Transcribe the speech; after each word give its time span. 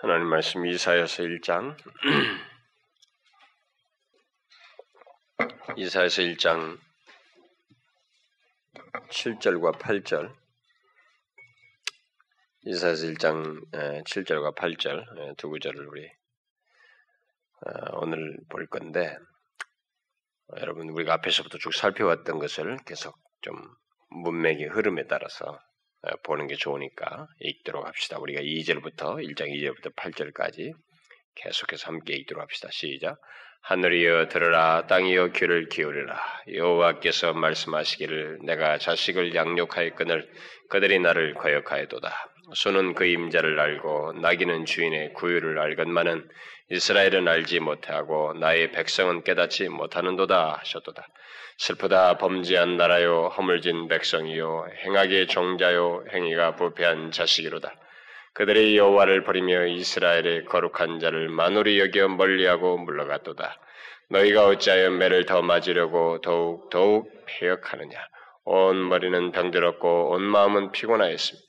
하나님 0.00 0.28
말씀 0.28 0.64
이사야서 0.64 1.24
1장. 1.24 1.76
이사야서 5.76 6.22
1장 6.22 6.78
7절과 9.10 9.80
8절. 9.80 10.32
이사야서 12.60 13.08
1장 13.08 13.72
7절과 14.04 14.54
8절 14.54 15.36
두 15.36 15.48
구절을 15.48 15.88
우리 15.88 16.08
어, 17.66 17.98
오늘 18.00 18.38
볼 18.48 18.68
건데 18.68 19.18
여러분 20.58 20.90
우리가 20.90 21.14
앞에서부터 21.14 21.58
쭉 21.58 21.74
살펴왔던 21.74 22.38
것을 22.38 22.76
계속 22.86 23.18
좀 23.40 23.56
문맥의 24.10 24.68
흐름에 24.68 25.08
따라서 25.08 25.44
어, 25.46 25.67
보는 26.22 26.46
게 26.46 26.54
좋으니까 26.54 27.26
읽도록 27.40 27.86
합시다. 27.86 28.18
우리가 28.18 28.40
2절부터 28.40 29.22
1장 29.22 29.48
2절부터 29.50 29.94
8절까지 29.94 30.72
계속해서 31.34 31.88
함께 31.88 32.14
읽도록 32.14 32.42
합시다. 32.42 32.68
시작. 32.70 33.18
하늘이여 33.62 34.28
들으라 34.28 34.86
땅이여 34.86 35.28
귀를 35.32 35.68
기울이라 35.68 36.16
여호와께서 36.54 37.34
말씀하시기를 37.34 38.38
내가 38.44 38.78
자식을 38.78 39.34
양육하였거늘 39.34 40.30
그들이 40.70 41.00
나를 41.00 41.34
거역하여도다 41.34 42.10
소는 42.54 42.94
그 42.94 43.04
임자를 43.04 43.60
알고 43.60 44.14
나귀는 44.20 44.64
주인의 44.64 45.12
구유를 45.14 45.58
알건만은 45.58 46.28
이스라엘은 46.70 47.28
알지 47.28 47.60
못하고 47.60 48.34
나의 48.34 48.72
백성은 48.72 49.24
깨닫지 49.24 49.68
못하는도다 49.68 50.58
하셨도다 50.60 51.06
슬프다 51.58 52.18
범죄한 52.18 52.76
나라요 52.76 53.32
허물진 53.36 53.88
백성이요 53.88 54.68
행하게 54.84 55.26
종자요 55.26 56.04
행위가 56.12 56.54
부패한 56.54 57.10
자식이로다. 57.10 57.74
그들이 58.34 58.76
여호와를 58.76 59.24
버리며 59.24 59.66
이스라엘의 59.66 60.44
거룩한 60.44 61.00
자를 61.00 61.28
만홀히 61.28 61.80
여겨 61.80 62.06
멀리하고 62.08 62.78
물러갔도다. 62.78 63.58
너희가 64.10 64.46
어찌하여 64.46 64.90
매를 64.90 65.26
더 65.26 65.42
맞으려고 65.42 66.20
더욱 66.20 66.70
더욱 66.70 67.10
폐역하느냐? 67.26 67.98
온 68.44 68.88
머리는 68.88 69.32
병들었고 69.32 70.10
온 70.12 70.22
마음은 70.22 70.70
피곤하였습니다. 70.70 71.47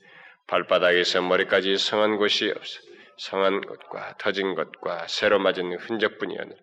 발바닥에서 0.49 1.21
머리까지 1.21 1.77
성한 1.77 2.17
곳이 2.17 2.51
없어 2.55 2.79
성한 3.17 3.61
것과 3.61 4.15
터진 4.17 4.55
것과 4.55 5.07
새로 5.07 5.39
맞은 5.39 5.77
흔적뿐이었느라 5.77 6.59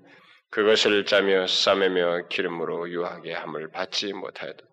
그것을 0.51 1.05
짜며 1.05 1.47
싸매며 1.47 2.29
기름으로 2.29 2.91
유하게 2.91 3.33
함을 3.33 3.71
받지 3.71 4.13
못하여도 4.13 4.65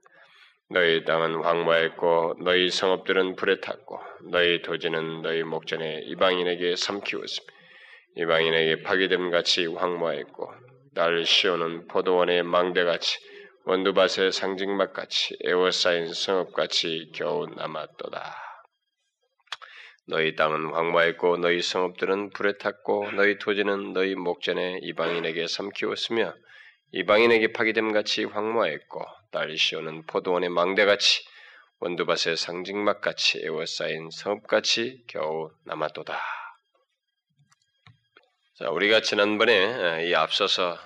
너희 0.70 1.04
땅은 1.04 1.44
황무했고 1.44 2.38
너희 2.44 2.70
성읍들은 2.70 3.36
불에 3.36 3.60
탔고 3.60 4.00
너희 4.32 4.62
도지는 4.62 5.22
너희 5.22 5.44
목전에 5.44 6.02
이방인에게 6.06 6.76
삼키웠으며 6.76 7.48
이방인에게 8.16 8.82
파괴됨 8.84 9.30
같이 9.30 9.68
황무했고 9.68 10.52
날 10.96 11.26
시오는 11.26 11.88
포도원의 11.88 12.44
망대같이 12.44 13.18
원두밭의 13.66 14.32
상징막같이 14.32 15.38
에워싸인 15.44 16.14
성읍같이 16.14 17.12
겨우 17.14 17.48
남았도다. 17.48 18.43
너희 20.06 20.36
땅은 20.36 20.74
황무했고 20.74 21.38
너희 21.38 21.62
성읍들은 21.62 22.32
불에 22.32 22.58
탔고 22.58 23.12
너희 23.12 23.38
토지는 23.38 23.94
너희 23.94 24.16
목전에 24.16 24.80
이방인에게 24.82 25.48
삼키웠으며 25.48 26.34
이방인에게 26.92 27.54
파기됨 27.54 27.94
같이 27.94 28.26
황무했고 28.26 29.02
딸 29.32 29.58
시오는 29.58 30.06
포도원의 30.06 30.50
망대같이 30.50 31.26
원두밭의 31.80 32.38
상징막같이 32.38 33.42
에워싸인 33.44 34.10
성읍같이 34.12 35.04
겨우 35.08 35.52
남았도다. 35.66 36.20
자, 38.56 38.70
우리가 38.70 39.02
지난번에 39.02 40.08
이 40.08 40.14
앞서서 40.14 40.78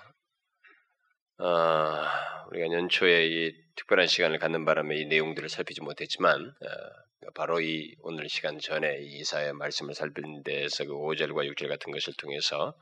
어, 1.39 2.05
우리가 2.49 2.71
연초에 2.71 3.27
이 3.27 3.53
특별한 3.75 4.07
시간을 4.07 4.39
갖는 4.39 4.65
바람에 4.65 4.95
이 4.95 5.05
내용들을 5.05 5.49
살피지 5.49 5.81
못했지만 5.81 6.41
어, 6.41 7.06
바로 7.33 7.59
이 7.61 7.95
오늘 7.99 8.29
시간 8.29 8.59
전에 8.59 8.99
이사의 8.99 9.53
말씀을 9.53 9.95
살피는 9.95 10.43
데서 10.43 10.85
그 10.85 10.93
5절과 10.93 11.51
6절 11.51 11.67
같은 11.67 11.91
것을 11.91 12.13
통해서 12.17 12.77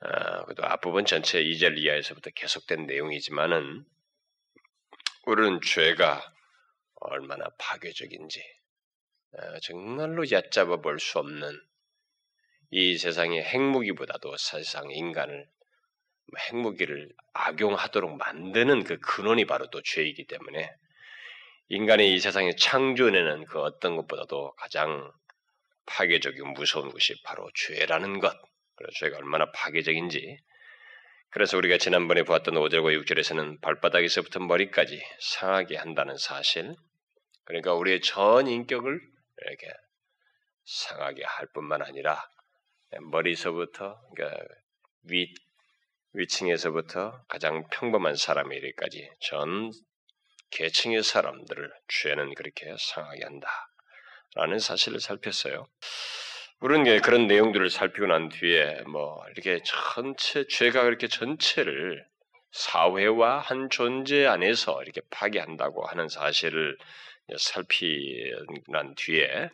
어, 0.00 0.44
그도 0.46 0.64
앞부분 0.64 1.04
전체 1.04 1.42
2절 1.42 1.78
이하에서부터 1.78 2.30
계속된 2.34 2.86
내용이지만은 2.86 3.84
우리는 5.26 5.60
죄가 5.64 6.22
얼마나 6.94 7.46
파괴적인지 7.58 8.42
어, 9.32 9.58
정말로 9.60 10.24
얕잡아 10.30 10.78
볼 10.78 10.98
수 10.98 11.18
없는 11.18 11.58
이 12.70 12.96
세상의 12.96 13.42
핵무기보다도 13.44 14.36
사실상 14.36 14.90
인간을 14.90 15.46
핵무기를 16.48 17.12
악용하도록 17.34 18.16
만드는 18.16 18.84
그 18.84 18.98
근원이 18.98 19.44
바로 19.44 19.68
또 19.70 19.82
죄이기 19.82 20.26
때문에 20.26 20.74
인간이 21.74 22.12
이 22.12 22.18
세상에 22.18 22.54
창조해내는 22.54 23.46
그 23.46 23.58
어떤 23.58 23.96
것보다도 23.96 24.52
가장 24.56 25.10
파괴적이고 25.86 26.48
무서운 26.48 26.90
것이 26.90 27.14
바로 27.24 27.48
죄라는 27.54 28.20
것. 28.20 28.30
그래서 28.76 28.92
죄가 28.98 29.16
얼마나 29.16 29.50
파괴적인지. 29.52 30.36
그래서 31.30 31.56
우리가 31.56 31.78
지난번에 31.78 32.24
보았던 32.24 32.56
5절과 32.56 33.02
6절에서는 33.02 33.62
발바닥에서부터 33.62 34.40
머리까지 34.40 35.02
상하게 35.18 35.78
한다는 35.78 36.18
사실. 36.18 36.74
그러니까 37.44 37.72
우리의 37.72 38.02
전 38.02 38.48
인격을 38.48 39.00
이렇게 39.38 39.66
상하게 40.66 41.24
할 41.24 41.46
뿐만 41.54 41.80
아니라 41.80 42.22
머리서부터 43.10 43.98
그러니까 44.14 44.44
위 45.04 45.32
위층에서부터 46.12 47.24
가장 47.28 47.66
평범한 47.70 48.14
사람에 48.14 48.56
이르기까지 48.56 49.10
전 49.20 49.70
계층의 50.52 51.02
사람들을 51.02 51.72
죄는 51.88 52.34
그렇게 52.34 52.74
상하게 52.78 53.24
한다 53.24 53.48
라는 54.34 54.58
사실을 54.58 55.00
살폈어요. 55.00 55.66
우리는 56.60 57.00
그런 57.02 57.26
내용들을 57.26 57.70
살피고 57.70 58.06
난 58.06 58.28
뒤에 58.28 58.82
뭐 58.82 59.22
이렇게 59.34 59.62
전체 59.64 60.46
죄가 60.46 60.84
그렇게 60.84 61.08
전체를 61.08 62.06
사회와 62.52 63.40
한 63.40 63.68
존재 63.70 64.26
안에서 64.26 64.82
이렇게 64.82 65.00
파괴한다고 65.10 65.84
하는 65.86 66.08
사실을 66.08 66.76
살피고 67.36 68.44
난 68.68 68.94
뒤에 68.94 69.50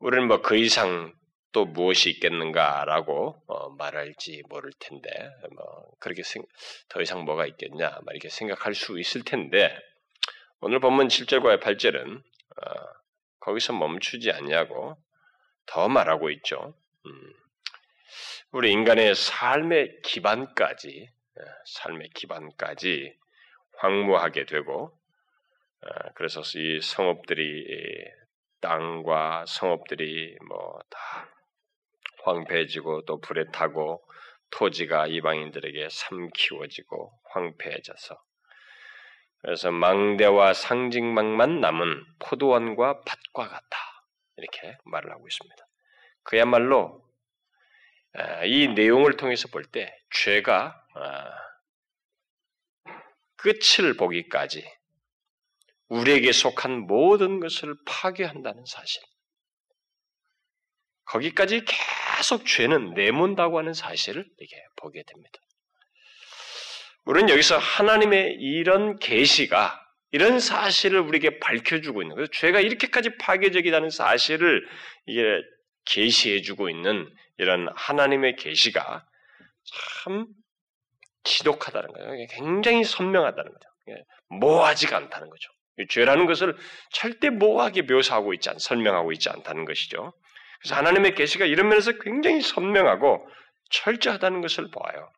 우리는 0.00 0.26
뭐 0.26 0.42
그 0.42 0.56
이상 0.56 1.12
또 1.52 1.64
무엇이 1.64 2.10
있겠는가라고 2.10 3.42
어, 3.46 3.70
말할지 3.70 4.42
모를 4.48 4.70
텐데 4.78 5.08
뭐 5.54 5.90
그렇게 5.98 6.22
생, 6.22 6.42
더 6.88 7.00
이상 7.00 7.24
뭐가 7.24 7.46
있겠냐 7.46 7.88
막 7.88 8.12
이렇게 8.12 8.28
생각할 8.28 8.74
수 8.74 8.98
있을 9.00 9.22
텐데 9.22 9.74
오늘 10.60 10.80
본문 10.80 11.08
7절과 11.08 11.62
8절은 11.62 12.18
어, 12.18 12.84
거기서 13.40 13.72
멈추지 13.74 14.32
않냐고 14.32 14.96
더 15.66 15.88
말하고 15.88 16.30
있죠. 16.30 16.74
음, 17.06 17.32
우리 18.52 18.72
인간의 18.72 19.14
삶의 19.14 20.00
기반까지 20.02 21.08
어, 21.38 21.42
삶의 21.66 22.10
기반까지 22.10 23.16
황무하게 23.78 24.46
되고 24.46 24.98
어, 25.82 25.88
그래서 26.14 26.40
이 26.56 26.80
성읍들이 26.80 28.04
땅과 28.60 29.44
성읍들이 29.46 30.38
뭐 30.48 30.80
다 30.90 31.28
황폐해지고 32.24 33.04
또 33.04 33.20
불에 33.20 33.44
타고 33.52 34.04
토지가 34.50 35.06
이방인들에게 35.06 35.88
삼키워지고 35.90 37.12
황폐해져서 37.30 38.16
그래서 39.40 39.70
망대와 39.70 40.52
상징망만 40.54 41.60
남은 41.60 42.04
포도원과 42.18 43.02
밭과 43.02 43.48
같다. 43.48 43.78
이렇게 44.36 44.76
말을 44.84 45.10
하고 45.10 45.26
있습니다. 45.26 45.66
그야말로 46.22 47.04
이 48.46 48.68
내용을 48.68 49.16
통해서 49.16 49.48
볼 49.48 49.64
때 49.70 49.96
죄가 50.10 50.84
끝을 53.36 53.94
보기까지 53.96 54.68
우리에게 55.88 56.32
속한 56.32 56.86
모든 56.86 57.40
것을 57.40 57.74
파괴한다는 57.86 58.64
사실. 58.66 59.02
거기까지 61.04 61.64
계속 62.16 62.44
죄는 62.44 62.92
내몬다고 62.94 63.58
하는 63.58 63.72
사실을 63.72 64.28
이렇게 64.38 64.62
보게 64.76 65.02
됩니다. 65.04 65.38
우리는 67.04 67.28
여기서 67.30 67.58
하나님의 67.58 68.36
이런 68.38 68.98
계시가 68.98 69.80
이런 70.10 70.40
사실을 70.40 71.00
우리에게 71.00 71.38
밝혀주고 71.38 72.02
있는 72.02 72.16
거예요. 72.16 72.26
죄가 72.28 72.60
이렇게까지 72.60 73.16
파괴적이라는 73.18 73.90
사실을 73.90 74.66
이게 75.06 75.22
계시해주고 75.84 76.68
있는 76.70 77.08
이런 77.38 77.68
하나님의 77.74 78.36
계시가 78.36 79.06
참 80.04 80.26
지독하다는 81.24 81.92
거예요. 81.92 82.26
굉장히 82.30 82.84
선명하다는 82.84 83.52
거죠. 83.52 83.68
모호하지가 84.28 84.96
않다는 84.96 85.30
거죠. 85.30 85.50
죄라는 85.88 86.26
것을 86.26 86.56
절대 86.90 87.30
모호하게 87.30 87.82
묘사하고 87.82 88.34
있지 88.34 88.50
않, 88.50 88.58
설명하고 88.58 89.12
있지 89.12 89.30
않다는 89.30 89.64
것이죠. 89.64 90.12
그래서 90.60 90.74
하나님의 90.74 91.14
계시가 91.14 91.44
이런 91.44 91.68
면에서 91.68 91.92
굉장히 92.00 92.40
선명하고 92.40 93.28
철저하다는 93.70 94.40
것을 94.40 94.70
보아요. 94.70 95.12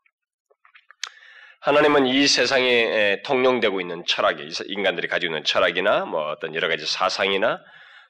하나님은 1.60 2.06
이 2.06 2.26
세상에 2.26 3.20
통용되고 3.22 3.82
있는 3.82 4.02
철학이 4.06 4.48
인간들이 4.68 5.08
가지고 5.08 5.32
있는 5.32 5.44
철학이나 5.44 6.06
뭐 6.06 6.30
어떤 6.30 6.54
여러 6.54 6.68
가지 6.68 6.86
사상이나 6.86 7.60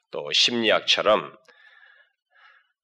또 0.09 0.31
심리학처럼 0.31 1.35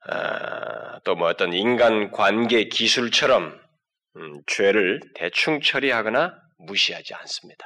아, 0.10 1.00
또뭐 1.06 1.28
어떤 1.28 1.54
인간 1.54 2.12
관계 2.12 2.66
기술처럼 2.66 3.58
음, 4.18 4.42
죄를 4.48 5.00
대충 5.16 5.62
처리하거나 5.62 6.38
무시하지 6.58 7.14
않습니다. 7.14 7.66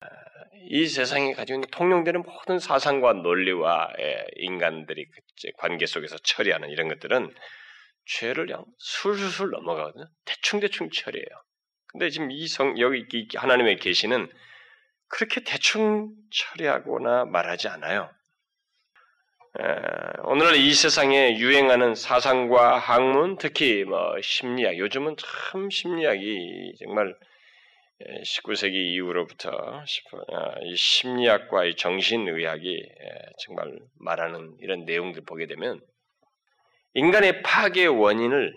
아, 0.00 0.06
이 0.68 0.86
세상에 0.86 1.32
가지고 1.32 1.58
있는 1.58 1.68
통용되는 1.70 2.22
모든 2.22 2.58
사상과 2.58 3.12
논리와 3.14 3.92
예, 4.00 4.24
인간들이 4.36 5.04
그 5.04 5.50
관계 5.58 5.86
속에서 5.86 6.16
처리하는 6.18 6.70
이런 6.70 6.88
것들은 6.88 7.32
죄를 8.06 8.46
그냥 8.46 8.64
술술 8.78 9.50
넘어가거든요. 9.50 10.06
대충대충 10.24 10.90
처리해요. 10.90 11.26
근데 11.88 12.10
지금 12.10 12.30
이 12.30 12.46
성, 12.46 12.78
여기 12.78 13.28
하나님의 13.34 13.76
계시는 13.76 14.28
그렇게 15.08 15.42
대충 15.44 16.10
처리하거나 16.30 17.26
말하지 17.26 17.68
않아요. 17.68 18.10
오늘날 20.24 20.56
이 20.56 20.74
세상에 20.74 21.38
유행하는 21.38 21.94
사상과 21.94 22.78
학문, 22.78 23.38
특히 23.38 23.84
뭐 23.84 24.20
심리학, 24.20 24.76
요즘은 24.76 25.16
참 25.16 25.70
심리학이 25.70 26.74
정말 26.78 27.14
19세기 28.24 28.74
이후로부터 28.74 29.50
아, 29.50 30.54
이 30.62 30.76
심리학과 30.76 31.64
이 31.64 31.74
정신의학이 31.76 32.82
정말 33.38 33.78
말하는 33.98 34.56
이런 34.60 34.84
내용들 34.84 35.22
보게 35.24 35.46
되면 35.46 35.80
인간의 36.92 37.42
파괴 37.42 37.86
원인을 37.86 38.54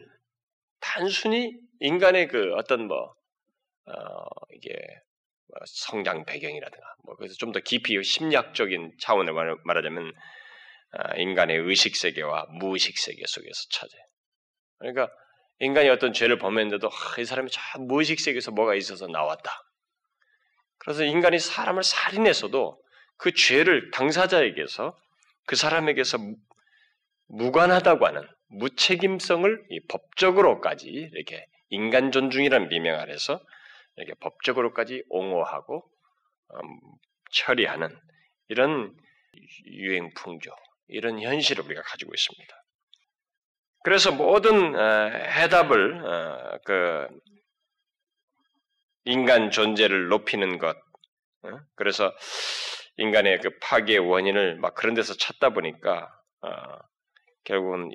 단순히 0.82 1.54
인간의 1.80 2.28
그 2.28 2.54
어떤 2.56 2.88
뭐 2.88 3.14
어, 3.90 4.26
이게 4.54 4.72
뭐 5.48 5.60
성장 5.66 6.26
배경이라든가 6.26 6.86
뭐 7.04 7.16
그래서 7.16 7.36
좀 7.36 7.52
더 7.52 7.60
깊이 7.60 8.02
심리학적인 8.04 8.94
차원을 9.00 9.34
말하자면 9.64 10.14
아, 10.92 11.16
인간의 11.16 11.58
의식 11.58 11.96
세계와 11.96 12.48
무의식 12.52 12.98
세계 12.98 13.24
속에서 13.26 13.62
찾아요. 13.72 14.02
그러니까 14.80 15.10
인간이 15.60 15.90
어떤 15.90 16.14
죄를 16.14 16.38
범했는데도 16.38 16.88
아, 16.88 17.22
이 17.22 17.26
사람이 17.26 17.50
저 17.52 17.62
무의식 17.80 18.20
세계에서 18.20 18.52
뭐가 18.52 18.76
있어서 18.76 19.08
나왔다. 19.08 19.52
그래서 20.80 21.04
인간이 21.04 21.40
사람을 21.40 21.84
살인해서도 21.84 22.82
그 23.18 23.34
죄를 23.34 23.92
당사자에게서 23.92 24.98
그 25.46 25.56
사람에게서 25.56 26.18
무관하다고 27.28 28.06
하는 28.08 28.28
무책임성을 28.48 29.68
법적으로까지 29.90 30.88
이렇게 30.88 31.46
인간 31.70 32.12
존중이라는 32.12 32.70
비명 32.70 33.00
아래서 33.00 33.42
이렇게 34.00 34.14
법적으로까지 34.20 35.04
옹호하고 35.10 35.84
음, 36.56 36.80
처리하는 37.32 37.96
이런 38.48 38.96
유행 39.68 40.12
풍조, 40.16 40.52
이런 40.88 41.22
현실을 41.22 41.64
우리가 41.66 41.82
가지고 41.84 42.12
있습니다. 42.14 42.64
그래서 43.84 44.12
모든 44.12 44.76
어, 44.76 45.10
해답을 45.10 46.06
어, 46.06 46.58
그 46.66 47.08
인간 49.06 49.52
존재를 49.52 50.08
높이는 50.08 50.58
것, 50.58 50.76
어, 51.44 51.60
그래서 51.76 52.14
인간의 52.98 53.40
그 53.40 53.58
파괴 53.62 53.98
원인을 53.98 54.58
막 54.58 54.76
그런 54.76 54.94
데서 54.94 55.14
찾다 55.14 55.52
보니까 55.52 56.12
결국은 57.46 57.92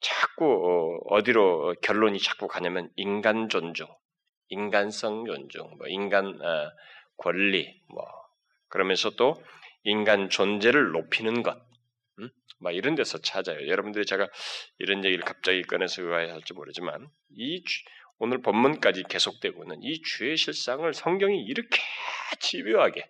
자꾸 0.00 1.00
어디로 1.08 1.76
결론이 1.82 2.18
자꾸 2.18 2.48
가냐면 2.48 2.90
인간 2.96 3.48
존중, 3.48 3.86
인간성 4.48 5.26
존중, 5.26 5.76
뭐 5.78 5.86
인간 5.88 6.38
권리, 7.16 7.80
뭐 7.88 8.04
그러면서 8.68 9.10
또 9.10 9.42
인간 9.84 10.28
존재를 10.28 10.92
높이는 10.92 11.42
것, 11.42 11.58
막 12.60 12.74
이런 12.74 12.94
데서 12.94 13.18
찾아요. 13.18 13.66
여러분들이 13.68 14.04
제가 14.04 14.28
이런 14.78 15.04
얘기를 15.04 15.24
갑자기 15.24 15.62
꺼내서 15.62 16.02
의아해 16.02 16.30
할지 16.30 16.52
모르지만 16.52 17.08
이 17.30 17.62
오늘 18.18 18.42
본문까지 18.42 19.04
계속되고 19.04 19.62
있는 19.62 19.82
이 19.82 20.02
주의 20.02 20.36
실상을 20.36 20.92
성경이 20.92 21.44
이렇게 21.44 21.80
집요하게 22.40 23.08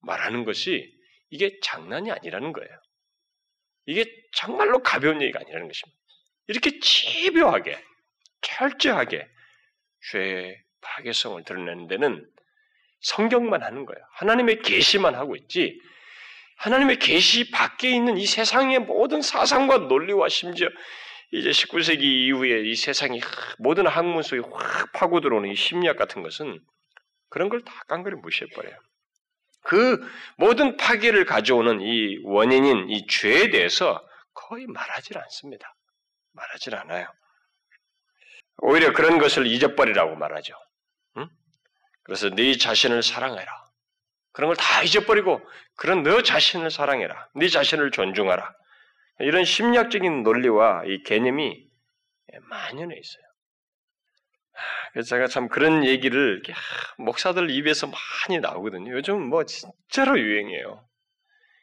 말하는 0.00 0.44
것이 0.44 0.94
이게 1.30 1.58
장난이 1.60 2.12
아니라는 2.12 2.52
거예요. 2.52 2.70
이게 3.86 4.04
정말로 4.32 4.82
가벼운 4.82 5.20
얘기가 5.22 5.40
아니라는 5.40 5.66
것입니다. 5.66 5.98
이렇게 6.46 6.78
집요하게 6.78 7.82
철저하게 8.42 9.28
죄의 10.10 10.56
파괴성을 10.80 11.42
드러내는 11.44 11.88
데는 11.88 12.26
성경만 13.00 13.62
하는 13.62 13.84
거예요. 13.86 14.04
하나님의 14.12 14.60
계시만 14.62 15.14
하고 15.14 15.36
있지 15.36 15.80
하나님의 16.58 16.98
계시 16.98 17.50
밖에 17.50 17.90
있는 17.90 18.16
이 18.16 18.26
세상의 18.26 18.80
모든 18.80 19.20
사상과 19.20 19.78
논리와 19.78 20.28
심지어 20.28 20.68
이제 21.32 21.50
19세기 21.50 22.02
이후에 22.02 22.62
이 22.62 22.74
세상이 22.74 23.20
모든 23.58 23.86
학문 23.86 24.22
속에 24.22 24.42
확 24.52 24.92
파고 24.92 25.20
들어오는 25.20 25.50
이 25.50 25.54
심리학 25.56 25.96
같은 25.96 26.22
것은 26.22 26.60
그런 27.28 27.48
걸 27.48 27.60
다 27.60 27.72
깡그리 27.88 28.16
무시해버려요. 28.16 28.76
그 29.62 30.00
모든 30.38 30.76
파괴를 30.76 31.24
가져오는 31.24 31.80
이 31.80 32.18
원인인 32.22 32.88
이 32.88 33.06
죄에 33.08 33.50
대해서 33.50 34.00
거의 34.32 34.66
말하지 34.66 35.18
않습니다. 35.18 35.74
말하지 36.32 36.70
않아요. 36.76 37.06
오히려 38.58 38.92
그런 38.92 39.18
것을 39.18 39.46
잊어버리라고 39.46 40.16
말하죠. 40.16 40.54
응? 41.18 41.28
그래서 42.04 42.30
네 42.30 42.56
자신을 42.56 43.02
사랑해라. 43.02 43.46
그런 44.32 44.48
걸 44.48 44.56
다 44.56 44.82
잊어버리고 44.82 45.40
그런 45.76 46.02
너 46.02 46.22
자신을 46.22 46.70
사랑해라. 46.70 47.28
네 47.34 47.48
자신을 47.48 47.90
존중하라. 47.90 48.54
이런 49.20 49.44
심리학적인 49.44 50.22
논리와 50.22 50.84
이 50.86 51.02
개념이 51.04 51.66
만연해 52.42 52.96
있어요. 52.98 53.22
그래서 54.92 55.08
제가 55.10 55.26
참 55.26 55.48
그런 55.48 55.84
얘기를 55.84 56.42
목사들 56.98 57.50
입에서 57.50 57.86
많이 57.86 58.40
나오거든요. 58.40 58.92
요즘 58.92 59.22
뭐 59.22 59.44
진짜로 59.44 60.18
유행이에요. 60.18 60.86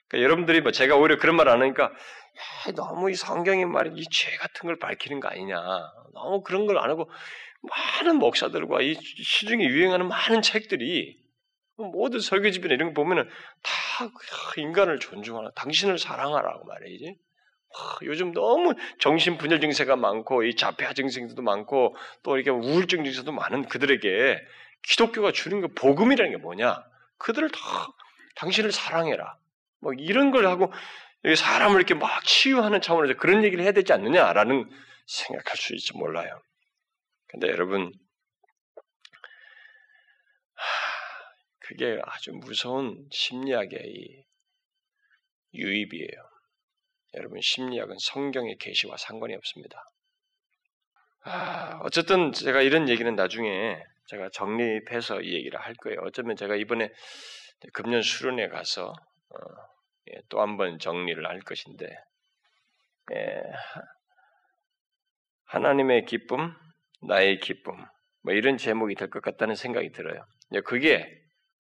그러니까 0.07 0.23
여러분들이 0.25 0.61
뭐 0.61 0.71
제가 0.71 0.95
오히려 0.95 1.17
그런 1.17 1.35
말 1.35 1.47
안 1.47 1.61
하니까 1.61 1.91
야, 2.37 2.71
너무 2.73 3.11
이 3.11 3.15
성경의 3.15 3.65
말이 3.65 3.91
이 3.95 4.03
죄 4.11 4.35
같은 4.37 4.67
걸 4.67 4.79
밝히는 4.79 5.19
거 5.19 5.27
아니냐. 5.29 5.55
너무 6.13 6.41
그런 6.43 6.65
걸 6.65 6.77
안 6.77 6.89
하고 6.89 7.09
많은 7.61 8.17
목사들과 8.17 8.81
이 8.81 8.95
시중에 8.95 9.63
유행하는 9.65 10.07
많은 10.07 10.41
책들이 10.41 11.17
모든 11.77 12.19
설교집이나 12.19 12.73
이런 12.73 12.93
거 12.93 13.01
보면은 13.01 13.27
다 13.63 14.09
인간을 14.57 14.99
존중하라, 14.99 15.51
당신을 15.55 15.97
사랑하라고 15.97 16.65
말해야지. 16.65 17.15
요즘 18.03 18.31
너무 18.33 18.75
정신 18.99 19.37
분열 19.39 19.59
증세가 19.59 19.95
많고 19.95 20.43
이 20.43 20.55
자폐아 20.55 20.93
증세도 20.93 21.41
많고 21.41 21.95
또 22.21 22.35
이렇게 22.37 22.51
우울증 22.51 23.03
증세도 23.03 23.31
많은 23.31 23.67
그들에게 23.67 24.37
기독교가 24.83 25.31
주는 25.31 25.61
게 25.61 25.67
복음이라는 25.73 26.31
게 26.31 26.37
뭐냐? 26.37 26.83
그들을 27.17 27.49
다 27.49 27.59
당신을 28.35 28.71
사랑해라. 28.71 29.37
뭐 29.81 29.93
이런 29.93 30.29
걸 30.31 30.45
하고 30.45 30.71
사람을 31.35 31.77
이렇게 31.77 31.93
막 31.93 32.23
치유하는 32.25 32.81
차원에서 32.81 33.17
그런 33.17 33.43
얘기를 33.43 33.63
해야 33.63 33.71
되지 33.71 33.93
않느냐라는 33.93 34.69
생각할 35.05 35.57
수 35.57 35.73
있지 35.73 35.95
몰라요. 35.97 36.41
근데 37.27 37.47
여러분 37.47 37.91
그게 41.59 41.99
아주 42.03 42.31
무서운 42.33 43.07
심리학의 43.11 44.25
유입이에요. 45.53 46.29
여러분 47.15 47.39
심리학은 47.41 47.95
성경의 47.99 48.57
계시와 48.57 48.97
상관이 48.97 49.35
없습니다. 49.35 49.83
아, 51.25 51.79
어쨌든 51.83 52.33
제가 52.33 52.61
이런 52.61 52.89
얘기는 52.89 53.15
나중에 53.15 53.81
제가 54.07 54.29
정립해서 54.33 55.21
이 55.21 55.33
얘기를 55.33 55.59
할 55.59 55.73
거예요. 55.75 56.01
어쩌면 56.03 56.35
제가 56.35 56.55
이번에 56.55 56.89
금년 57.71 58.01
수련회 58.01 58.49
가서 58.49 58.87
어, 58.89 59.37
예, 59.37 59.72
또 60.29 60.41
한 60.41 60.57
번 60.57 60.79
정리를 60.79 61.25
할 61.27 61.39
것인데 61.41 61.87
예, 63.13 63.41
하나님의 65.45 66.05
기쁨, 66.05 66.53
나의 67.01 67.39
기쁨 67.39 67.85
뭐 68.23 68.33
이런 68.33 68.57
제목이 68.57 68.95
될 68.95 69.09
것 69.09 69.21
같다는 69.21 69.55
생각이 69.55 69.91
들어요. 69.91 70.25
그게 70.65 71.09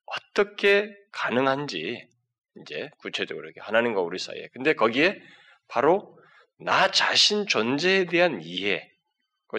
어떻게 0.05 0.95
가능한지 1.11 2.07
이제 2.61 2.89
구체적으로 2.99 3.51
하나님과 3.59 4.01
우리 4.01 4.19
사이에. 4.19 4.47
근데 4.53 4.73
거기에 4.73 5.21
바로 5.67 6.17
나 6.59 6.89
자신 6.91 7.47
존재에 7.47 8.05
대한 8.05 8.41
이해, 8.41 8.89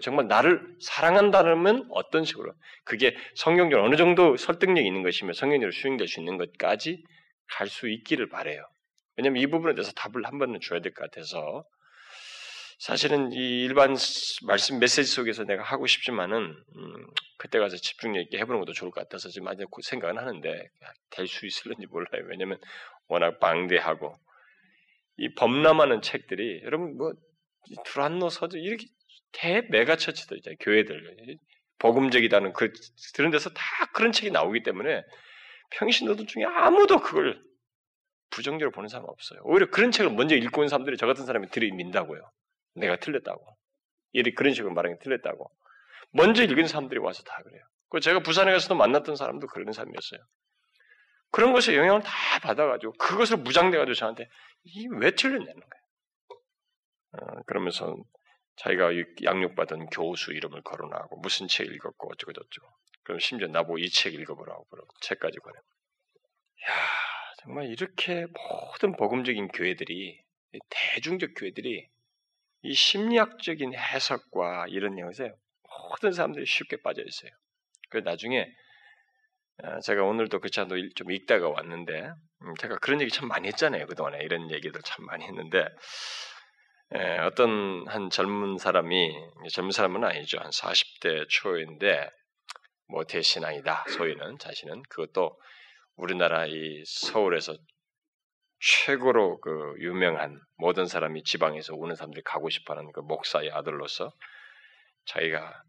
정말 0.03 0.27
나를 0.29 0.77
사랑한다면 0.81 1.89
어떤 1.91 2.25
식으로 2.25 2.53
그게 2.85 3.17
성경적으로 3.37 3.87
어느 3.87 3.97
정도 3.97 4.37
설득력이 4.37 4.87
있는 4.87 5.03
것이며 5.03 5.33
성경적으로 5.35 5.73
수용될 5.73 6.09
수 6.09 6.21
있는 6.21 6.37
것까지 6.39 7.05
갈 7.49 7.69
수 7.69 7.89
있기를 7.89 8.29
바래요. 8.29 8.65
왜냐하면 9.17 9.43
이 9.43 9.47
부분에 9.47 9.75
대해서 9.75 9.93
답을 9.93 10.25
한 10.27 10.39
번은 10.39 10.61
줘야 10.61 10.81
될 10.81 10.93
것 10.93 11.11
같아서 11.11 11.65
사실은 12.79 13.33
이 13.33 13.65
일반 13.65 13.97
말씀 14.47 14.79
메시지 14.81 15.11
속에서 15.11 15.45
내가 15.45 15.63
하고 15.63 15.87
싶지만은 15.87 16.37
음, 16.77 17.07
그때 17.39 17.59
가서 17.59 17.77
집중력 17.77 18.21
있게 18.23 18.39
해보는 18.39 18.61
것도 18.61 18.73
좋을 18.73 18.91
것 18.91 19.01
같아서 19.01 19.29
지금 19.29 19.49
아직 19.49 19.67
생각은 19.83 20.19
하는데 20.19 20.69
될 21.11 21.27
수 21.29 21.47
있을는지 21.47 21.87
몰라요. 21.87 22.25
왜냐면 22.29 22.59
워낙 23.07 23.39
방대하고 23.39 24.13
이 25.19 25.33
범람하는 25.35 26.03
책들이 26.03 26.63
여러분 26.65 26.97
뭐 26.97 27.13
두란노 27.85 28.29
서적 28.29 28.61
이렇게 28.61 28.87
대 29.33 29.63
mega 29.71 29.90
church들 29.90 30.39
있잖아요. 30.39 30.57
교회들 30.61 31.39
복음적이다는 31.79 32.53
그 32.53 32.73
그런 33.15 33.31
데서 33.31 33.51
다 33.51 33.63
그런 33.95 34.13
책이 34.13 34.31
나오기 34.33 34.63
때문에 34.63 35.03
평신도들 35.71 36.27
중에 36.27 36.45
아무도 36.45 37.01
그걸 37.01 37.41
부정적으로 38.35 38.73
보는 38.73 38.89
사람 38.89 39.07
없어요. 39.09 39.41
오히려 39.45 39.71
그런 39.71 39.93
책을 39.93 40.13
먼저 40.13 40.35
읽고 40.35 40.63
온 40.63 40.69
사람들이 40.69 40.97
저 40.97 41.07
같은 41.07 41.25
사람이 41.25 41.49
들이민다고요. 41.51 42.21
내가 42.75 42.97
틀렸다고. 42.97 43.57
이렇게 44.13 44.35
그런 44.35 44.55
식으로 44.55 44.73
말하는 44.75 44.99
게 44.99 45.05
틀렸다고. 45.05 45.51
먼저 46.11 46.43
읽은 46.43 46.67
사람들이 46.67 47.01
와서 47.01 47.23
다 47.23 47.41
그래요. 47.45 47.63
그 47.91 48.01
제가 48.01 48.21
부산에 48.21 48.51
가서도 48.53 48.75
만났던 48.75 49.17
사람도 49.17 49.47
그런 49.47 49.73
사람이었어요. 49.73 50.21
그런 51.31 51.53
것에 51.53 51.77
영향을 51.77 52.03
다 52.03 52.11
받아가지고 52.43 52.93
그것을 52.95 53.39
무장돼가지고 53.39 53.95
저한테 53.95 54.29
이게 54.65 54.89
왜 54.99 55.11
틀렸냐는 55.13 55.55
거예요. 55.55 55.85
어, 57.13 57.43
그러면서 57.47 57.97
자기가 58.57 58.91
양육받은 59.25 59.87
교수 59.87 60.33
이름을 60.33 60.63
거론하고 60.63 61.19
무슨 61.21 61.49
책 61.49 61.69
읽었고 61.69 62.11
어쩌고저쩌고. 62.13 62.69
그럼 63.05 63.19
심지어 63.21 63.49
나보고 63.49 63.79
이 63.79 63.91
책 63.91 64.15
읽어보라고 64.15 64.65
그러고 64.65 64.89
책까지 65.01 65.39
권해. 65.39 65.57
야 65.57 66.73
정말 67.45 67.67
이렇게 67.67 68.27
모든 68.27 68.97
복음적인 68.97 69.49
교회들이 69.49 70.19
대중적 70.71 71.31
교회들이 71.37 71.87
이 72.63 72.75
심리학적인 72.75 73.75
해석과 73.75 74.67
이런 74.69 74.97
것에 74.97 75.31
모든 75.91 76.13
사람들이 76.13 76.47
쉽게 76.47 76.79
빠져 76.83 77.03
있어요. 77.03 77.31
그 77.91 77.99
나중에 77.99 78.47
어, 79.63 79.79
제가 79.81 80.05
오늘도 80.05 80.41
그 80.41 80.51
차도 80.51 80.77
좀 80.95 81.11
읽다가 81.13 81.51
왔는데 81.51 82.13
음, 82.43 82.55
제가 82.59 82.79
그런 82.79 83.01
얘기 83.03 83.11
참 83.11 83.29
많이 83.29 83.47
했잖아요 83.49 83.87
그동안에. 83.87 84.19
이런 84.23 84.51
얘기들 84.51 84.81
참 84.83 85.05
많이 85.05 85.25
했는데 85.25 85.67
어떤 87.27 87.87
한 87.89 88.09
젊은 88.09 88.57
사람이 88.57 89.13
젊은 89.53 89.71
사람은 89.71 90.03
아니죠. 90.03 90.39
한 90.39 90.51
40대 90.51 91.29
초인데 91.29 92.09
모태 92.87 93.21
신앙이다 93.21 93.85
소위는. 93.89 94.39
자신은 94.39 94.83
그것도 94.89 95.37
우리나라 95.97 96.47
이 96.47 96.83
서울에서 96.87 97.57
최고로 98.61 99.41
그 99.41 99.75
유명한 99.79 100.41
모든 100.57 100.87
사람이 100.87 101.23
지방에서 101.25 101.75
오는 101.75 101.95
사람들이 101.95 102.23
가고 102.25 102.49
싶어하는 102.51 102.93
그 102.93 103.01
목사의 103.01 103.51
아들로서 103.51 104.13
자기가 105.07 105.63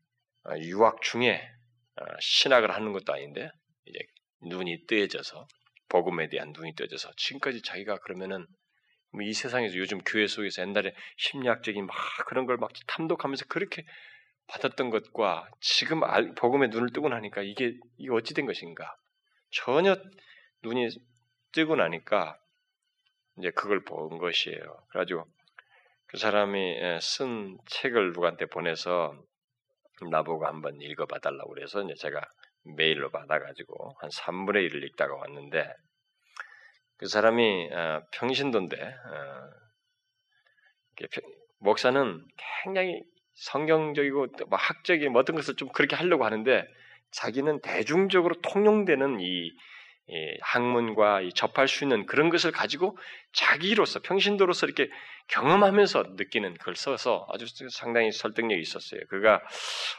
어, 0.46 0.58
유학 0.60 1.02
중에 1.02 1.42
어, 1.98 2.06
신학을 2.20 2.72
하는 2.72 2.94
것도 2.94 3.14
아닌데 3.14 3.50
이제 3.86 4.00
눈이 4.44 4.86
뜨여져서 4.88 5.48
복음에 5.90 6.30
대한 6.30 6.54
눈이 6.56 6.76
뜨여져서 6.76 7.12
지금까지 7.18 7.62
자기가 7.62 7.98
그러면은 8.00 8.46
뭐이 9.12 9.34
세상에서 9.34 9.76
요즘 9.78 10.00
교회 10.00 10.28
속에서 10.28 10.62
옛날에 10.62 10.94
심리학적인 11.18 11.86
막 11.86 11.96
그런 12.28 12.46
걸 12.46 12.58
막 12.58 12.72
탐독하면서 12.88 13.46
그렇게 13.48 13.84
받았던 14.48 14.90
것과 14.90 15.50
지금 15.60 16.02
복음에 16.36 16.68
눈을 16.68 16.92
뜨고 16.92 17.10
나니까 17.10 17.42
이게 17.42 17.74
이게 17.98 18.12
어찌 18.12 18.34
된 18.34 18.46
것인가 18.46 18.96
전혀 19.56 19.96
눈이 20.64 20.90
뜨고 21.54 21.76
나니까 21.76 22.38
이제 23.38 23.52
그걸 23.52 23.84
본 23.84 24.18
것이에요. 24.18 24.60
그래가지고 24.90 25.26
그 26.08 26.18
사람이 26.18 26.60
예, 26.60 27.00
쓴 27.02 27.58
책을 27.68 28.14
누구한테 28.14 28.46
보내서 28.46 29.16
나보고 30.10 30.46
한번 30.46 30.80
읽어봐 30.82 31.20
달라고 31.20 31.54
그래서 31.54 31.82
이제 31.84 31.94
제가 31.96 32.22
메일로 32.76 33.12
받아가지고 33.12 33.96
한 34.00 34.10
3분의 34.10 34.70
1을 34.70 34.84
읽다가 34.84 35.16
왔는데 35.16 35.72
그 36.98 37.08
사람이 37.08 37.70
어, 37.72 38.02
평신도인데 38.12 38.82
어, 38.82 39.50
목사는 41.60 42.28
굉장히 42.64 43.02
성경적이고 43.34 44.28
뭐 44.48 44.58
학적인 44.58 45.12
뭐 45.12 45.22
어떤 45.22 45.36
것을 45.36 45.56
좀 45.56 45.70
그렇게 45.70 45.96
하려고 45.96 46.26
하는데 46.26 46.66
자기는 47.16 47.62
대중적으로 47.62 48.36
통용되는 48.42 49.20
이이 49.20 49.52
학문과 50.42 51.22
이 51.22 51.32
접할 51.34 51.68
수 51.68 51.84
있는 51.84 52.06
그런 52.06 52.30
것을 52.30 52.52
가지고 52.52 52.98
자기로서 53.34 54.02
평신도로서 54.02 54.68
이렇게 54.68 54.90
경험하면서 55.30 56.14
느끼는 56.16 56.56
글 56.56 56.76
써서 56.76 57.26
아주 57.32 57.46
상당히 57.72 58.12
설득력이 58.12 58.62
있었어요. 58.62 59.02
그가 59.10 59.42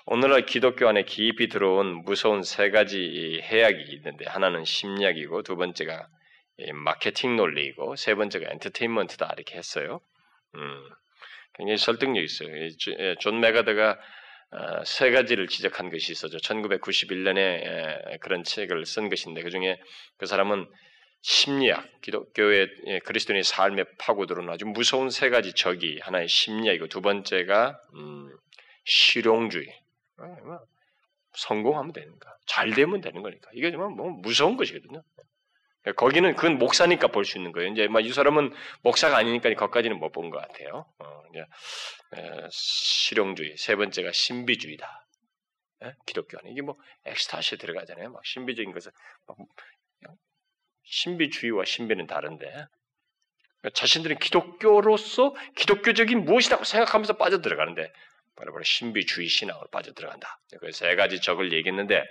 오늘날 0.04 0.46
기독교 0.46 0.86
안에 0.86 1.02
깊이 1.02 1.48
들어온 1.48 2.04
무서운 2.04 2.42
세 2.44 2.70
가지 2.70 3.40
해악이 3.42 3.82
있는데 3.94 4.26
하나는 4.28 4.64
심리학이고 4.64 5.42
두 5.42 5.56
번째가 5.56 6.06
마케팅 6.74 7.34
논리이고 7.34 7.96
세 7.96 8.14
번째가 8.14 8.50
엔터테인먼트다 8.52 9.32
이렇게 9.36 9.56
했어요. 9.56 10.00
음, 10.54 10.88
굉장히 11.54 11.78
설득력 11.78 12.22
있어요. 12.22 12.48
존 13.18 13.40
맥아더가 13.40 13.90
어, 13.90 13.96
세 14.84 15.10
가지를 15.10 15.48
지적한 15.48 15.90
것이 15.90 16.12
있어죠. 16.12 16.38
1991년에 16.38 18.20
그런 18.20 18.44
책을 18.44 18.86
쓴 18.86 19.08
것인데 19.08 19.42
그 19.42 19.50
중에 19.50 19.78
그 20.16 20.26
사람은 20.26 20.66
심리학, 21.22 22.00
기독교의 22.02 22.68
예, 22.86 22.98
그리스도인의 23.00 23.42
삶에 23.42 23.84
파고들어온 23.98 24.48
아주 24.48 24.64
무서운 24.64 25.10
세 25.10 25.28
가지 25.28 25.52
적이 25.54 25.98
하나의 26.00 26.28
심리학이고 26.28 26.86
두 26.86 27.00
번째가 27.00 27.80
음, 27.96 28.30
실용주의. 28.84 29.66
어, 30.18 30.24
뭐, 30.44 30.58
성공하면 31.32 31.92
되는가, 31.92 32.36
잘 32.46 32.70
되면 32.70 33.00
되는 33.00 33.22
거니까 33.22 33.50
이게 33.54 33.72
정말 33.72 33.90
뭐 33.90 34.08
무서운 34.10 34.56
것이거든요. 34.56 35.02
거기는 35.92 36.34
그건 36.34 36.58
목사니까 36.58 37.08
볼 37.08 37.24
수 37.24 37.38
있는 37.38 37.52
거예요. 37.52 37.70
이제 37.70 37.86
이 38.02 38.12
사람은 38.12 38.52
목사가 38.82 39.16
아니니까 39.18 39.52
거기까지는 39.54 39.98
못 39.98 40.12
본 40.12 40.30
것 40.30 40.38
같아요. 40.38 40.86
어, 40.98 41.22
이제 41.30 41.40
에, 42.16 42.48
실용주의 42.50 43.56
세 43.56 43.76
번째가 43.76 44.12
신비주의다. 44.12 45.06
에? 45.84 45.92
기독교 46.06 46.38
안에 46.38 46.50
이게 46.50 46.62
뭐 46.62 46.76
엑스타시에 47.04 47.58
들어가잖아요. 47.58 48.10
막 48.10 48.24
신비적인 48.24 48.72
것을 48.72 48.90
막 49.26 49.36
신비주의와 50.84 51.64
신비는 51.64 52.06
다른데 52.06 52.46
그러니까 52.46 53.70
자신들은 53.74 54.18
기독교로서 54.18 55.34
기독교적인 55.56 56.24
무엇이라고 56.24 56.64
생각하면서 56.64 57.16
빠져 57.16 57.40
들어가는데 57.42 57.92
바로 58.36 58.52
바로 58.52 58.62
신비주의 58.64 59.28
신앙으로 59.28 59.68
빠져 59.68 59.92
들어간다. 59.92 60.38
그 60.60 60.70
세 60.72 60.94
가지 60.96 61.20
적을 61.20 61.52
얘기했는데 61.52 62.04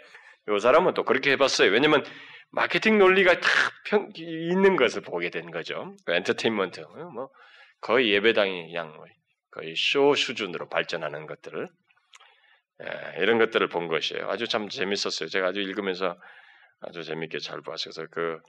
이 0.50 0.60
사람은 0.60 0.94
또 0.94 1.04
그렇게 1.04 1.32
해봤어요. 1.32 1.72
왜냐면 1.72 2.04
마케팅 2.52 2.98
논리가 2.98 3.40
다 3.40 3.50
평, 3.86 4.10
있는 4.16 4.76
것을 4.76 5.02
보게 5.02 5.30
된 5.30 5.52
거죠. 5.52 5.96
그 6.06 6.14
엔터테인먼트, 6.14 6.82
어, 6.82 7.10
뭐 7.10 7.30
거의 7.82 8.12
예배당이 8.12 8.68
그냥 8.68 8.98
거의 9.52 9.76
쇼 9.76 10.16
수준으로 10.16 10.70
발전하는 10.70 11.28
것들을 11.28 11.68
예, 12.84 13.22
이런 13.22 13.38
것들을 13.38 13.68
본 13.70 13.88
것이에요. 13.88 14.30
아주 14.30 14.48
참 14.48 14.68
재밌었어요. 14.68 15.30
제가 15.30 15.48
아주 15.48 15.62
읽으면서 15.62 16.20
아주 16.82 17.04
재밌게 17.04 17.40
잘 17.40 17.62
봤어서 17.62 18.06
그 18.12 18.40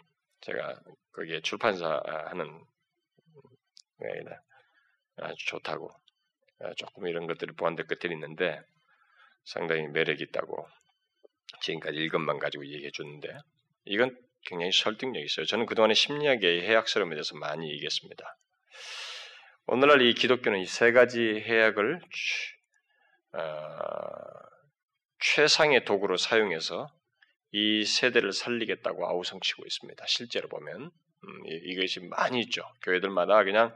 제가 0.41 0.81
거기에 1.13 1.41
출판사 1.41 2.01
하는 2.27 2.65
네, 3.99 4.09
아주 5.17 5.47
좋다고 5.47 5.91
아, 6.61 6.73
조금 6.77 7.07
이런 7.07 7.27
것들을 7.27 7.55
보완될 7.55 7.87
것들이 7.87 8.15
있는데 8.15 8.61
상당히 9.45 9.87
매력 9.89 10.21
있다고 10.21 10.67
지금까지 11.61 11.99
읽은 11.99 12.21
만 12.21 12.39
가지고 12.39 12.67
얘기해 12.67 12.91
줬는데 12.93 13.39
이건 13.87 14.17
굉장히 14.47 14.71
설득력이 14.73 15.25
있어요. 15.25 15.47
저는 15.47 15.67
그동안에 15.67 15.95
심리학의 15.95 16.63
해악스러움에 16.63 17.15
대해서 17.15 17.37
많이 17.37 17.71
얘기했습니다. 17.73 18.37
오늘날 19.67 20.03
이 20.03 20.15
기독교는 20.15 20.61
이 20.61 20.67
세 20.67 20.93
가지 20.93 21.21
해악을 21.45 22.01
어, 23.33 23.41
최상의 25.21 25.85
도구로 25.85 26.17
사용해서 26.17 26.89
이 27.53 27.85
세대를 27.85 28.33
살리겠다고 28.33 29.07
아우성치고 29.09 29.65
있습니다. 29.67 30.05
실제로 30.07 30.49
보면 30.49 30.91
음, 31.25 31.43
이것이 31.47 32.01
많이 32.01 32.41
있죠. 32.43 32.63
교회들마다 32.83 33.43
그냥 33.45 33.75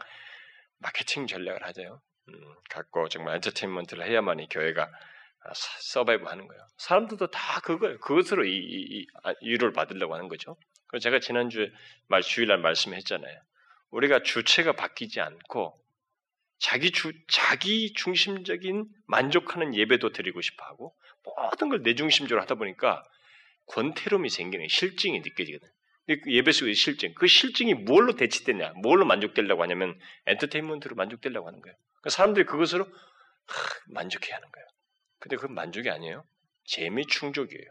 마케팅 0.78 1.26
전략을 1.26 1.64
하죠. 1.66 2.00
음, 2.28 2.54
갖고 2.68 3.08
정말 3.08 3.36
엔터테인먼트를 3.36 4.06
해야만이 4.06 4.48
교회가 4.50 4.82
아, 4.84 4.88
survive 5.54 6.24
하는 6.24 6.46
거예요. 6.46 6.60
사람들도 6.78 7.28
다 7.28 7.60
그거예요. 7.60 7.98
그것으로 8.00 8.44
이, 8.44 8.50
이, 8.50 8.98
이 9.00 9.06
아, 9.24 9.34
위로를 9.42 9.72
받으려고 9.72 10.14
하는 10.14 10.28
거죠. 10.28 10.56
그래서 10.86 11.04
제가 11.04 11.20
지난주에 11.20 11.70
말, 12.08 12.22
주일날 12.22 12.58
말씀했잖아요. 12.58 13.40
우리가 13.90 14.22
주체가 14.22 14.72
바뀌지 14.72 15.20
않고 15.20 15.80
자기 16.58 16.90
주, 16.92 17.12
자기 17.28 17.92
중심적인 17.94 18.86
만족하는 19.06 19.74
예배도 19.74 20.12
드리고 20.12 20.40
싶어 20.42 20.64
하고 20.66 20.94
모든 21.24 21.68
걸 21.70 21.82
내 21.82 21.94
중심적으로 21.94 22.42
하다 22.42 22.56
보니까 22.56 23.02
권태로움이 23.66 24.28
생기는 24.28 24.66
싫증이 24.68 25.20
느껴지거든. 25.20 25.68
그 26.06 26.20
예배 26.26 26.52
속의 26.52 26.74
실증. 26.74 27.14
그 27.14 27.26
실증이 27.26 27.74
뭘로 27.74 28.14
대치되냐, 28.14 28.72
뭘로 28.82 29.06
만족되려고 29.06 29.62
하냐면 29.62 29.98
엔터테인먼트로 30.26 30.96
만족되려고 30.96 31.46
하는 31.46 31.60
거예요. 31.62 31.76
사람들이 32.08 32.46
그것으로 32.46 32.86
만족해야 33.88 34.36
하는 34.36 34.48
거예요. 34.50 34.66
근데 35.20 35.36
그건 35.36 35.54
만족이 35.54 35.88
아니에요. 35.88 36.24
재미 36.64 37.06
충족이에요. 37.06 37.70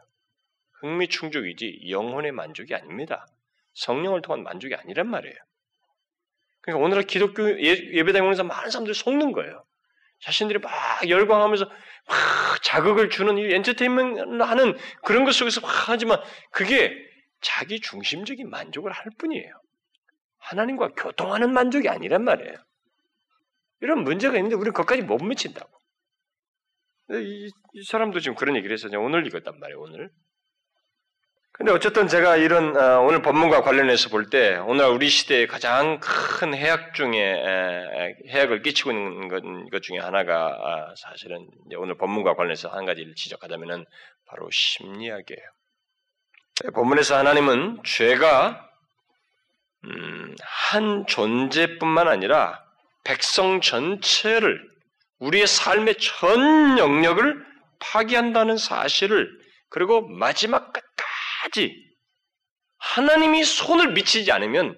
흥미 0.80 1.08
충족이지 1.08 1.88
영혼의 1.90 2.32
만족이 2.32 2.74
아닙니다. 2.74 3.28
성령을 3.74 4.22
통한 4.22 4.44
만족이 4.44 4.76
아니란 4.76 5.08
말이에요. 5.08 5.36
그러니까 6.62 6.86
오늘날 6.86 7.04
기독교 7.04 7.50
예, 7.62 8.04
배당에 8.04 8.28
오는 8.28 8.48
많은 8.48 8.70
사람들이 8.70 8.94
속는 8.94 9.32
거예요. 9.32 9.66
자신들이 10.22 10.60
막 10.60 10.72
열광하면서 11.08 11.66
막 11.66 12.64
자극을 12.64 13.10
주는 13.10 13.38
이 13.38 13.54
엔터테인먼트 13.54 14.44
하는 14.44 14.78
그런 15.04 15.26
것 15.26 15.34
속에서 15.34 15.62
막 15.62 15.90
하지만 15.90 16.22
그게 16.52 16.94
자기 17.42 17.80
중심적인 17.80 18.50
만족을 18.50 18.92
할 18.92 19.06
뿐이에요. 19.18 19.54
하나님과 20.38 20.90
교통하는 20.90 21.54
만족이 21.54 21.88
아니란 21.90 22.24
말이에요. 22.24 22.56
이런 23.82 24.04
문제가 24.04 24.36
있는데 24.36 24.56
우리는 24.56 24.74
거기까지 24.74 25.02
못 25.04 25.24
미친다고. 25.24 25.79
이, 27.12 27.50
이 27.74 27.84
사람도 27.84 28.20
지금 28.20 28.36
그런 28.36 28.56
얘기를 28.56 28.74
해서 28.74 28.88
오늘 29.00 29.26
읽었단 29.28 29.60
말이에요, 29.60 29.80
오늘. 29.82 30.10
근데 31.52 31.74
어쨌든 31.74 32.08
제가 32.08 32.38
이런 32.38 32.78
어, 32.78 33.02
오늘 33.02 33.22
본문과 33.22 33.64
관련해서 33.64 34.10
볼 34.10 34.30
때 34.30 34.56
오늘 34.58 34.86
우리 34.86 35.10
시대의 35.10 35.48
가장 35.48 36.00
큰 36.00 36.54
해악 36.54 36.94
중에 36.94 37.44
해악을 38.30 38.62
끼치고 38.62 38.92
있는 38.92 39.28
것, 39.28 39.82
중에 39.82 39.98
하나가 39.98 40.48
아, 40.48 40.94
사실은 40.96 41.50
오늘 41.76 41.98
본문과 41.98 42.36
관련해서 42.36 42.70
한 42.70 42.86
가지를 42.86 43.14
지적하자면은 43.16 43.86
바로 44.26 44.50
심리학이에요. 44.52 45.42
본문에서 46.76 47.18
하나님은 47.18 47.82
죄가 47.84 48.66
음, 49.84 50.36
한 50.42 51.06
존재뿐만 51.08 52.08
아니라 52.08 52.64
백성 53.04 53.60
전체를 53.60 54.69
우리의 55.20 55.48
삶의 55.48 55.96
전 56.00 56.78
영역을 56.78 57.46
파괴한다는 57.80 58.58
사실을 58.58 59.30
그리고 59.70 60.08
마지막 60.08 60.74
끝까지 60.74 61.76
하나님이 62.78 63.44
손을 63.44 63.94
미치지 63.94 64.32
않으면 64.32 64.78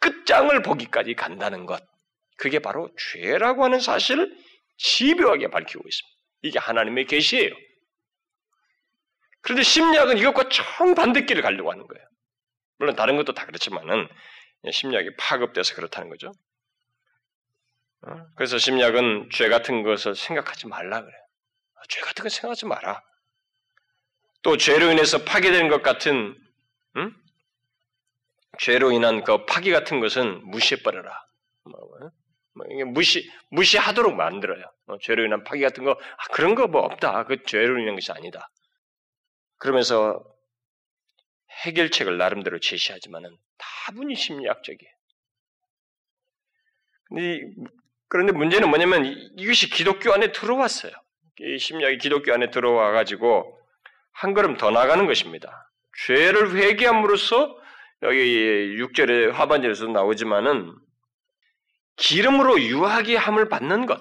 끝장을 0.00 0.60
보기까지 0.62 1.14
간다는 1.14 1.66
것. 1.66 1.82
그게 2.36 2.58
바로 2.58 2.90
죄라고 3.12 3.64
하는 3.64 3.80
사실을 3.80 4.34
집요하게 4.76 5.48
밝히고 5.48 5.82
있습니다. 5.86 6.14
이게 6.42 6.58
하나님의 6.58 7.06
계시예요. 7.06 7.54
그런데 9.40 9.62
심리학은 9.62 10.18
이것과 10.18 10.48
정반대길을 10.48 11.42
가려고 11.42 11.70
하는 11.70 11.86
거예요. 11.86 12.06
물론 12.78 12.96
다른 12.96 13.16
것도 13.16 13.34
다 13.34 13.46
그렇지만은 13.46 14.08
심리학이 14.70 15.10
파급돼서 15.18 15.74
그렇다는 15.74 16.08
거죠. 16.08 16.32
어? 18.06 18.26
그래서 18.36 18.58
심리학은 18.58 19.30
죄 19.32 19.48
같은 19.48 19.82
것을 19.82 20.14
생각하지 20.14 20.66
말라 20.66 21.00
그래요. 21.02 21.18
죄 21.88 22.00
같은 22.00 22.22
거 22.22 22.28
생각하지 22.28 22.66
마라. 22.66 23.02
또 24.42 24.56
죄로 24.56 24.90
인해서 24.90 25.24
파괴되는 25.24 25.68
것 25.68 25.82
같은 25.82 26.36
음? 26.96 27.14
죄로 28.58 28.92
인한 28.92 29.24
그 29.24 29.44
파괴 29.46 29.70
같은 29.72 30.00
것은 30.00 30.46
무시해버려라. 30.50 31.26
뭐, 31.64 31.80
뭐, 32.54 32.66
이게 32.70 32.84
무시 32.84 33.30
무시하도록 33.50 34.14
만들어요. 34.14 34.64
어, 34.86 34.98
죄로 34.98 35.24
인한 35.24 35.42
파괴 35.44 35.62
같은 35.62 35.84
거 35.84 35.92
아, 35.92 36.24
그런 36.32 36.54
거 36.54 36.66
뭐 36.66 36.82
없다. 36.82 37.24
그 37.24 37.42
죄로 37.44 37.78
인한 37.80 37.94
것이 37.94 38.12
아니다. 38.12 38.50
그러면서 39.58 40.22
해결책을 41.64 42.18
나름대로 42.18 42.58
제시하지만은 42.58 43.36
다분히 43.56 44.14
심리학적이에요. 44.14 44.92
근데 47.08 47.40
그런데 48.14 48.32
문제는 48.32 48.68
뭐냐면 48.68 49.06
이것이 49.36 49.68
기독교 49.68 50.12
안에 50.12 50.30
들어왔어요. 50.30 50.92
이 51.40 51.58
심리학이 51.58 51.98
기독교 51.98 52.32
안에 52.32 52.50
들어와 52.50 52.92
가지고 52.92 53.58
한 54.12 54.34
걸음 54.34 54.56
더 54.56 54.70
나가는 54.70 55.04
것입니다. 55.04 55.68
죄를 56.06 56.54
회개함으로써 56.54 57.58
여기 58.02 58.76
6절의 58.76 59.32
하반절에서 59.32 59.88
나오지만은 59.88 60.76
기름으로 61.96 62.60
유하게 62.60 63.16
함을 63.16 63.48
받는 63.48 63.86
것, 63.86 64.00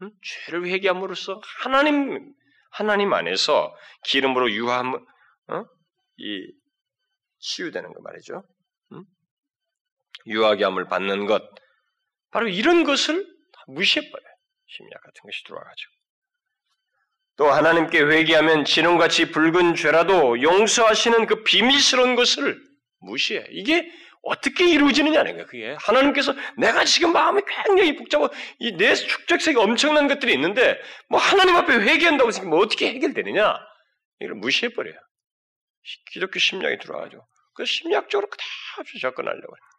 음? 0.00 0.10
죄를 0.46 0.64
회개함으로써 0.64 1.42
하나님 1.62 2.32
하나님 2.70 3.12
안에서 3.12 3.76
기름으로 4.04 4.50
유함, 4.52 4.94
어? 4.94 5.64
이 6.16 6.50
치유되는 7.40 7.92
거 7.92 8.00
말이죠. 8.00 8.42
음? 8.92 9.04
유하게 10.28 10.64
함을 10.64 10.86
받는 10.86 11.26
것, 11.26 11.42
바로 12.30 12.48
이런 12.48 12.84
것을 12.84 13.38
무시해버려요. 13.74 14.34
심리학 14.68 15.02
같은 15.02 15.22
것이 15.24 15.44
들어와가지고. 15.44 15.92
또 17.36 17.50
하나님께 17.50 18.00
회개하면 18.02 18.64
진홍같이 18.64 19.30
붉은 19.30 19.74
죄라도 19.74 20.42
용서하시는 20.42 21.26
그 21.26 21.42
비밀스러운 21.42 22.14
것을 22.14 22.60
무시해. 23.00 23.46
이게 23.50 23.90
어떻게 24.22 24.68
이루어지느냐는 24.68 25.36
거야, 25.36 25.46
그게. 25.46 25.74
하나님께서 25.80 26.34
내가 26.58 26.84
지금 26.84 27.12
마음이 27.14 27.40
굉장히 27.64 27.96
복잡하고 27.96 28.34
이 28.58 28.76
내 28.76 28.94
축적색이 28.94 29.56
엄청난 29.56 30.08
것들이 30.08 30.34
있는데 30.34 30.78
뭐 31.08 31.18
하나님 31.18 31.56
앞에 31.56 31.72
회개한다고 31.72 32.30
뭐 32.46 32.58
어떻게 32.60 32.88
해결되느냐? 32.92 33.54
이걸 34.20 34.34
무시해버려요. 34.34 34.94
기독교 36.12 36.38
심리학이 36.38 36.78
들어와가지고. 36.78 37.26
그 37.54 37.64
심리학적으로 37.64 38.28
그다없이 38.28 39.00
접근하려고 39.00 39.56
해요. 39.56 39.69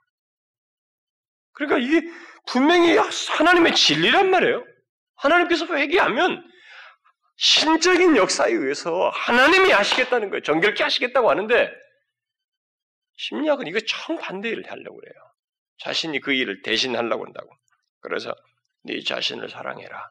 그러니까 1.53 1.79
이게 1.79 2.07
분명히 2.47 2.97
하나님의 2.97 3.75
진리란 3.75 4.29
말이에요. 4.29 4.65
하나님께서 5.15 5.65
회개하면 5.67 6.43
신적인 7.37 8.17
역사에 8.17 8.51
의해서 8.51 9.09
하나님이 9.09 9.71
하시겠다는 9.71 10.29
거예요. 10.29 10.41
정결케 10.41 10.83
하시겠다고 10.83 11.29
하는데 11.29 11.71
심리학은 13.17 13.67
이거 13.67 13.79
정반대를 13.79 14.69
하려고 14.69 14.99
그래요. 14.99 15.13
자신이 15.79 16.19
그 16.19 16.33
일을 16.33 16.61
대신 16.61 16.95
하려고 16.95 17.25
한다고. 17.25 17.49
그래서 18.01 18.33
네 18.83 19.01
자신을 19.03 19.49
사랑해라. 19.49 20.09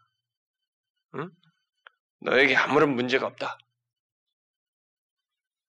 응? 1.16 1.30
너에게 2.20 2.56
아무런 2.56 2.94
문제가 2.94 3.26
없다. 3.26 3.58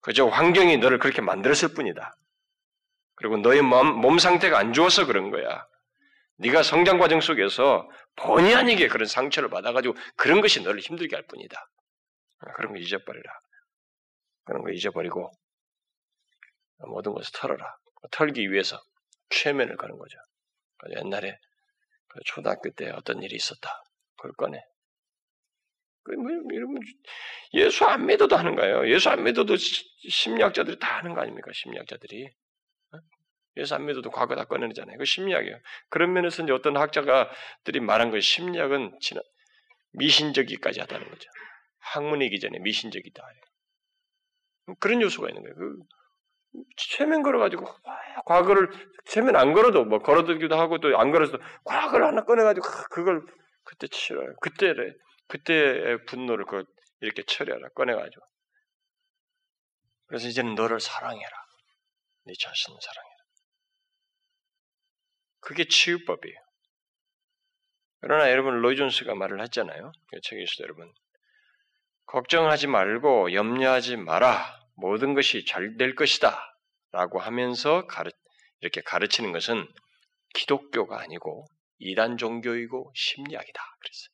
그저 0.02 0.26
환경이 0.28 0.78
너를 0.78 1.00
그렇게 1.00 1.22
만들었을 1.22 1.74
뿐이다. 1.74 2.16
그리고 3.22 3.38
너의 3.38 3.62
몸, 3.62 4.02
몸 4.02 4.18
상태가 4.18 4.58
안 4.58 4.74
좋아서 4.74 5.06
그런 5.06 5.30
거야. 5.30 5.68
네가 6.38 6.64
성장 6.64 6.98
과정 6.98 7.22
속에서 7.22 7.88
본의 8.16 8.56
아니게 8.56 8.88
그런 8.88 9.06
상처를 9.06 9.50
받아가지고 9.50 9.94
그런 10.16 10.42
것이 10.42 10.64
너를 10.64 10.80
힘들게 10.80 11.16
할 11.16 11.28
뿐이다. 11.28 11.70
아, 12.40 12.54
그런 12.54 12.74
거 12.74 12.80
잊어버리라. 12.80 13.32
그런 14.46 14.64
거 14.64 14.72
잊어버리고 14.72 15.32
모든 16.88 17.14
것을 17.14 17.32
털어라. 17.36 17.78
털기 18.10 18.52
위해서 18.52 18.82
최면을 19.30 19.78
가는 19.78 19.96
거죠. 19.96 20.18
옛날에 20.98 21.38
그 22.08 22.20
초등학교 22.26 22.72
때 22.72 22.90
어떤 22.90 23.22
일이 23.22 23.36
있었다. 23.36 23.84
그걸 24.18 24.32
꺼내. 24.34 24.64
그 26.04 26.14
뭐, 26.14 26.32
예수 27.54 27.86
안 27.86 28.08
믿어도 28.08 28.36
하는 28.36 28.56
거예요. 28.56 28.90
예수 28.90 29.12
안 29.12 29.24
믿어도 29.24 29.56
심리학자들이 29.58 30.80
다 30.80 30.98
하는 30.98 31.14
거 31.14 31.22
아닙니까? 31.22 31.52
심리학자들이. 31.54 32.32
예수 33.58 33.76
안 33.76 33.86
믿어도 33.86 34.12
과거 34.12 34.36
다 34.36 34.46
꺼내잖아요. 34.46 34.98
그 34.98 35.06
심리학이에요. 35.06 35.58
그런 35.90 36.14
면에서 36.14 36.44
이제 36.44 36.54
어떤 36.54 36.78
학자가들이 36.78 37.80
말한 37.82 38.12
것이 38.12 38.22
심리학은 38.28 38.98
지난 39.02 39.24
미신적이까지 39.94 40.80
하다는 40.80 41.10
거죠. 41.10 41.30
학문이기 41.80 42.40
전에 42.40 42.60
미신적이다. 42.60 43.24
그런 44.80 45.02
요소가 45.02 45.30
있는 45.30 45.42
거예요. 45.44 45.56
그 45.56 45.76
최면 46.78 47.24
걸어가지고 47.24 47.66
과거를 48.26 48.70
최면 49.06 49.36
안 49.36 49.54
걸어도 49.54 49.86
뭐 49.86 50.00
걸어두기도 50.00 50.56
하고 50.58 50.80
또 50.80 50.96
안 50.98 51.12
걸어도 51.12 51.40
과거를 51.64 52.06
하나 52.06 52.24
꺼내가지고 52.24 52.68
그걸 52.92 53.26
그때 53.64 53.88
치러요. 53.88 54.34
그때를 54.42 54.98
그때의 55.28 56.06
분노를 56.06 56.46
그 56.46 56.64
이렇게 57.02 57.24
처리하라 57.24 57.70
꺼내가지고 57.70 58.22
그래서 60.08 60.28
이제는 60.28 60.56
너를 60.56 60.80
사랑해라. 60.80 61.32
네 62.26 62.34
자신을 62.40 62.78
사랑해. 62.82 63.11
그게 65.42 65.66
치유법이에요. 65.66 66.38
그러나 68.02 68.32
여러분 68.32 68.62
로이 68.62 68.76
존스가 68.76 69.14
말을 69.16 69.42
했잖아요. 69.44 69.92
그 70.10 70.22
책에서도 70.22 70.64
여러분 70.64 70.92
걱정하지 72.06 72.68
말고 72.68 73.34
염려하지 73.34 73.98
마라. 73.98 74.60
모든 74.76 75.14
것이 75.14 75.46
잘 75.46 75.78
될 75.78 75.96
것이다. 75.96 76.48
라고 76.92 77.20
하면서 77.20 77.86
가르, 77.88 78.12
이렇게 78.60 78.82
가르치는 78.82 79.32
것은 79.32 79.68
기독교가 80.34 81.00
아니고 81.00 81.46
이단 81.80 82.18
종교이고 82.18 82.92
심리학이다. 82.96 83.62
그랬어요. 83.80 84.10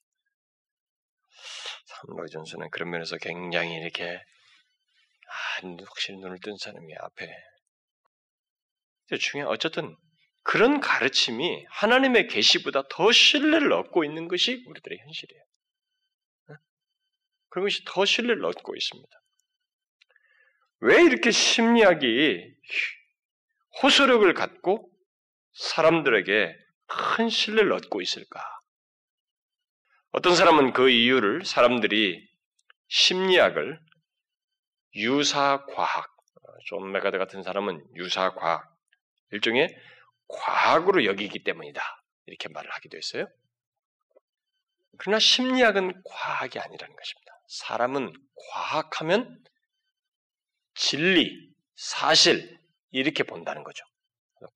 참 1.87 2.17
로이 2.17 2.29
존스는 2.29 2.69
그런 2.69 2.89
면에서 2.91 3.17
굉장히 3.17 3.75
이렇게 3.75 4.15
아, 4.15 5.67
확실히 5.87 6.19
눈을 6.19 6.39
뜬 6.39 6.55
사람이 6.57 6.93
앞에 6.95 7.27
중요한 9.19 9.51
어쨌든 9.51 9.95
그런 10.47 10.79
가르침이 10.79 11.65
하나님의 11.69 12.27
계시보다 12.27 12.83
더 12.89 13.11
신뢰를 13.11 13.73
얻고 13.73 14.05
있는 14.05 14.29
것이 14.29 14.63
우리들의 14.65 14.97
현실이에요. 14.97 15.43
그런 17.49 17.65
것이 17.65 17.83
더 17.85 18.05
신뢰를 18.05 18.45
얻고 18.45 18.73
있습니다. 18.73 19.09
왜 20.79 21.03
이렇게 21.03 21.31
심리학이 21.31 22.45
호소력을 23.83 24.33
갖고 24.35 24.89
사람들에게 25.51 26.55
큰 26.85 27.27
신뢰를 27.27 27.73
얻고 27.73 28.01
있을까? 28.01 28.41
어떤 30.11 30.33
사람은 30.33 30.71
그 30.71 30.89
이유를 30.89 31.43
사람들이 31.43 32.25
심리학을 32.87 33.81
유사과학, 34.95 36.07
존 36.67 36.89
맥아더 36.93 37.17
같은 37.17 37.43
사람은 37.43 37.85
유사과학, 37.95 38.63
일종의 39.31 39.67
과학으로 40.27 41.05
여기기 41.05 41.43
때문이다. 41.43 41.81
이렇게 42.25 42.49
말을 42.49 42.69
하기도 42.71 42.97
했어요. 42.97 43.27
그러나 44.97 45.19
심리학은 45.19 46.01
과학이 46.03 46.59
아니라는 46.59 46.95
것입니다. 46.95 47.31
사람은 47.47 48.13
과학하면 48.51 49.43
진리, 50.75 51.49
사실, 51.75 52.57
이렇게 52.91 53.23
본다는 53.23 53.63
거죠. 53.63 53.83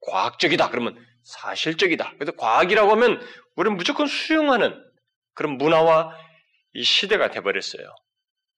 과학적이다. 0.01 0.69
그러면 0.69 1.03
사실적이다. 1.23 2.13
그래서 2.13 2.31
과학이라고 2.33 2.91
하면 2.91 3.21
우리는 3.55 3.77
무조건 3.77 4.07
수용하는 4.07 4.91
그런 5.33 5.57
문화와 5.57 6.15
이 6.73 6.83
시대가 6.83 7.29
돼버렸어요. 7.29 7.87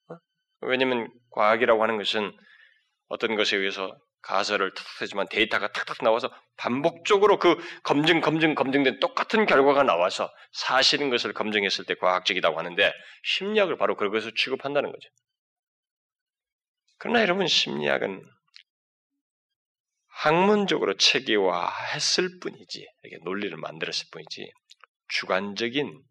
어? 0.10 0.18
왜냐하면 0.62 1.12
과학이라고 1.32 1.82
하는 1.82 1.98
것은 1.98 2.32
어떤 3.08 3.36
것에 3.36 3.58
의해서 3.58 3.96
가설을 4.24 4.74
탁하지만 4.74 5.28
데이터가 5.30 5.72
탁탁 5.72 5.98
나와서 6.02 6.32
반복적으로 6.58 7.40
그 7.40 7.58
검증, 7.84 8.22
검증, 8.22 8.56
검증된 8.56 9.00
똑같은 9.00 9.46
결과가 9.46 9.84
나와서 9.84 10.34
사실인 10.54 11.10
것을 11.10 11.34
검증했을 11.34 11.86
때 11.86 11.96
과학적이라고 11.96 12.58
하는데 12.58 12.92
심리학을 13.24 13.78
바로 13.78 13.96
그것을 13.96 14.34
취급한다는 14.36 14.92
거죠. 14.92 15.10
그러나 16.98 17.22
여러분 17.22 17.48
심리학은 17.48 18.26
학문적으로 20.08 20.96
체계화했을 20.96 22.40
뿐이지 22.40 22.88
이게 23.04 23.18
논리를 23.24 23.56
만들었을 23.58 24.08
뿐이지 24.12 24.52
주관적인 25.10 26.02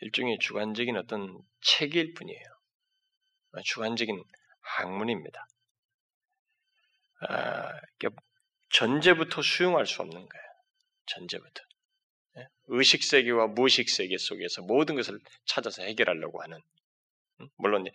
일종의 0.00 0.38
주관적인 0.40 0.96
어떤 0.96 1.38
체계일 1.60 2.14
뿐이에요. 2.14 2.42
주관적인 3.64 4.22
학문입니다. 4.60 5.47
아, 7.20 7.72
전제부터 8.70 9.42
수용할 9.42 9.86
수 9.86 10.02
없는 10.02 10.14
거예요. 10.14 10.44
전제부터. 11.06 11.62
예? 12.38 12.46
의식 12.66 13.02
세계와 13.02 13.48
무의식 13.48 13.88
세계 13.88 14.18
속에서 14.18 14.62
모든 14.62 14.94
것을 14.94 15.18
찾아서 15.46 15.82
해결하려고 15.82 16.42
하는 16.42 16.58
음? 17.40 17.48
물론 17.56 17.86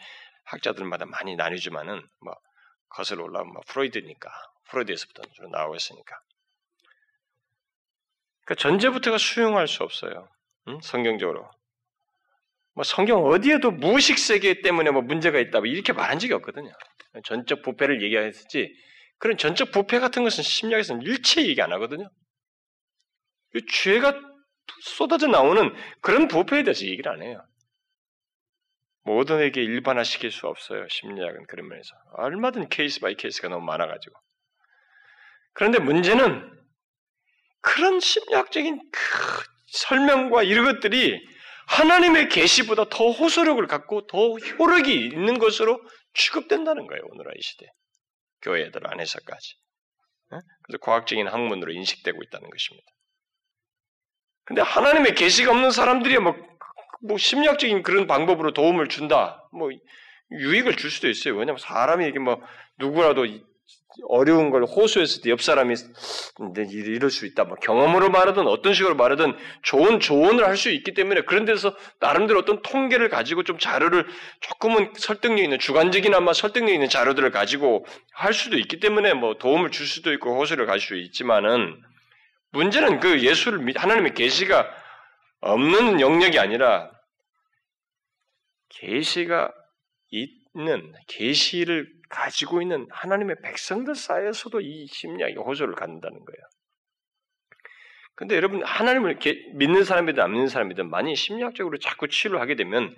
학자들마다 0.45 1.05
많이 1.05 1.35
나뉘지만은 1.35 2.01
뭐 2.21 2.35
거슬러 2.89 3.23
올라오면 3.23 3.53
뭐 3.53 3.61
프로이드니까 3.67 4.29
프로이드에서부터 4.69 5.23
주로 5.33 5.49
나오고 5.49 5.75
있으니까. 5.75 6.15
그러니까 8.45 8.61
전제부터가 8.61 9.17
수용할 9.17 9.67
수 9.67 9.83
없어요. 9.83 10.27
응? 10.67 10.79
성경적으로. 10.81 11.49
뭐 12.75 12.83
성경 12.83 13.23
어디에도 13.25 13.71
무의식 13.71 14.17
세계 14.17 14.61
때문에 14.61 14.89
뭐 14.89 15.01
문제가 15.01 15.39
있다 15.39 15.59
뭐 15.59 15.67
이렇게 15.67 15.93
말한 15.93 16.19
적이 16.19 16.33
없거든요. 16.33 16.71
전적 17.23 17.61
부패를 17.61 18.01
얘기했지 18.01 18.73
그런 19.23 19.37
전적 19.37 19.71
부패 19.71 19.99
같은 19.99 20.25
것은 20.25 20.43
심리학에서는 20.43 21.01
일체 21.03 21.47
얘기 21.47 21.61
안 21.61 21.71
하거든요. 21.71 22.09
죄가 23.71 24.19
쏟아져 24.81 25.27
나오는 25.27 25.73
그런 26.01 26.27
부패에 26.27 26.63
대해서 26.63 26.85
얘기를 26.85 27.09
안 27.09 27.21
해요. 27.21 27.41
모든에게 29.03 29.63
일반화시킬 29.63 30.29
수 30.29 30.47
없어요. 30.47 30.85
심리학은 30.89 31.45
그런 31.47 31.69
면에서. 31.69 31.95
얼마든 32.17 32.67
case 32.67 32.99
by 32.99 33.15
case가 33.15 33.47
너무 33.47 33.65
많아가지고. 33.65 34.13
그런데 35.53 35.79
문제는 35.79 36.51
그런 37.61 38.01
심리학적인 38.01 38.77
그 38.91 39.43
설명과 39.67 40.43
이런 40.43 40.65
것들이 40.65 41.17
하나님의 41.67 42.27
계시보다 42.27 42.89
더 42.89 43.11
호소력을 43.11 43.65
갖고 43.67 44.05
더 44.07 44.33
효력이 44.35 44.93
있는 44.93 45.39
것으로 45.39 45.81
취급된다는 46.13 46.87
거예요. 46.87 47.03
오늘의 47.09 47.35
시대. 47.39 47.67
교회들 48.43 48.81
안에서까지. 48.85 49.55
그래서 50.63 50.79
과학적인 50.81 51.27
학문으로 51.27 51.71
인식되고 51.71 52.21
있다는 52.23 52.49
것입니다. 52.49 52.87
근데 54.45 54.61
하나님의 54.61 55.15
계시가 55.15 55.51
없는 55.51 55.71
사람들이 55.71 56.19
뭐, 56.19 56.35
뭐 57.07 57.17
심리학적인 57.17 57.83
그런 57.83 58.07
방법으로 58.07 58.53
도움을 58.53 58.87
준다. 58.89 59.47
뭐 59.53 59.69
유익을 60.31 60.75
줄 60.75 60.91
수도 60.91 61.09
있어요. 61.09 61.35
왜냐하면 61.35 61.59
사람이 61.59 62.07
이게 62.07 62.19
뭐 62.19 62.41
누구라도 62.77 63.25
어려운 64.07 64.49
걸 64.49 64.63
호소했을 64.63 65.21
때 65.21 65.29
옆 65.29 65.41
사람이 65.41 65.75
이럴 66.71 67.09
수 67.09 67.25
있다. 67.25 67.43
뭐 67.43 67.55
경험으로 67.57 68.09
말하든 68.09 68.47
어떤 68.47 68.73
식으로 68.73 68.95
말하든 68.95 69.35
좋은 69.61 69.99
조언을 69.99 70.45
할 70.47 70.57
수 70.57 70.69
있기 70.69 70.93
때문에 70.93 71.21
그런 71.21 71.45
데서 71.45 71.75
나름대로 71.99 72.39
어떤 72.39 72.61
통계를 72.61 73.09
가지고 73.09 73.43
좀 73.43 73.57
자료를 73.57 74.05
조금은 74.41 74.93
설득력 74.97 75.43
있는 75.43 75.59
주관적이나마 75.59 76.33
설득력 76.33 76.73
있는 76.73 76.89
자료들을 76.89 77.31
가지고 77.31 77.85
할 78.13 78.33
수도 78.33 78.57
있기 78.57 78.79
때문에 78.79 79.13
뭐 79.13 79.35
도움을 79.37 79.71
줄 79.71 79.85
수도 79.85 80.13
있고 80.13 80.39
호소를 80.39 80.65
가질 80.65 80.87
수 80.87 80.95
있지만은 80.95 81.81
문제는 82.51 82.99
그 82.99 83.21
예수를 83.21 83.73
하나님의 83.75 84.13
계시가 84.13 84.69
없는 85.41 85.99
영역이 85.99 86.39
아니라 86.39 86.89
계시가 88.69 89.51
있는 90.09 90.93
계시를 91.07 91.87
가지고 92.13 92.61
있는 92.61 92.87
하나님의 92.91 93.37
백성들 93.41 93.95
사이에서도 93.95 94.61
이 94.61 94.87
심리학이 94.87 95.35
호소를 95.35 95.73
갖는다는 95.75 96.17
거예요. 96.19 96.41
근데 98.15 98.35
여러분 98.35 98.63
하나님을 98.63 99.17
믿는 99.55 99.83
사람이든 99.83 100.21
안 100.21 100.31
믿는 100.31 100.47
사람이든 100.47 100.89
많이 100.89 101.15
심리학적으로 101.15 101.79
자꾸 101.79 102.07
치료를 102.07 102.39
하게 102.39 102.55
되면 102.55 102.95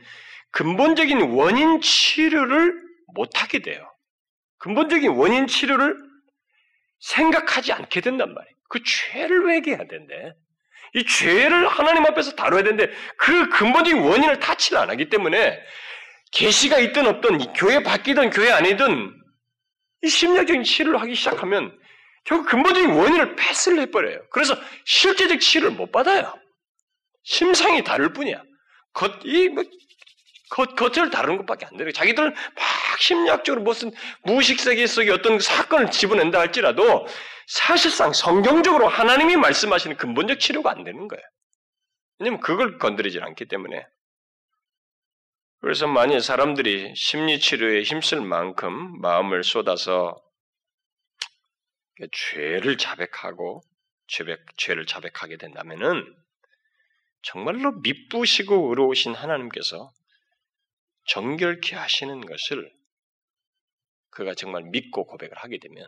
근본적인 0.51 1.21
원인 1.31 1.79
치료를 1.79 2.81
못 3.13 3.41
하게 3.41 3.59
돼요. 3.59 3.89
근본적인 4.57 5.11
원인 5.11 5.47
치료를 5.47 5.97
생각하지 6.99 7.71
않게 7.71 8.01
된단 8.01 8.33
말이에요. 8.33 8.55
그 8.69 8.79
죄를 8.83 9.49
회개해야 9.51 9.87
된대. 9.87 10.33
이 10.95 11.05
죄를 11.05 11.67
하나님 11.67 12.05
앞에서 12.05 12.35
다뤄야 12.35 12.63
되는데 12.63 12.91
그 13.17 13.49
근본적인 13.49 14.01
원인을 14.01 14.39
타치를 14.39 14.77
안 14.77 14.89
하기 14.89 15.09
때문에 15.09 15.61
계시가 16.35 16.79
있든 16.79 17.07
없든 17.07 17.53
교회 17.53 17.81
바뀌든 17.81 18.29
교회 18.29 18.51
아니든 18.51 19.13
이 20.03 20.07
심리학적인 20.07 20.63
치료를 20.63 21.01
하기 21.01 21.15
시작하면 21.15 21.77
결국 22.25 22.47
근본적인 22.49 22.91
원인을 22.91 23.35
패스를 23.35 23.79
해버려요. 23.83 24.19
그래서 24.29 24.55
실제적 24.85 25.39
치료를 25.39 25.75
못 25.75 25.91
받아요. 25.91 26.33
심상이 27.23 27.83
다를 27.83 28.13
뿐이야. 28.13 28.43
겉, 28.93 29.13
이, 29.23 29.49
뭐, 29.49 29.63
겉, 30.49 30.75
겉을 30.75 31.09
다루는 31.09 31.37
것밖에 31.39 31.65
안 31.65 31.77
돼요. 31.77 31.91
자기들은 31.91 32.31
막 32.31 32.99
심리학적으로 32.99 33.63
무슨 33.63 33.91
무의식 34.23 34.59
세계 34.59 34.85
속에 34.87 35.11
어떤 35.11 35.39
사건을 35.39 35.91
집어낸다 35.91 36.39
할지라도 36.39 37.07
사실상 37.47 38.11
성경적으로 38.11 38.87
하나님이 38.87 39.35
말씀하시는 39.37 39.97
근본적 39.97 40.39
치료가 40.39 40.71
안 40.71 40.83
되는 40.83 41.07
거예요. 41.07 41.23
왜냐면 42.19 42.39
그걸 42.39 42.77
건드리지 42.77 43.19
않기 43.21 43.45
때문에. 43.45 43.85
그래서 45.61 45.87
만일 45.87 46.21
사람들이 46.21 46.93
심리치료에 46.95 47.83
힘쓸 47.83 48.21
만큼 48.21 48.99
마음을 49.01 49.43
쏟아서 49.43 50.21
죄를 52.11 52.77
자백하고 52.77 53.61
죄를 54.57 54.85
자백하게 54.85 55.37
된다면은 55.37 56.05
정말로 57.23 57.71
미쁘시고 57.71 58.69
의로우신 58.69 59.15
하나님께서 59.15 59.91
정결케 61.07 61.75
하시는 61.75 62.21
것을 62.21 62.71
그가 64.11 64.35
정말 64.35 64.63
믿고 64.63 65.05
고백을 65.05 65.37
하게 65.37 65.57
되면 65.57 65.87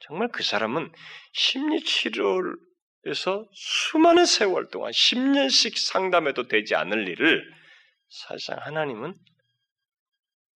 정말 0.00 0.28
그 0.28 0.42
사람은 0.42 0.90
심리치료에서 1.32 2.56
수많은 3.52 4.24
세월 4.24 4.68
동안 4.70 4.90
10년씩 4.92 5.76
상담해도 5.76 6.48
되지 6.48 6.74
않을 6.74 7.08
일을 7.08 7.59
사실상 8.10 8.58
하나님은 8.60 9.14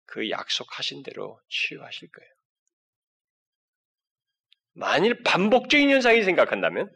그 0.07 0.29
약속하신 0.31 1.03
대로 1.03 1.41
치유하실 1.49 2.11
거예요. 2.11 2.31
만일 4.75 5.23
반복적인 5.23 5.89
현상이 5.89 6.23
생각한다면 6.25 6.91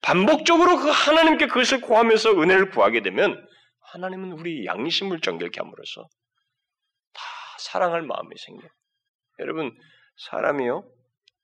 반복적으로 0.00 0.76
그 0.78 0.88
하나님께 0.88 1.48
그것을 1.48 1.80
구하면서 1.80 2.40
은혜를 2.40 2.70
구하게 2.70 3.02
되면 3.02 3.46
하나님은 3.92 4.32
우리 4.32 4.64
양심을 4.64 5.20
정결케 5.20 5.60
함으로써 5.60 6.08
다 7.12 7.22
사랑할 7.58 8.02
마음이 8.02 8.36
생겨요. 8.36 8.70
여러분 9.40 9.76
사람이요 10.16 10.88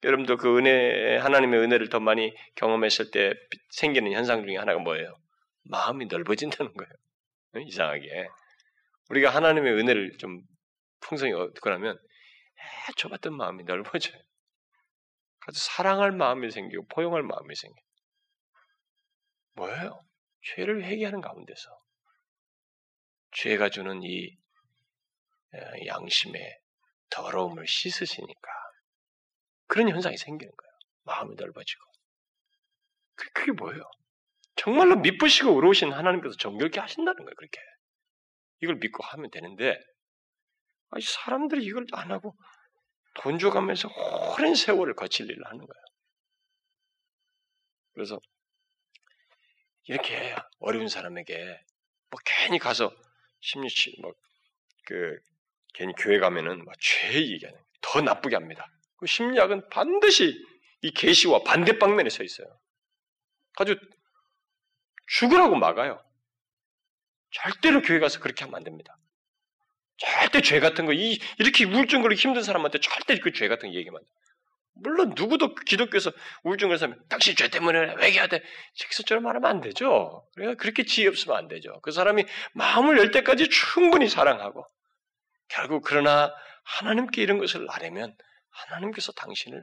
여러분도 0.05 0.37
그 0.37 0.59
은혜 0.59 1.17
하나님의 1.19 1.61
은혜를 1.61 1.89
더 1.89 2.01
많이 2.01 2.35
경험했을 2.57 3.11
때 3.11 3.35
생기는 3.71 4.13
현상 4.13 4.45
중에 4.45 4.57
하나가 4.57 4.81
뭐예요? 4.81 5.17
마음이 5.65 6.07
넓어진다는 6.07 6.73
거예요. 6.75 7.67
이상하게 7.67 8.29
우리가 9.13 9.29
하나님의 9.29 9.75
은혜를 9.75 10.17
좀 10.17 10.41
풍성히 11.01 11.33
에, 11.35 12.93
좁았던 12.97 13.37
마음이 13.37 13.65
넓어져요. 13.65 14.19
아주 15.41 15.61
사랑할 15.61 16.13
마음이 16.13 16.51
생기고 16.51 16.87
포용할 16.87 17.23
마음이 17.23 17.55
생겨. 17.55 17.77
뭐예요? 19.57 20.01
죄를 20.55 20.85
회개하는 20.85 21.21
가운데서 21.21 21.83
죄가 23.33 23.69
주는 23.69 24.03
이 24.03 24.39
양심의 25.87 26.59
더러움을 27.11 27.67
씻으시니까 27.67 28.51
그런 29.67 29.91
현상이 29.91 30.17
생기는 30.17 30.51
거예요. 30.51 30.73
마음이 31.03 31.35
넓어지고. 31.35 31.85
그, 33.15 33.31
그게 33.33 33.53
뭐예요? 33.53 33.83
정말로 34.57 34.97
믿으시고 34.97 35.51
의로우신 35.51 35.93
하나님께서 35.93 36.35
정결케 36.37 36.81
하신다는 36.81 37.25
거예요. 37.25 37.35
그렇게 37.37 37.61
이걸 38.63 38.77
믿고 38.77 39.05
하면 39.05 39.31
되는데 39.31 39.79
아니 40.91 41.03
사람들이 41.03 41.65
이걸 41.65 41.87
안 41.93 42.11
하고 42.11 42.35
돈 43.15 43.39
줘가면서 43.39 43.89
오랜 44.33 44.55
세월을 44.55 44.95
거칠 44.95 45.29
일을 45.29 45.45
하는 45.45 45.59
거예요. 45.59 45.85
그래서 47.93 48.19
이렇게 49.85 50.35
어려운 50.61 50.89
사람에게 50.89 51.35
뭐 52.11 52.21
괜히 52.25 52.59
가서 52.59 52.95
심리치 53.41 53.95
뭐그 54.01 55.19
괜히 55.75 55.93
교회 55.99 56.19
가면은 56.19 56.65
막죄 56.65 57.15
얘기하는 57.15 57.59
더 57.81 58.01
나쁘게 58.01 58.37
합니다. 58.37 58.67
그 58.97 59.07
심리학은 59.07 59.69
반드시 59.71 60.33
이 60.83 60.93
계시와 60.93 61.43
반대 61.43 61.79
방면에 61.79 62.11
서 62.11 62.23
있어요. 62.23 62.47
아주 63.57 63.77
죽으라고 65.09 65.57
막아요. 65.57 66.03
절대로 67.33 67.83
교회 67.83 67.99
가서 67.99 68.21
그렇게 68.21 68.45
하면 68.45 68.57
안 68.57 68.65
됩니다. 68.65 68.97
절대 69.99 70.41
죄 70.41 70.61
같은 70.61 70.87
거, 70.87 70.93
이, 70.93 71.19
이렇게 71.39 71.65
우울증 71.65 72.03
걸리고 72.03 72.19
힘든 72.19 72.43
사람한테 72.43 72.79
절대 72.81 73.19
그 73.19 73.33
죄 73.33 73.49
같은 73.49 73.71
거 73.71 73.75
얘기하면. 73.77 74.01
물론 74.75 75.13
누구도 75.15 75.55
기독교에서 75.55 76.13
우울증 76.45 76.69
걸린 76.69 76.79
사람이 76.79 76.97
당신 77.09 77.37
죄 77.37 77.49
때문에 77.49 77.95
돼. 78.29 78.43
식스처럼 78.75 79.23
말하면 79.23 79.49
안 79.51 79.61
되죠. 79.61 80.27
그러니까 80.35 80.61
그렇게 80.61 80.85
지혜 80.85 81.09
없으면 81.09 81.37
안 81.37 81.49
되죠. 81.49 81.79
그 81.83 81.93
사람이 81.93 82.25
마음을 82.55 82.99
열 82.99 83.11
때까지 83.11 83.49
충분히 83.51 84.09
사랑하고 84.09 84.65
결국 85.49 85.83
그러나 85.85 86.35
하나님께 86.65 87.23
이런 87.23 87.39
것을 87.39 87.67
나려면 87.67 88.17
하나님께서 88.51 89.13
당신을 89.13 89.63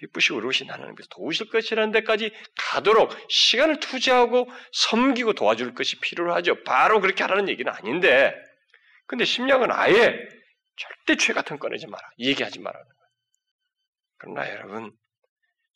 기쁘시고 0.00 0.36
의로우신 0.36 0.70
하나님께서 0.70 1.08
도우실 1.10 1.50
것이라는 1.50 1.90
데까지 1.92 2.32
가도록 2.56 3.14
시간을 3.28 3.80
투자하고 3.80 4.48
섬기고 4.72 5.32
도와줄 5.34 5.74
것이 5.74 5.98
필요하죠. 6.00 6.62
바로 6.64 7.00
그렇게 7.00 7.22
하라는 7.24 7.48
얘기는 7.48 7.70
아닌데 7.72 8.34
근데 9.06 9.24
심리학은 9.24 9.72
아예 9.72 10.18
절대 10.76 11.16
죄 11.16 11.32
같은 11.32 11.58
꺼내지 11.58 11.86
마라. 11.86 12.08
얘기하지 12.18 12.60
말라는. 12.60 12.86
그러나 14.18 14.48
여러분, 14.50 14.92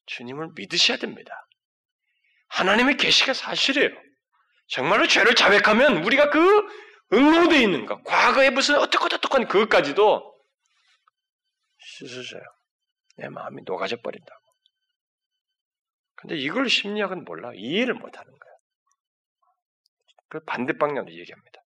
주님을 0.06 0.50
믿으셔야 0.54 0.98
됩니다. 0.98 1.46
하나님의 2.48 2.96
계시가 2.96 3.32
사실이에요. 3.34 3.90
정말로 4.68 5.06
죄를 5.06 5.34
자백하면 5.34 6.04
우리가 6.04 6.30
그 6.30 6.38
응모되어 7.12 7.60
있는 7.60 7.86
것, 7.86 8.02
과거에 8.04 8.50
무슨 8.50 8.76
어떻고 8.76 9.06
어떡한 9.06 9.48
그것까지도 9.48 10.34
씻으셔요. 11.78 12.42
내 13.16 13.28
마음이 13.28 13.62
녹아져 13.64 13.96
버린다고. 14.00 14.42
근데 16.14 16.36
이걸 16.36 16.68
심리학은 16.68 17.24
몰라. 17.24 17.52
이해를 17.54 17.94
못 17.94 18.16
하는 18.16 18.30
거예요. 18.30 18.56
그 20.28 20.40
반대 20.44 20.72
방향으로 20.72 21.12
얘기합니다. 21.12 21.62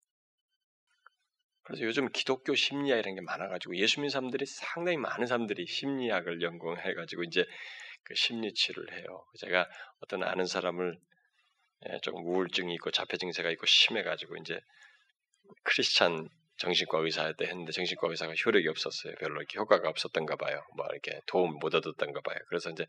그래서 1.63 1.83
요즘 1.85 2.09
기독교 2.11 2.55
심리학 2.55 2.99
이런 3.01 3.17
게 3.17 3.21
많아가지고 3.21 3.77
예수 3.77 4.01
믿는 4.01 4.11
사람들이 4.11 4.47
상당히 4.47 4.97
많은 4.99 5.27
사람들이 5.27 5.67
심리학을 5.67 6.41
연구해가지고 6.41 7.25
이제 7.25 7.45
그 8.05 8.15
심리 8.15 8.55
치료를 8.55 8.99
해요. 8.99 9.27
제가 9.41 9.69
어떤 10.01 10.23
아는 10.23 10.47
사람을 10.47 10.97
예, 11.89 11.99
조금 12.03 12.25
우울증이 12.25 12.73
있고 12.75 12.91
자폐 12.91 13.19
증세가 13.19 13.51
있고 13.51 13.67
심해가지고 13.67 14.37
이제 14.37 14.59
크리스찬 15.65 16.29
정신과 16.59 16.99
의사한테 16.99 17.47
했는데 17.47 17.73
정신과 17.73 18.09
의사가 18.09 18.35
효력이 18.35 18.69
없었어요. 18.69 19.15
별로 19.21 19.41
이렇게 19.41 19.59
효과가 19.59 19.89
없었던가 19.89 20.37
봐요. 20.37 20.63
뭐 20.77 20.87
이렇게 20.91 21.21
도움 21.27 21.59
못 21.59 21.75
얻었던가 21.75 22.21
봐요. 22.21 22.39
그래서 22.49 22.71
이제 22.71 22.87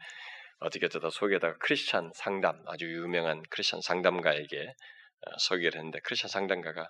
어떻게 0.59 0.87
든 0.87 1.01
속에다가 1.09 1.57
크리스찬 1.59 2.11
상담 2.15 2.63
아주 2.67 2.85
유명한 2.85 3.43
크리스찬 3.49 3.81
상담가에게 3.81 4.67
어, 4.67 5.37
소개를 5.39 5.75
했는데 5.77 5.99
크리스찬 5.99 6.29
상담가가 6.29 6.89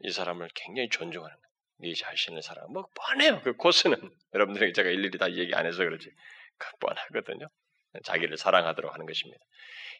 이 0.00 0.10
사람을 0.10 0.48
굉장히 0.54 0.88
존중하는 0.88 1.34
거예요. 1.34 1.50
네 1.82 1.94
자신을 1.94 2.42
사랑. 2.42 2.66
뭐 2.72 2.86
뻔해요. 2.94 3.40
그 3.42 3.54
코스는 3.54 3.96
여러분들에게 4.34 4.72
제가 4.72 4.90
일일이 4.90 5.18
다 5.18 5.32
얘기 5.32 5.54
안 5.54 5.66
해서 5.66 5.78
그렇지. 5.78 6.10
그 6.58 6.76
뻔하거든요. 6.78 7.48
자기를 8.04 8.36
사랑하도록 8.36 8.92
하는 8.92 9.06
것입니다. 9.06 9.42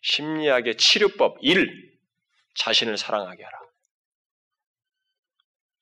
심리학의 0.03 0.77
치료법 0.77 1.39
1. 1.41 1.99
자신을 2.55 2.97
사랑하게 2.97 3.43
하라. 3.43 3.59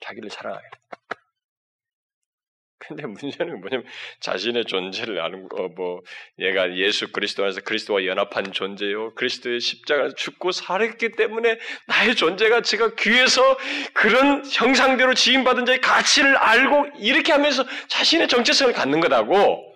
자기를 0.00 0.30
사랑하게 0.30 0.64
하라. 0.66 0.98
근데 2.88 3.06
문제는 3.06 3.61
뭐냐면 3.61 3.84
자신의 4.20 4.64
존재를 4.64 5.20
아는 5.20 5.48
거, 5.48 5.68
뭐 5.68 6.00
얘가 6.38 6.74
예수 6.76 7.12
그리스도 7.12 7.42
안에서 7.42 7.61
그리스도와 7.61 8.06
연합한 8.06 8.52
존재요. 8.52 9.14
그리스도의 9.14 9.61
십자가에서 9.61 10.14
죽고 10.14 10.52
살았기 10.52 11.12
때문에 11.12 11.58
나의 11.87 12.14
존재 12.14 12.48
가치가 12.48 12.94
귀해서 12.94 13.58
그런 13.92 14.44
형상대로 14.46 15.12
지인받은 15.12 15.66
자의 15.66 15.80
가치를 15.80 16.37
알고 16.37 16.87
이렇게 16.98 17.32
하면서 17.32 17.64
자신의 17.88 18.28
정체성을 18.28 18.72
갖는 18.72 19.00
거다고 19.00 19.74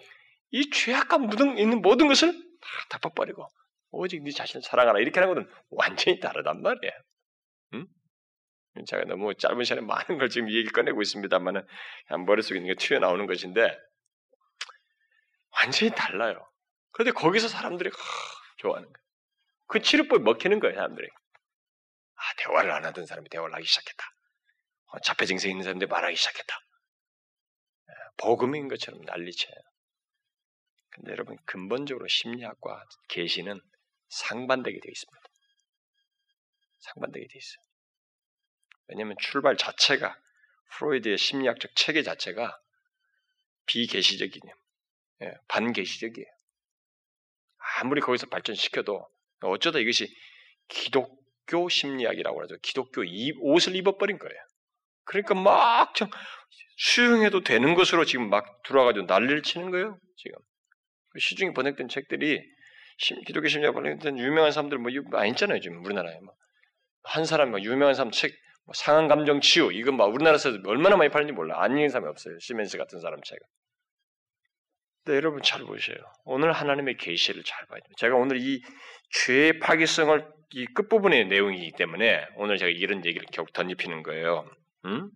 이 0.52 0.70
죄악감 0.70 1.26
묻은 1.26 1.58
있는 1.58 1.82
모든 1.82 2.08
것을 2.08 2.32
다 2.88 2.98
덮어버리고 2.98 3.46
오직 3.90 4.22
네 4.22 4.30
자신을 4.30 4.62
사랑하라 4.62 5.00
이렇게 5.00 5.20
하는 5.20 5.34
것은 5.34 5.50
완전히 5.70 6.18
다르단 6.18 6.62
말이에요. 6.62 6.92
응? 8.76 8.84
제가 8.84 9.04
너무 9.04 9.34
짧은 9.34 9.64
시간에 9.64 9.86
많은 9.86 10.18
걸 10.18 10.28
지금 10.28 10.50
얘기 10.50 10.68
꺼내고 10.70 11.02
있습니다만은 11.02 11.66
머릿속에 12.26 12.58
있는 12.58 12.74
게 12.74 12.78
튀어나오는 12.78 13.26
것인데 13.26 13.78
완전히 15.58 15.92
달라요. 15.94 16.48
그런데 16.92 17.12
거기서 17.12 17.48
사람들이 17.48 17.90
하, 17.90 17.96
좋아하는 18.58 18.90
거예요. 18.92 19.02
그 19.66 19.80
치료법이 19.80 20.22
먹히는 20.22 20.60
거예요, 20.60 20.74
사람들이. 20.74 21.08
아, 21.08 22.22
대화를 22.38 22.70
안 22.70 22.84
하던 22.84 23.06
사람이 23.06 23.28
대화를 23.28 23.54
하기 23.54 23.66
시작했다. 23.66 24.04
어, 24.86 24.98
자폐 25.00 25.26
증세 25.26 25.48
있는 25.48 25.62
사람들이 25.62 25.88
말하기 25.88 26.14
시작했다. 26.16 26.58
예, 27.88 27.92
복음인 28.18 28.68
것처럼 28.68 29.00
난리쳐요. 29.02 29.54
근데 30.90 31.12
여러분 31.12 31.38
근본적으로 31.46 32.06
심리학과 32.06 32.84
계시는 33.08 33.60
상반되게 34.08 34.78
되어 34.78 34.90
있습니다. 34.90 35.28
상반되게 36.80 37.26
되어 37.26 37.38
있어요. 37.38 37.71
왜냐하면 38.92 39.16
출발 39.20 39.56
자체가 39.56 40.16
프로이드의 40.72 41.18
심리학적 41.18 41.74
체계 41.74 42.02
자체가 42.02 42.58
비계시적이냐, 43.66 44.52
예, 45.22 45.32
반계시적이에요. 45.48 46.26
아무리 47.78 48.00
거기서 48.00 48.26
발전시켜도 48.26 49.08
어쩌다 49.42 49.78
이것이 49.78 50.14
기독교 50.68 51.68
심리학이라고 51.68 52.42
하죠. 52.42 52.56
기독교 52.62 53.02
옷을 53.40 53.76
입어버린 53.76 54.18
거예요. 54.18 54.36
그러니까 55.04 55.34
막 55.34 55.92
수용해도 56.76 57.42
되는 57.42 57.74
것으로 57.74 58.04
지금 58.04 58.30
막 58.30 58.62
들어와가지고 58.64 59.06
난리를 59.06 59.42
치는 59.42 59.70
거예요. 59.70 59.98
지금 60.16 60.38
시중에 61.18 61.52
번역된 61.52 61.88
책들이 61.88 62.40
기독교 63.26 63.48
심리학 63.48 63.74
번역된 63.74 64.18
유명한 64.18 64.52
사람들 64.52 64.78
뭐 64.78 64.90
많이 65.10 65.30
있잖아요. 65.30 65.60
지금 65.60 65.84
우리나라에 65.84 66.18
뭐. 66.20 66.34
한 67.04 67.24
사람 67.24 67.50
뭐 67.50 67.60
유명한 67.60 67.94
사람 67.94 68.10
책 68.10 68.32
뭐 68.64 68.72
상한 68.74 69.08
감정 69.08 69.40
치유 69.40 69.72
이건 69.72 69.96
막 69.96 70.06
우리나라에서 70.06 70.50
얼마나 70.66 70.96
많이 70.96 71.10
팔는지 71.10 71.32
몰라. 71.32 71.62
안 71.62 71.72
읽는 71.72 71.88
사람이 71.88 72.08
없어요. 72.08 72.38
시멘스 72.40 72.78
같은 72.78 73.00
사람 73.00 73.20
책은 73.22 73.40
근데 75.04 75.16
여러분 75.16 75.42
잘 75.42 75.64
보세요. 75.64 75.96
오늘 76.24 76.52
하나님의 76.52 76.96
계시를 76.96 77.42
잘 77.44 77.66
봐야 77.66 77.80
됩니다 77.80 77.94
제가 77.98 78.14
오늘 78.14 78.38
이 78.40 78.62
죄의 79.10 79.58
파기성을 79.58 80.24
이 80.54 80.66
끝부분의 80.66 81.26
내용이기 81.26 81.72
때문에 81.76 82.26
오늘 82.36 82.58
제가 82.58 82.70
이런 82.70 83.04
얘기를 83.04 83.26
결국 83.32 83.52
덧입히는 83.52 84.02
거예요. 84.02 84.48
음? 84.84 85.10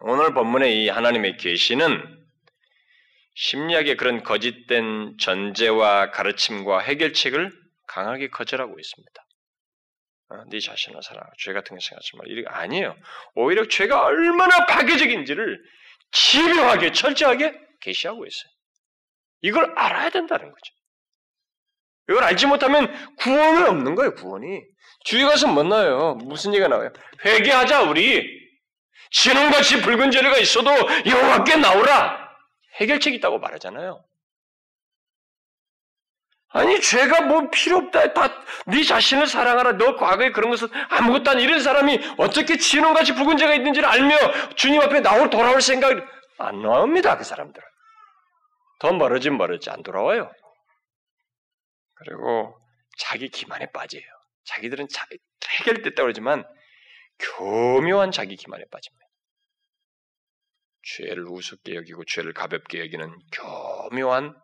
오늘 0.00 0.32
본문의 0.34 0.82
이 0.82 0.88
하나님의 0.88 1.36
계시는 1.36 2.22
심리학의 3.34 3.96
그런 3.96 4.22
거짓된 4.22 5.16
전제와 5.18 6.10
가르침과 6.10 6.80
해결책을 6.80 7.50
강하게 7.86 8.28
거절하고 8.28 8.78
있습니다. 8.78 9.22
어, 10.32 10.44
네 10.48 10.58
자신을 10.60 11.02
사랑하고 11.02 11.32
죄 11.38 11.52
같은 11.52 11.76
거 11.76 11.80
생각하지 11.80 12.16
말. 12.16 12.28
이게 12.28 12.44
아니에요. 12.46 12.96
오히려 13.34 13.66
죄가 13.68 14.04
얼마나 14.04 14.66
파괴적인지를 14.66 15.60
집요하게 16.12 16.92
철저하게 16.92 17.54
계시하고 17.80 18.24
있어요. 18.26 18.50
이걸 19.42 19.72
알아야 19.76 20.10
된다는 20.10 20.50
거죠. 20.50 20.74
이걸 22.08 22.24
알지 22.24 22.46
못하면 22.46 22.92
구원은 23.16 23.68
없는 23.68 23.94
거예요, 23.94 24.14
구원이. 24.14 24.60
주위 25.04 25.24
가서 25.24 25.48
못 25.48 25.64
나요. 25.64 26.14
무슨 26.22 26.52
얘기가 26.52 26.68
나와요? 26.68 26.90
회개하자, 27.24 27.82
우리. 27.82 28.42
지능같이 29.10 29.82
붉은 29.82 30.10
죄가 30.10 30.38
있어도 30.38 30.70
여호와께 30.70 31.56
나오라. 31.56 32.18
해결책 32.80 33.14
있다고 33.14 33.38
말하잖아요. 33.38 34.02
아니 36.52 36.80
죄가 36.80 37.22
뭐 37.22 37.48
필요 37.50 37.78
없다. 37.78 38.12
다 38.12 38.42
네 38.66 38.82
자신을 38.84 39.26
사랑하라. 39.26 39.72
너 39.72 39.96
과거에 39.96 40.30
그런 40.30 40.50
것은 40.50 40.68
아무것도 40.88 41.30
아닌 41.32 41.44
이런 41.48 41.60
사람이 41.60 41.98
어떻게 42.18 42.56
진홍같이 42.56 43.14
붉은 43.14 43.36
죄가 43.36 43.54
있는지를 43.54 43.88
알며 43.88 44.54
주님 44.54 44.80
앞에 44.80 45.00
나올 45.00 45.30
돌아올 45.30 45.60
생각이 45.60 46.00
안 46.38 46.62
나옵니다. 46.62 47.16
그 47.16 47.24
사람들은. 47.24 47.66
더 48.78 48.92
멀어진 48.92 49.36
멀어지 49.36 49.70
안 49.70 49.82
돌아와요. 49.82 50.30
그리고 51.94 52.56
자기 52.98 53.28
기만에 53.28 53.66
빠져요. 53.72 54.02
자기들은 54.44 54.88
자, 54.88 55.06
해결됐다고 55.48 56.02
그러지만 56.02 56.44
교묘한 57.18 58.10
자기 58.10 58.36
기만에 58.36 58.64
빠집니다. 58.70 59.06
죄를 60.84 61.26
우습게 61.28 61.76
여기고 61.76 62.04
죄를 62.04 62.32
가볍게 62.32 62.80
여기는 62.80 63.16
교묘한 63.32 64.34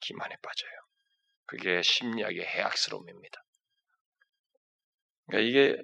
기만에 0.00 0.36
빠져요. 0.42 0.70
그게 1.48 1.82
심리학의 1.82 2.44
해악스러움입니다. 2.44 3.42
그러니까 5.26 5.48
이게 5.48 5.82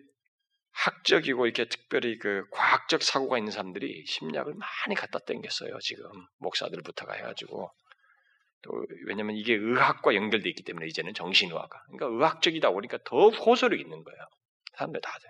학적이고 0.70 1.46
이렇게 1.46 1.66
특별히 1.66 2.18
그 2.18 2.44
과학적 2.50 3.02
사고가 3.02 3.38
있는 3.38 3.50
사람들이 3.50 4.04
심리학을 4.06 4.54
많이 4.54 4.94
갖다 4.94 5.18
땡겼어요. 5.20 5.78
지금 5.80 6.04
목사들부터가 6.38 7.14
해가지고 7.14 7.70
또 8.62 8.86
왜냐하면 9.06 9.36
이게 9.36 9.54
의학과 9.54 10.14
연결돼 10.14 10.48
있기 10.50 10.64
때문에 10.64 10.86
이제는 10.86 11.14
정신의학과 11.14 11.82
그러니까 11.86 12.06
의학적이다 12.06 12.70
보니까 12.70 12.98
더 13.04 13.28
호소력이 13.28 13.82
있는 13.82 14.02
거예요. 14.04 14.18
사람들 14.76 15.00
다들 15.00 15.28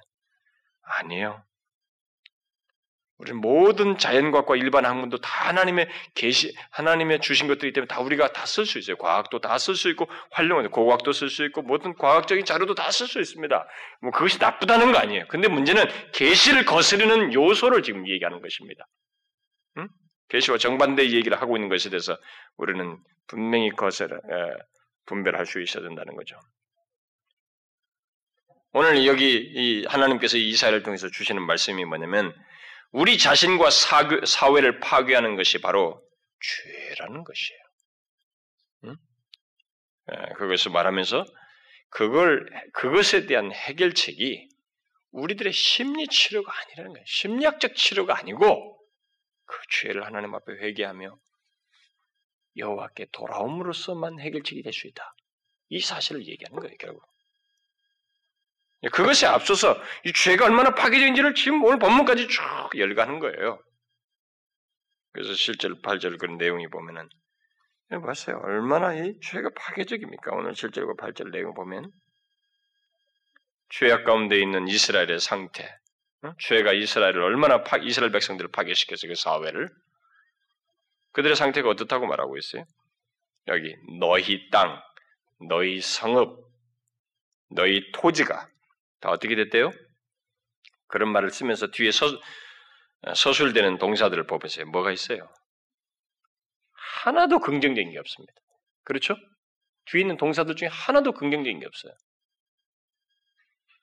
아니에요. 0.82 1.44
우리 3.18 3.32
모든 3.32 3.96
자연과학과 3.96 4.56
일반 4.56 4.84
학문도 4.84 5.18
다 5.18 5.48
하나님의 5.48 5.88
계시 6.14 6.52
하나님의 6.70 7.20
주신 7.20 7.46
것들이기 7.46 7.72
때문에 7.72 7.86
다 7.86 8.00
우리가 8.00 8.32
다 8.32 8.42
쓸 8.44 8.66
수 8.66 8.78
있어요. 8.78 8.96
과학도 8.96 9.40
다 9.40 9.54
쓸 9.56 9.76
수 9.76 9.88
있고 9.90 10.08
활용은 10.32 10.70
고고학도 10.70 11.12
쓸 11.12 11.28
수 11.30 11.44
있고 11.46 11.62
모든 11.62 11.94
과학적인 11.94 12.44
자료도 12.44 12.74
다 12.74 12.88
쓸 12.90 13.06
수 13.06 13.20
있습니다. 13.20 13.68
뭐 14.02 14.10
그것이 14.10 14.38
나쁘다는 14.40 14.92
거 14.92 14.98
아니에요. 14.98 15.26
근데 15.28 15.46
문제는 15.48 15.84
계시를 16.12 16.64
거스르는 16.64 17.32
요소를 17.32 17.82
지금 17.82 18.08
얘기하는 18.08 18.40
것입니다. 18.40 18.84
응? 19.78 19.88
계시와 20.28 20.58
정반대의 20.58 21.14
얘기를 21.14 21.40
하고 21.40 21.56
있는 21.56 21.68
것에 21.68 21.90
대해서 21.90 22.16
우리는 22.56 22.98
분명히 23.28 23.70
거스를 23.70 24.20
분별할 25.06 25.46
수 25.46 25.60
있어야 25.62 25.84
된다는 25.84 26.16
거죠. 26.16 26.36
오늘 28.72 29.06
여기 29.06 29.36
이 29.36 29.84
하나님께서 29.86 30.36
이사야를 30.36 30.82
통해서 30.82 31.08
주시는 31.08 31.40
말씀이 31.42 31.84
뭐냐면 31.84 32.34
우리 32.94 33.18
자신과 33.18 33.70
사회를 33.70 34.78
파괴하는 34.78 35.34
것이 35.34 35.60
바로 35.60 36.00
죄라는 36.40 37.24
것이에요. 37.24 37.60
응? 38.84 38.96
그것을 40.36 40.70
말하면서 40.70 41.24
그걸 41.90 42.46
그것에 42.72 43.26
대한 43.26 43.50
해결책이 43.52 44.48
우리들의 45.10 45.52
심리 45.52 46.06
치료가 46.06 46.52
아니라는 46.56 46.92
거예요. 46.92 47.04
심리학적 47.04 47.74
치료가 47.74 48.16
아니고 48.16 48.80
그 49.44 49.56
죄를 49.80 50.06
하나님 50.06 50.32
앞에 50.32 50.52
회개하며 50.52 51.16
여호와께 52.56 53.06
돌아옴으로써만 53.10 54.20
해결책이 54.20 54.62
될 54.62 54.72
수 54.72 54.86
있다. 54.86 55.12
이 55.68 55.80
사실을 55.80 56.28
얘기하는 56.28 56.60
거예요, 56.60 56.76
결국. 56.78 57.02
그것에 58.92 59.26
앞서서 59.26 59.80
이 60.04 60.12
죄가 60.12 60.44
얼마나 60.44 60.74
파괴적인지를 60.74 61.34
지금 61.34 61.64
오늘 61.64 61.78
본문까지 61.78 62.28
쭉 62.28 62.42
열가는 62.76 63.18
거예요. 63.18 63.62
그래서 65.12 65.32
실제로 65.34 65.76
8절 65.80 66.18
그런 66.18 66.36
내용이 66.36 66.66
보면은 66.68 67.08
보세요. 68.02 68.40
얼마나 68.42 68.94
이 68.94 69.18
죄가 69.20 69.50
파괴적입니까? 69.54 70.32
오늘 70.32 70.52
7절과 70.52 70.98
8절 70.98 71.30
내용 71.30 71.54
보면 71.54 71.92
죄악 73.70 74.04
가운데 74.04 74.40
있는 74.40 74.68
이스라엘의 74.68 75.20
상태, 75.20 75.68
죄가 76.38 76.72
이스라엘을 76.72 77.22
얼마나 77.22 77.62
파, 77.62 77.76
이스라엘 77.76 78.12
백성들을 78.12 78.50
파괴시켜서 78.50 79.06
그 79.06 79.14
사회를 79.14 79.68
그들의 81.12 81.36
상태가 81.36 81.68
어떻다고 81.68 82.06
말하고 82.06 82.36
있어요? 82.36 82.64
여기 83.48 83.76
너희 84.00 84.50
땅, 84.50 84.80
너희 85.48 85.80
성읍, 85.80 86.38
너희 87.50 87.92
토지가 87.92 88.48
다 89.04 89.10
어떻게 89.10 89.36
됐대요? 89.36 89.70
그런 90.86 91.12
말을 91.12 91.30
쓰면서 91.30 91.66
뒤에 91.66 91.90
서, 91.90 92.06
서술되는 93.14 93.76
동사들을 93.76 94.26
보세요. 94.26 94.64
뭐가 94.64 94.92
있어요? 94.92 95.30
하나도 97.02 97.40
긍정적인 97.40 97.92
게 97.92 97.98
없습니다. 97.98 98.32
그렇죠? 98.82 99.14
뒤에 99.84 100.00
있는 100.00 100.16
동사들 100.16 100.56
중에 100.56 100.68
하나도 100.68 101.12
긍정적인 101.12 101.60
게 101.60 101.66
없어요. 101.66 101.92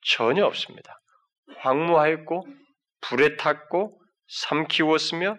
전혀 0.07 0.43
없습니다. 0.43 0.99
황무하였고 1.57 2.47
불에 3.01 3.35
탔고 3.35 4.01
삼키웠으며 4.27 5.37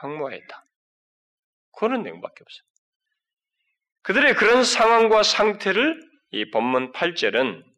황무하였다. 0.00 0.64
그런 1.78 2.02
내용밖에 2.02 2.42
없어요. 2.42 2.64
그들의 4.02 4.34
그런 4.34 4.64
상황과 4.64 5.22
상태를 5.22 6.00
이 6.32 6.50
본문 6.50 6.90
8절은 6.90 7.71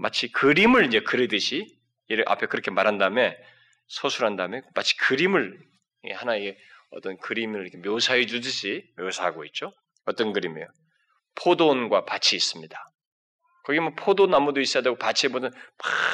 마치 0.00 0.32
그림을 0.32 0.86
이제 0.86 1.00
그리듯이 1.00 1.78
앞에 2.26 2.46
그렇게 2.46 2.70
말한 2.70 2.98
다음에 2.98 3.36
서술한 3.86 4.36
다음에 4.36 4.62
마치 4.74 4.96
그림을 4.96 5.60
하나의 6.14 6.56
어떤 6.90 7.18
그림을 7.18 7.66
이렇게 7.66 7.76
묘사해 7.78 8.26
주듯이 8.26 8.84
묘사하고 8.96 9.44
있죠. 9.46 9.74
어떤 10.06 10.32
그림이에요? 10.32 10.66
포도원과 11.36 12.06
밭이 12.06 12.34
있습니다. 12.34 12.84
거기 13.64 13.78
뭐 13.78 13.92
포도나무도 13.94 14.60
있어야 14.60 14.82
되고 14.82 14.96
밭에 14.96 15.28
보는 15.28 15.50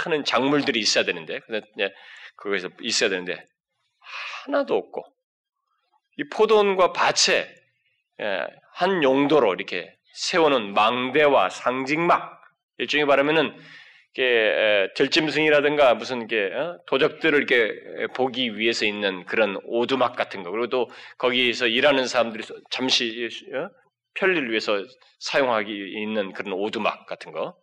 많은 0.05 0.25
작물들이 0.25 0.81
있어야 0.81 1.05
되는데, 1.05 1.41
그거에서 2.37 2.69
있어야 2.81 3.09
되는데 3.09 3.49
하나도 4.45 4.77
없고 4.77 5.05
이 6.19 6.29
포도원과 6.29 6.93
밭에 6.93 7.55
예, 8.21 8.47
한 8.73 9.03
용도로 9.03 9.55
이렇게 9.55 9.97
세워놓은 10.15 10.75
망대와 10.75 11.51
상징막 11.51 12.36
일종의 12.79 13.07
말하면은 13.07 13.57
들짐승이라든가 14.95 15.95
무슨 15.95 16.27
게 16.27 16.51
어? 16.53 16.79
도적들을 16.87 17.39
이렇게 17.39 18.07
보기 18.15 18.57
위해서 18.59 18.87
있는 18.87 19.25
그런 19.27 19.59
오두막 19.65 20.17
같은 20.17 20.43
거 20.43 20.51
그리고 20.51 20.69
또 20.69 20.91
거기에서 21.19 21.67
일하는 21.67 22.07
사람들이 22.07 22.45
잠시 22.71 23.29
어? 23.55 23.69
편리를 24.15 24.49
위해서 24.51 24.83
사용하기 25.21 25.71
있는 25.71 26.33
그런 26.33 26.55
오두막 26.55 27.07
같은 27.07 27.33
거 27.33 27.57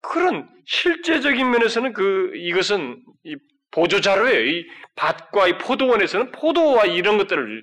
그런 0.00 0.48
실제적인 0.66 1.50
면에서는 1.50 1.92
그 1.92 2.32
이것은 2.34 3.02
이 3.24 3.36
보조 3.70 4.00
자료예요. 4.00 4.46
이 4.46 4.66
밭과 4.94 5.48
이 5.48 5.58
포도원에서는 5.58 6.32
포도와 6.32 6.86
이런 6.86 7.18
것들을 7.18 7.62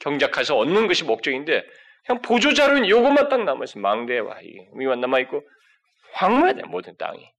경작해서 0.00 0.58
얻는 0.58 0.88
것이 0.88 1.04
목적인데 1.04 1.64
그냥 2.04 2.22
보조 2.22 2.52
자료는 2.52 2.84
이것만 2.84 3.28
딱 3.28 3.44
남아 3.44 3.64
있어. 3.64 3.78
망대와 3.78 4.40
이만 4.42 5.00
남아 5.00 5.20
있고 5.20 5.42
황무해야 6.14 6.54
돼 6.54 6.62
모든 6.62 6.96
땅이. 6.96 7.32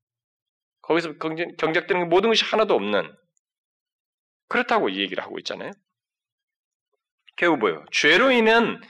거기서 0.82 1.18
경작, 1.18 1.48
경작되는 1.58 2.10
모든 2.10 2.30
것이 2.30 2.44
하나도 2.46 2.74
없는 2.74 3.16
그렇다고 4.48 4.90
이 4.90 5.00
얘기를 5.00 5.24
하고 5.24 5.38
있잖아요. 5.40 5.72
결국 7.38 7.60
뭐요? 7.60 7.86
죄로 7.92 8.32
인한 8.32 8.82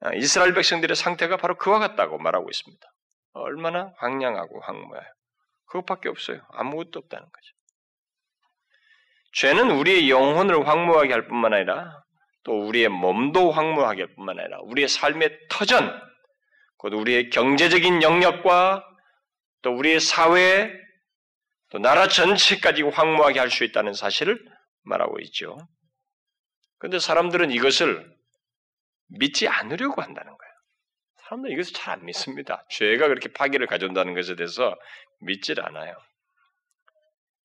아, 0.00 0.14
이스라엘 0.14 0.54
백성들의 0.54 0.96
상태가 0.96 1.36
바로 1.36 1.56
그와 1.56 1.78
같다고 1.78 2.18
말하고 2.18 2.48
있습니다. 2.48 2.86
얼마나 3.32 3.92
황량하고 3.98 4.60
황무해요. 4.60 5.04
그것밖에 5.66 6.08
없어요. 6.08 6.40
아무것도 6.52 6.98
없다는 7.00 7.24
거죠. 7.24 7.52
죄는 9.32 9.70
우리의 9.70 10.10
영혼을 10.10 10.66
황무하게 10.66 11.12
할 11.12 11.28
뿐만 11.28 11.52
아니라 11.52 12.02
또 12.44 12.66
우리의 12.66 12.88
몸도 12.88 13.50
황무하게 13.50 14.02
할 14.02 14.14
뿐만 14.14 14.38
아니라 14.38 14.58
우리의 14.62 14.88
삶의 14.88 15.48
터전, 15.50 16.00
곧 16.78 16.94
우리의 16.94 17.30
경제적인 17.30 18.02
영역과 18.02 18.84
또 19.62 19.72
우리의 19.76 20.00
사회, 20.00 20.72
또 21.70 21.78
나라 21.78 22.08
전체까지 22.08 22.82
황무하게 22.82 23.38
할 23.38 23.50
수 23.50 23.64
있다는 23.64 23.92
사실을 23.92 24.38
말하고 24.82 25.20
있죠. 25.20 25.58
그런데 26.78 26.98
사람들은 26.98 27.50
이것을 27.50 28.10
믿지 29.08 29.48
않으려고 29.48 30.00
한다는 30.02 30.30
거예요. 30.36 30.52
사람들은 31.24 31.54
이것을 31.54 31.74
잘 31.74 31.94
안 31.94 32.04
믿습니다. 32.06 32.64
죄가 32.70 33.08
그렇게 33.08 33.30
파괴를 33.32 33.66
가져온다는 33.66 34.14
것에 34.14 34.36
대해서 34.36 34.76
믿질 35.20 35.60
않아요. 35.60 35.94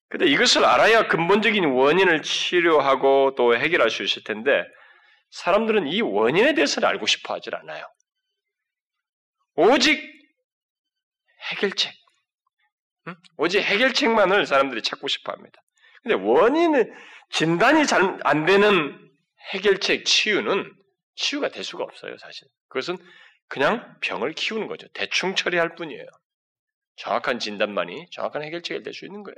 근데 0.10 0.28
이것을 0.28 0.64
알아야 0.64 1.08
근본적인 1.08 1.66
원인을 1.66 2.22
치료하고 2.22 3.36
또 3.36 3.58
해결할 3.58 3.90
수 3.90 4.04
있을 4.04 4.24
텐데 4.24 4.64
사람들은 5.32 5.88
이 5.88 6.02
원인에 6.02 6.54
대해서는 6.54 6.88
알고 6.88 7.06
싶어 7.08 7.34
하질 7.34 7.56
않아요. 7.56 7.86
오직 9.56 10.02
해결책. 11.52 11.94
응? 13.08 13.16
오직 13.38 13.60
해결책만을 13.62 14.46
사람들이 14.46 14.82
찾고 14.82 15.08
싶어 15.08 15.32
합니다. 15.32 15.62
근데 16.04 16.16
원인은, 16.16 16.94
진단이 17.32 17.86
잘 17.88 18.20
안 18.24 18.46
되는 18.46 19.00
해결책, 19.54 20.06
치유는 20.06 20.72
치유가 21.16 21.50
될 21.50 21.64
수가 21.64 21.84
없어요, 21.84 22.18
사실. 22.18 22.48
그것은 22.70 22.98
그냥 23.48 23.96
병을 24.02 24.34
키우는 24.34 24.68
거죠. 24.68 24.88
대충 24.94 25.36
처리할 25.36 25.76
뿐이에요. 25.76 26.06
정확한 26.98 27.40
진단만이 27.40 28.08
정확한 28.12 28.44
해결책이 28.44 28.84
될 28.84 28.94
수 28.94 29.06
있는 29.06 29.24
거예요. 29.24 29.36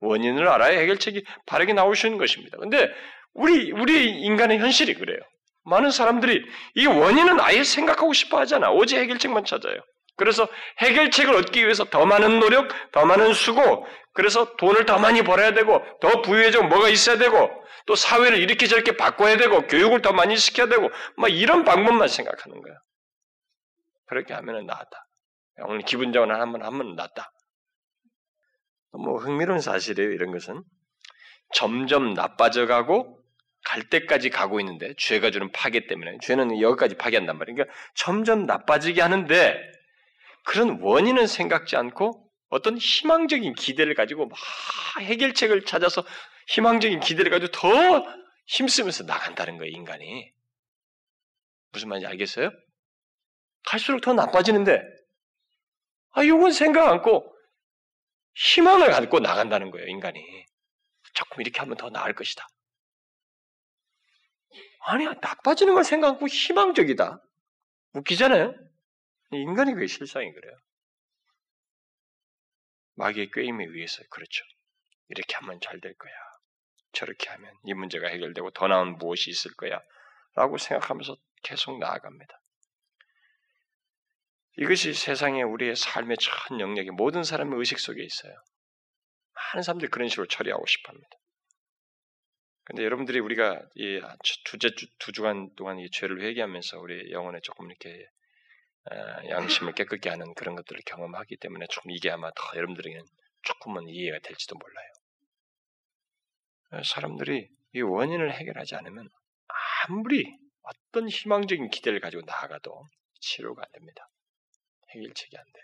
원인을 0.00 0.46
알아야 0.48 0.78
해결책이 0.78 1.24
바르게 1.46 1.72
있는 1.72 2.18
것입니다. 2.18 2.58
근데 2.58 2.88
우리, 3.36 3.70
우리 3.72 4.10
인간의 4.22 4.58
현실이 4.58 4.94
그래요. 4.94 5.18
많은 5.64 5.90
사람들이 5.90 6.44
이 6.74 6.86
원인은 6.86 7.40
아예 7.40 7.64
생각하고 7.64 8.12
싶어 8.12 8.38
하잖아. 8.38 8.70
오직 8.70 8.96
해결책만 8.98 9.44
찾아요. 9.44 9.76
그래서 10.16 10.48
해결책을 10.78 11.34
얻기 11.34 11.62
위해서 11.62 11.84
더 11.84 12.06
많은 12.06 12.40
노력, 12.40 12.68
더 12.92 13.04
많은 13.04 13.34
수고, 13.34 13.86
그래서 14.14 14.56
돈을 14.56 14.86
더 14.86 14.98
많이 14.98 15.22
벌어야 15.22 15.52
되고, 15.52 15.82
더 16.00 16.22
부유해지고 16.22 16.64
뭐가 16.64 16.88
있어야 16.88 17.18
되고, 17.18 17.50
또 17.86 17.94
사회를 17.94 18.38
이렇게 18.38 18.66
저렇게 18.66 18.96
바꿔야 18.96 19.36
되고, 19.36 19.66
교육을 19.66 20.00
더 20.00 20.12
많이 20.12 20.36
시켜야 20.36 20.68
되고, 20.68 20.88
막 21.16 21.28
이런 21.28 21.64
방법만 21.64 22.08
생각하는 22.08 22.62
거야. 22.62 22.74
그렇게 24.06 24.32
하면은 24.32 24.64
나았다. 24.64 25.06
오늘 25.64 25.80
기분 25.82 26.12
좋은 26.12 26.30
한번 26.30 26.62
하면 26.62 26.94
낫다. 26.94 27.30
뭐 28.92 29.18
흥미로운 29.18 29.60
사실이에요. 29.60 30.12
이런 30.12 30.32
것은 30.32 30.62
점점 31.54 32.14
나빠져가고 32.14 33.25
갈 33.66 33.82
때까지 33.82 34.30
가고 34.30 34.60
있는데 34.60 34.94
죄가 34.96 35.32
주는 35.32 35.50
파괴 35.50 35.88
때문에 35.88 36.18
죄는 36.22 36.60
여기까지 36.60 36.94
파괴한단 36.94 37.36
말이에요. 37.36 37.56
그러니까 37.56 37.76
점점 37.94 38.46
나빠지게 38.46 39.02
하는데 39.02 39.60
그런 40.44 40.78
원인은 40.80 41.26
생각지 41.26 41.74
않고 41.74 42.30
어떤 42.48 42.78
희망적인 42.78 43.54
기대를 43.54 43.94
가지고 43.94 44.28
막 44.28 44.38
해결책을 45.00 45.64
찾아서 45.64 46.04
희망적인 46.46 47.00
기대를 47.00 47.32
가지고 47.32 47.50
더 47.50 48.06
힘쓰면서 48.46 49.02
나간다는 49.02 49.58
거예요, 49.58 49.72
인간이. 49.72 50.30
무슨 51.72 51.88
말인지 51.88 52.06
알겠어요? 52.06 52.50
갈수록 53.66 54.00
더 54.00 54.12
나빠지는데, 54.12 54.80
아, 56.12 56.22
이건 56.22 56.52
생각 56.52 56.88
않고 56.88 57.34
희망을 58.36 58.92
갖고 58.92 59.18
나간다는 59.18 59.72
거예요, 59.72 59.88
인간이. 59.88 60.20
조금 61.14 61.40
이렇게 61.40 61.58
하면 61.58 61.76
더 61.76 61.90
나을 61.90 62.14
것이다. 62.14 62.46
아니야, 64.88 65.14
나빠지는 65.20 65.74
걸 65.74 65.82
생각 65.84 66.08
않고 66.10 66.28
희망적이다. 66.28 67.20
웃기잖아요? 67.94 68.54
인간이 69.32 69.74
그게 69.74 69.86
실상이 69.88 70.32
그래요. 70.32 70.56
마귀의 72.94 73.30
꾀임에 73.32 73.64
의해서 73.64 74.02
그렇죠. 74.10 74.44
이렇게 75.08 75.34
하면 75.36 75.58
잘 75.60 75.80
될 75.80 75.94
거야. 75.94 76.12
저렇게 76.92 77.28
하면 77.30 77.52
이 77.64 77.74
문제가 77.74 78.08
해결되고 78.08 78.52
더 78.52 78.68
나은 78.68 78.96
무엇이 78.98 79.28
있을 79.30 79.52
거야. 79.54 79.80
라고 80.34 80.56
생각하면서 80.56 81.16
계속 81.42 81.78
나아갑니다. 81.78 82.40
이것이 84.58 84.94
세상에 84.94 85.42
우리의 85.42 85.76
삶의 85.76 86.16
전 86.18 86.60
영역이 86.60 86.90
모든 86.90 87.24
사람의 87.24 87.58
의식 87.58 87.78
속에 87.80 88.02
있어요. 88.02 88.32
많은 89.34 89.62
사람들이 89.62 89.90
그런 89.90 90.08
식으로 90.08 90.26
처리하고 90.28 90.64
싶어 90.66 90.90
합니다. 90.90 91.10
근데 92.66 92.82
여러분들이 92.82 93.20
우리가 93.20 93.62
이 93.76 94.00
두째 94.44 94.70
주, 94.74 94.86
두 94.98 95.12
주간 95.12 95.54
동안 95.54 95.78
이 95.78 95.88
죄를 95.88 96.20
회개하면서 96.20 96.80
우리 96.80 97.12
영혼에 97.12 97.38
조금 97.40 97.66
이렇게 97.70 98.08
어, 98.90 99.28
양심을 99.28 99.72
깨끗게 99.72 100.10
하는 100.10 100.34
그런 100.34 100.56
것들을 100.56 100.80
경험하기 100.84 101.36
때문에 101.36 101.66
좀 101.70 101.84
이게 101.90 102.10
아마 102.10 102.28
더 102.34 102.56
여러분들에게는 102.56 103.04
조금은 103.42 103.88
이해가 103.88 104.18
될지도 104.18 104.56
몰라요. 104.56 104.88
어, 106.72 106.82
사람들이 106.82 107.48
이 107.74 107.80
원인을 107.82 108.32
해결하지 108.32 108.74
않으면 108.74 109.08
아무리 109.86 110.36
어떤 110.62 111.08
희망적인 111.08 111.70
기대를 111.70 112.00
가지고 112.00 112.24
나아가도 112.26 112.84
치료가 113.20 113.62
안 113.62 113.72
됩니다. 113.74 114.08
해결책이 114.90 115.36
안 115.36 115.44
돼. 115.44 115.60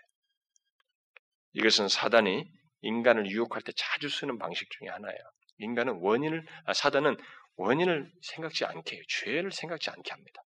이것은 1.51 1.89
사단이 1.89 2.49
인간을 2.81 3.29
유혹할 3.29 3.61
때 3.61 3.73
자주 3.75 4.07
쓰는 4.07 4.37
방식 4.37 4.69
중에 4.71 4.87
하나예요. 4.87 5.19
인간은 5.63 5.99
원인을, 6.01 6.45
아, 6.65 6.73
사단은 6.73 7.17
원인을 7.55 8.11
생각지 8.21 8.65
않게 8.65 8.95
해요. 8.95 9.03
죄를 9.07 9.51
생각지 9.51 9.89
않게 9.89 10.11
합니다. 10.11 10.41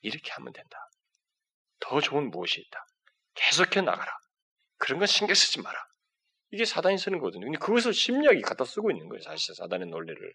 이렇게 0.00 0.30
하면 0.32 0.52
된다. 0.52 0.88
더 1.80 2.00
좋은 2.00 2.30
무엇이 2.30 2.60
있다. 2.60 2.86
계속해 3.34 3.80
나가라. 3.80 4.12
그런 4.78 4.98
건 4.98 5.06
신경 5.06 5.34
쓰지 5.34 5.60
마라. 5.60 5.78
이게 6.50 6.64
사단이 6.64 6.98
쓰는 6.98 7.18
거거든요. 7.18 7.46
근데 7.46 7.58
그것을 7.58 7.94
심리학이 7.94 8.42
갖다 8.42 8.64
쓰고 8.64 8.90
있는 8.90 9.08
거예요. 9.08 9.22
사실 9.22 9.54
사단의 9.54 9.88
논리를. 9.88 10.34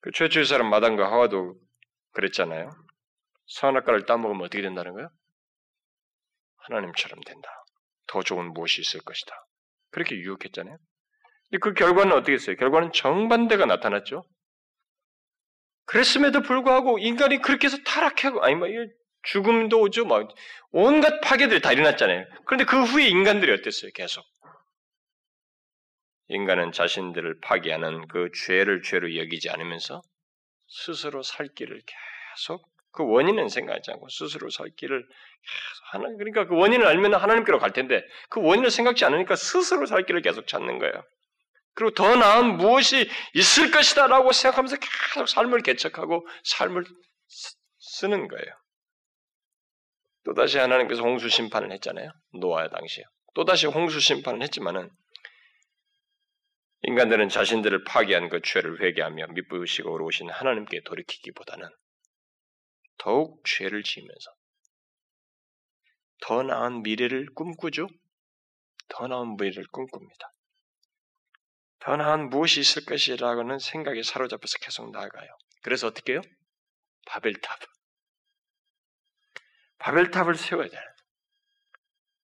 그 0.00 0.12
최초의 0.12 0.46
사람 0.46 0.70
마당과 0.70 1.10
하와도 1.10 1.56
그랬잖아요. 2.12 2.70
선악과를 3.46 4.06
따먹으면 4.06 4.42
어떻게 4.44 4.62
된다는 4.62 4.92
거예요? 4.92 5.10
하나님처럼 6.58 7.20
된다. 7.20 7.48
더 8.06 8.22
좋은 8.22 8.52
무엇이 8.52 8.80
있을 8.80 9.00
것이다. 9.00 9.34
그렇게 9.90 10.16
유혹했잖아요. 10.16 10.76
그 11.60 11.72
결과는 11.72 12.12
어떻게 12.12 12.34
했어요? 12.34 12.56
결과는 12.56 12.92
정반대가 12.92 13.64
나타났죠. 13.64 14.24
그랬음에도 15.86 16.42
불구하고 16.42 16.98
인간이 16.98 17.40
그렇게 17.40 17.66
해서 17.66 17.78
타락하고 17.84 18.42
아니 18.42 18.54
뭐 18.54 18.68
죽음도 19.22 19.80
오죠. 19.80 20.04
막 20.04 20.28
온갖 20.70 21.20
파괴들이 21.20 21.60
다 21.60 21.72
일어났잖아요. 21.72 22.26
그런데 22.44 22.64
그 22.64 22.82
후에 22.82 23.08
인간들이 23.08 23.52
어땠어요? 23.52 23.90
계속 23.94 24.24
인간은 26.28 26.72
자신들을 26.72 27.40
파괴하는 27.40 28.06
그 28.08 28.28
죄를 28.46 28.82
죄로 28.82 29.16
여기지 29.16 29.48
않으면서 29.48 30.02
스스로 30.66 31.22
살 31.22 31.48
길을 31.54 31.80
계속 32.36 32.68
그 32.92 33.04
원인은 33.04 33.48
생각하지 33.48 33.92
않고 33.92 34.08
스스로 34.10 34.50
살 34.50 34.68
길을 34.76 35.06
하나 35.92 36.08
그러니까 36.18 36.46
그 36.46 36.54
원인을 36.54 36.86
알면 36.86 37.14
하나님께로 37.14 37.58
갈 37.58 37.72
텐데 37.72 38.02
그 38.28 38.42
원인을 38.42 38.70
생각지 38.70 39.06
않으니까 39.06 39.36
스스로 39.36 39.86
살 39.86 40.04
길을 40.04 40.20
계속 40.20 40.46
찾는 40.46 40.78
거예요. 40.78 41.02
그리고 41.78 41.94
더 41.94 42.16
나은 42.16 42.56
무엇이 42.56 43.08
있을 43.34 43.70
것이다 43.70 44.08
라고 44.08 44.32
생각하면서 44.32 44.78
계속 45.14 45.28
삶을 45.28 45.62
개척하고 45.62 46.26
삶을 46.42 46.82
쓰는 47.78 48.26
거예요. 48.26 48.52
또다시 50.24 50.58
하나님께서 50.58 51.02
홍수 51.02 51.28
심판을 51.28 51.70
했잖아요. 51.70 52.10
노아 52.40 52.68
당시에. 52.68 53.04
또다시 53.36 53.68
홍수 53.68 54.00
심판을 54.00 54.42
했지만은 54.42 54.90
인간들은 56.82 57.28
자신들을 57.28 57.84
파괴한 57.84 58.28
그 58.28 58.40
죄를 58.42 58.82
회개하며 58.82 59.28
미쁘시고 59.28 60.04
오신 60.04 60.30
하나님께 60.30 60.80
돌이키기보다는 60.84 61.68
더욱 62.98 63.40
죄를 63.44 63.84
지으면서 63.84 64.32
더 66.22 66.42
나은 66.42 66.82
미래를 66.82 67.28
꿈꾸죠. 67.36 67.86
더 68.88 69.06
나은 69.06 69.36
미래를 69.36 69.68
꿈꿉니다. 69.70 70.32
더 71.80 71.96
나은 71.96 72.30
무엇이 72.30 72.60
있을 72.60 72.84
것이라고는 72.84 73.58
생각에 73.58 74.02
사로잡혀서 74.02 74.58
계속 74.58 74.90
나아가요. 74.90 75.28
그래서 75.62 75.86
어떻게 75.86 76.12
해요? 76.12 76.22
바벨탑. 77.06 77.58
바벨탑을 79.78 80.34
세워야 80.34 80.68
돼요. 80.68 80.82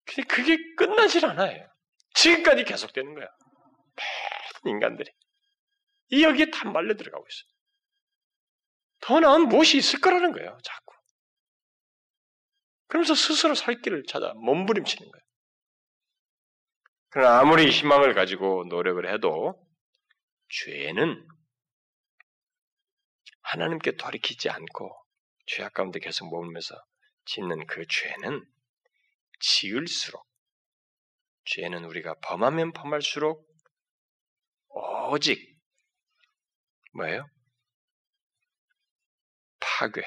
근데 0.06 0.24
그게 0.24 0.58
끝나질 0.78 1.26
않아요. 1.26 1.68
지금까지 2.14 2.64
계속되는 2.64 3.14
거야. 3.14 3.28
모든 4.62 4.72
인간들이. 4.72 5.12
이 6.10 6.24
여기에 6.24 6.52
다 6.52 6.70
말려 6.70 6.96
들어가고 6.96 7.26
있어요. 7.30 7.52
더 9.02 9.20
나은 9.20 9.48
무엇이 9.50 9.78
있을 9.78 10.00
거라는 10.00 10.32
거예요, 10.32 10.58
자꾸. 10.64 10.96
그러면서 12.88 13.16
스스로 13.16 13.56
살 13.56 13.82
길을 13.82 14.04
찾아 14.08 14.34
몸부림치는 14.34 15.10
거예요. 15.10 15.24
그러나 17.12 17.40
아무리 17.40 17.70
희망을 17.70 18.14
가지고 18.14 18.64
노력을 18.70 19.06
해도 19.14 19.62
죄는 20.50 21.28
하나님께 23.42 23.98
돌이키지 23.98 24.50
않고 24.50 24.90
죄악 25.46 25.74
가운데 25.74 26.00
계속 26.00 26.32
머물면서 26.32 26.74
짓는 27.26 27.68
그 27.68 27.86
죄는 27.86 28.46
지을수록 29.42 30.26
죄는 31.46 31.84
우리가 31.84 32.16
범하면 32.22 32.72
범할수록 32.72 33.46
오직 35.10 35.60
뭐예요? 36.94 37.28
파괴, 39.60 40.02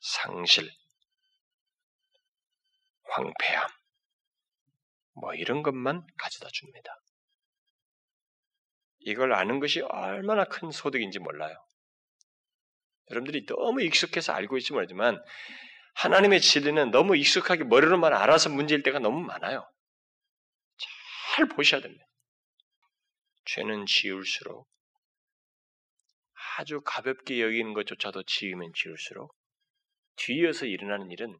상실, 0.00 0.70
황폐함, 3.10 3.68
뭐 5.14 5.34
이런 5.34 5.62
것만 5.62 6.06
가져다 6.18 6.48
줍니다. 6.52 7.00
이걸 9.00 9.32
아는 9.34 9.60
것이 9.60 9.80
얼마나 9.80 10.44
큰 10.44 10.70
소득인지 10.70 11.18
몰라요. 11.18 11.56
여러분들이 13.10 13.44
너무 13.46 13.82
익숙해서 13.82 14.32
알고 14.32 14.56
있지 14.58 14.72
모르지만 14.72 15.22
하나님의 15.94 16.40
진리는 16.40 16.90
너무 16.90 17.16
익숙하게 17.16 17.64
머리로만 17.64 18.12
알아서 18.14 18.48
문제일 18.48 18.82
때가 18.82 18.98
너무 18.98 19.20
많아요. 19.20 19.70
잘 21.36 21.46
보셔야 21.48 21.80
됩니다. 21.80 22.04
죄는 23.44 23.86
지울수록 23.86 24.66
아주 26.56 26.80
가볍게 26.82 27.42
여기는 27.42 27.74
것조차도 27.74 28.22
지으면 28.24 28.72
지울수록 28.74 29.34
뒤이어서 30.16 30.66
일어나는 30.66 31.10
일은 31.10 31.38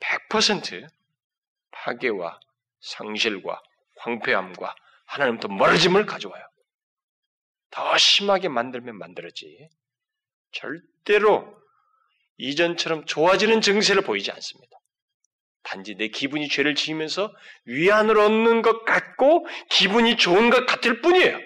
100% 0.00 0.88
파괴와 1.70 2.38
상실과 2.82 3.60
황폐함과 3.98 4.74
하나님부터 5.06 5.48
멀어짐을 5.48 6.06
가져와요. 6.06 6.44
더 7.70 7.96
심하게 7.96 8.48
만들면 8.48 8.96
만들었지. 8.98 9.68
절대로 10.52 11.56
이전처럼 12.36 13.06
좋아지는 13.06 13.60
증세를 13.60 14.02
보이지 14.02 14.30
않습니다. 14.30 14.78
단지 15.62 15.94
내 15.94 16.08
기분이 16.08 16.48
죄를 16.48 16.74
지으면서 16.74 17.32
위안을 17.64 18.18
얻는 18.18 18.62
것 18.62 18.84
같고 18.84 19.46
기분이 19.70 20.16
좋은 20.16 20.50
것 20.50 20.66
같을 20.66 21.00
뿐이에요. 21.00 21.38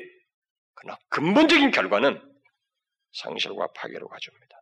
그러나 0.74 0.99
근본적인 1.11 1.70
결과는 1.70 2.20
상실과 3.12 3.68
파괴로 3.74 4.09
가져옵니다. 4.09 4.57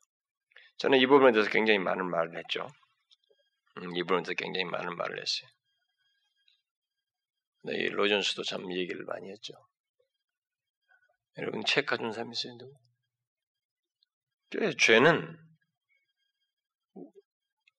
저는 0.78 0.98
이 0.98 1.06
부분에 1.06 1.32
대해서 1.32 1.50
굉장히 1.50 1.78
많은 1.78 2.04
말을 2.10 2.36
했죠. 2.36 2.68
음, 3.78 3.96
이 3.96 4.02
부분에 4.02 4.22
대해서 4.22 4.34
굉장히 4.34 4.64
많은 4.64 4.96
말을 4.96 5.20
했어요. 5.20 5.48
네, 7.64 7.74
이 7.76 7.88
로전스도 7.88 8.42
참 8.44 8.70
얘기를 8.72 9.04
많이 9.04 9.30
했죠. 9.30 9.54
여러분 11.38 11.64
책 11.64 11.86
가진 11.86 12.12
사람 12.12 12.30
있어요? 12.32 12.56
누구? 12.58 12.74
죄는 14.78 15.38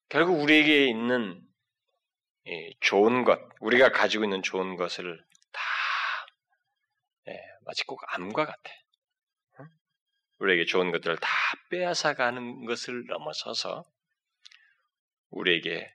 결국 0.10 0.42
우리에게 0.42 0.88
있는 0.88 1.42
좋은 2.82 3.24
것, 3.24 3.40
우리가 3.62 3.92
가지고 3.92 4.24
있는 4.26 4.42
좋은 4.42 4.76
것을 4.76 5.24
다 5.52 5.62
예, 7.28 7.40
마치 7.62 7.84
꼭 7.86 8.02
암과 8.14 8.46
같아. 8.46 8.72
우리에게 10.40 10.66
좋은 10.66 10.92
것들을 10.92 11.18
다 11.18 11.30
빼앗아가는 11.70 12.66
것을 12.66 13.06
넘어서서 13.06 13.86
우리에게 15.30 15.94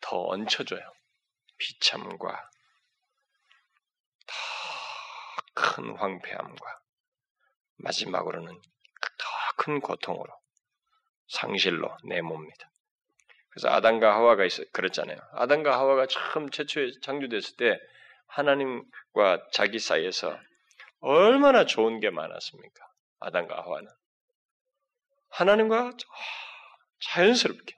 더 0.00 0.26
얹혀줘요. 0.26 0.80
비참과 1.58 2.50
더 4.26 4.34
큰 5.54 5.96
황폐함과 5.96 6.80
마지막으로는 7.76 8.52
더 8.52 9.42
큰 9.56 9.80
고통으로 9.80 10.32
상실로 11.28 11.96
내몹니다. 12.04 12.70
그래서 13.50 13.68
아담과 13.68 14.14
하와가 14.14 14.44
있어 14.44 14.64
그랬잖아요. 14.72 15.18
아담과 15.32 15.78
하와가 15.78 16.06
처음 16.06 16.50
최초에 16.50 16.90
창조됐을 17.02 17.56
때 17.56 17.78
하나님과 18.26 19.46
자기 19.52 19.78
사이에서 19.78 20.38
얼마나 21.00 21.64
좋은 21.66 22.00
게 22.00 22.10
많았습니까? 22.10 22.84
아담과 23.20 23.56
하와는 23.62 23.88
하나님과 25.30 25.92
자연스럽게 27.00 27.76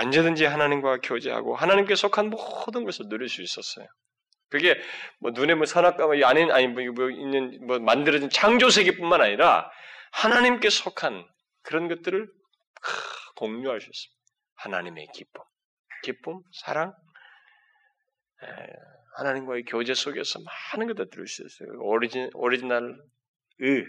언제든지 0.00 0.44
하나님과 0.44 0.98
교제하고 1.02 1.56
하나님께 1.56 1.94
속한 1.96 2.30
모든 2.30 2.84
것을 2.84 3.08
누릴 3.08 3.28
수 3.28 3.42
있었어요. 3.42 3.86
그게 4.54 4.80
뭐 5.18 5.32
눈에 5.32 5.56
뭐 5.56 5.66
선악과 5.66 6.04
안에 6.04 6.48
아니 6.52 6.68
뭐, 6.68 6.84
뭐 6.92 7.10
있는 7.10 7.66
뭐 7.66 7.80
만들어진 7.80 8.30
창조 8.30 8.70
세계뿐만 8.70 9.20
아니라 9.20 9.68
하나님께 10.12 10.70
속한 10.70 11.26
그런 11.62 11.88
것들을 11.88 12.28
있습니다. 13.88 14.14
하나님의 14.54 15.08
기쁨, 15.12 15.42
기쁨, 16.04 16.40
사랑, 16.52 16.94
하나님과의 19.16 19.64
교제 19.64 19.92
속에서 19.92 20.38
많은 20.72 20.86
것들 20.86 21.10
들을 21.10 21.26
수 21.26 21.44
있어요. 21.44 21.70
origin 21.80 22.30
original 22.34 22.96
의 23.58 23.84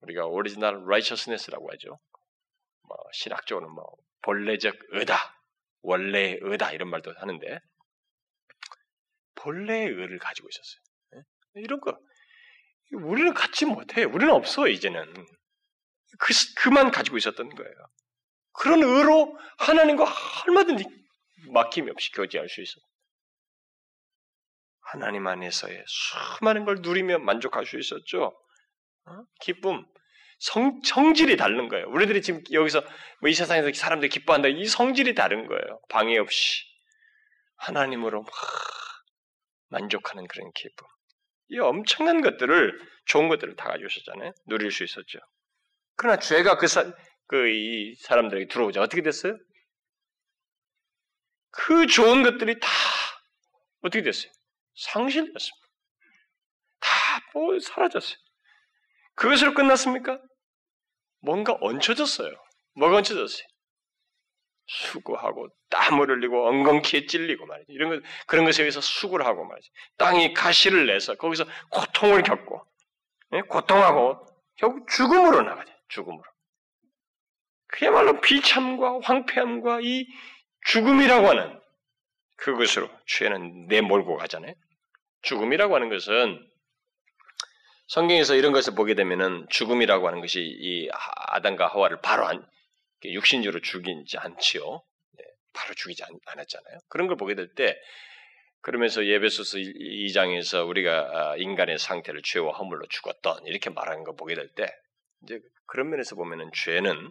우리가 0.00 0.24
original 0.24 0.86
righteousness라고 0.88 1.70
하죠. 1.72 1.98
뭐 2.88 2.96
신학적으로 3.12 3.68
뭐 3.68 3.84
본래적 4.22 4.74
의다, 4.92 5.16
원래의 5.82 6.38
의다 6.40 6.72
이런 6.72 6.88
말도 6.88 7.12
하는데 7.18 7.60
본래의 9.44 9.86
의를 9.88 10.18
가지고 10.18 10.48
있었어요. 10.48 11.24
이런 11.56 11.80
거 11.80 11.98
우리는 12.92 13.32
갖지 13.34 13.66
못해. 13.66 14.04
우리는 14.04 14.32
없어 14.32 14.68
이제는. 14.68 15.12
그, 16.18 16.32
그만 16.56 16.90
가지고 16.90 17.16
있었던 17.16 17.48
거예요. 17.50 17.72
그런 18.52 18.82
의로 18.82 19.38
하나님과 19.58 20.04
얼마든지 20.46 20.84
막힘이 21.52 21.90
없이 21.90 22.10
교제할 22.12 22.48
수 22.48 22.62
있어. 22.62 22.72
하나님 24.80 25.26
안에서의 25.26 25.84
수많은 25.86 26.64
걸 26.64 26.76
누리며 26.80 27.18
만족할 27.18 27.66
수 27.66 27.78
있었죠. 27.78 28.32
어? 29.06 29.22
기쁨, 29.40 29.84
성, 30.38 30.80
성질이 30.84 31.36
다른 31.36 31.68
거예요. 31.68 31.86
우리들이 31.88 32.22
지금 32.22 32.42
여기서 32.52 32.80
뭐 33.20 33.30
이 33.30 33.34
세상에서 33.34 33.72
사람들이 33.72 34.08
기뻐한다. 34.10 34.48
이 34.48 34.66
성질이 34.66 35.14
다른 35.14 35.46
거예요. 35.46 35.80
방해 35.88 36.18
없이 36.18 36.62
하나님으로 37.56 38.22
막 38.22 38.32
만족하는 39.74 40.26
그런 40.28 40.50
기쁨. 40.54 40.86
이 41.48 41.58
엄청난 41.58 42.22
것들을 42.22 42.78
좋은 43.06 43.28
것들을 43.28 43.56
다 43.56 43.68
가지고 43.68 43.88
있었잖아요. 43.88 44.32
누릴 44.46 44.70
수 44.70 44.84
있었죠. 44.84 45.18
그러나 45.96 46.18
죄가 46.18 46.56
그, 46.56 46.66
사, 46.66 46.92
그, 47.26 47.48
이 47.48 47.94
사람들에게 47.96 48.48
들어오자. 48.48 48.80
어떻게 48.80 49.02
됐어요? 49.02 49.36
그 51.50 51.86
좋은 51.86 52.22
것들이 52.22 52.58
다 52.58 52.68
어떻게 53.82 54.02
됐어요? 54.02 54.32
상실됐습니다. 54.76 55.68
다뭐 56.80 57.58
사라졌어요. 57.60 58.16
그것으로 59.14 59.54
끝났습니까? 59.54 60.20
뭔가 61.20 61.56
얹혀졌어요. 61.60 62.32
뭐가 62.74 62.96
얹혀졌어요? 62.96 63.46
수고하고 64.66 65.48
땀을 65.70 66.08
흘리고 66.08 66.48
엉겅퀴에 66.48 67.06
찔리고 67.06 67.46
말이죠. 67.46 67.72
이런 67.72 67.90
것 67.90 68.02
그런 68.26 68.44
것에 68.44 68.62
의해서 68.62 68.80
수고를 68.80 69.26
하고 69.26 69.44
말이죠. 69.44 69.70
땅이 69.98 70.32
가시를 70.34 70.86
내서 70.86 71.14
거기서 71.14 71.44
고통을 71.70 72.22
겪고 72.22 72.64
예? 73.34 73.40
고통하고 73.42 74.26
결국 74.56 74.88
죽음으로 74.88 75.42
나가죠. 75.42 75.72
죽음으로. 75.88 76.24
그야말로 77.66 78.20
비참과 78.20 79.00
황폐함과 79.02 79.80
이 79.82 80.06
죽음이라고 80.66 81.28
하는 81.28 81.60
그것으로 82.36 82.88
죄는 83.06 83.66
내몰고 83.66 84.16
가잖아요. 84.16 84.54
죽음이라고 85.22 85.74
하는 85.74 85.88
것은 85.88 86.46
성경에서 87.88 88.34
이런 88.34 88.52
것을 88.52 88.74
보게 88.74 88.94
되면은 88.94 89.46
죽음이라고 89.50 90.06
하는 90.06 90.20
것이 90.20 90.40
이 90.40 90.88
아담과 91.28 91.66
하와를 91.68 92.00
바로 92.00 92.26
안, 92.26 92.46
육신적으로 93.12 93.60
죽이지 93.60 94.18
않지요. 94.18 94.82
네, 95.18 95.24
바로 95.52 95.74
죽이지 95.74 96.02
않, 96.04 96.10
았잖아요 96.26 96.78
그런 96.88 97.06
걸 97.08 97.16
보게 97.16 97.34
될 97.34 97.54
때 97.54 97.76
그러면서 98.62 99.04
예배소서 99.06 99.58
2장에서 99.58 100.66
우리가 100.68 101.32
아, 101.32 101.36
인간의 101.36 101.78
상태를 101.78 102.22
죄와 102.24 102.52
허물로 102.56 102.86
죽었던 102.88 103.46
이렇게 103.46 103.70
말하는 103.70 104.04
거 104.04 104.14
보게 104.14 104.34
될 104.34 104.48
때 104.54 104.66
이제 105.22 105.40
그런 105.66 105.90
면에서 105.90 106.16
보면은 106.16 106.50
죄는 106.54 107.10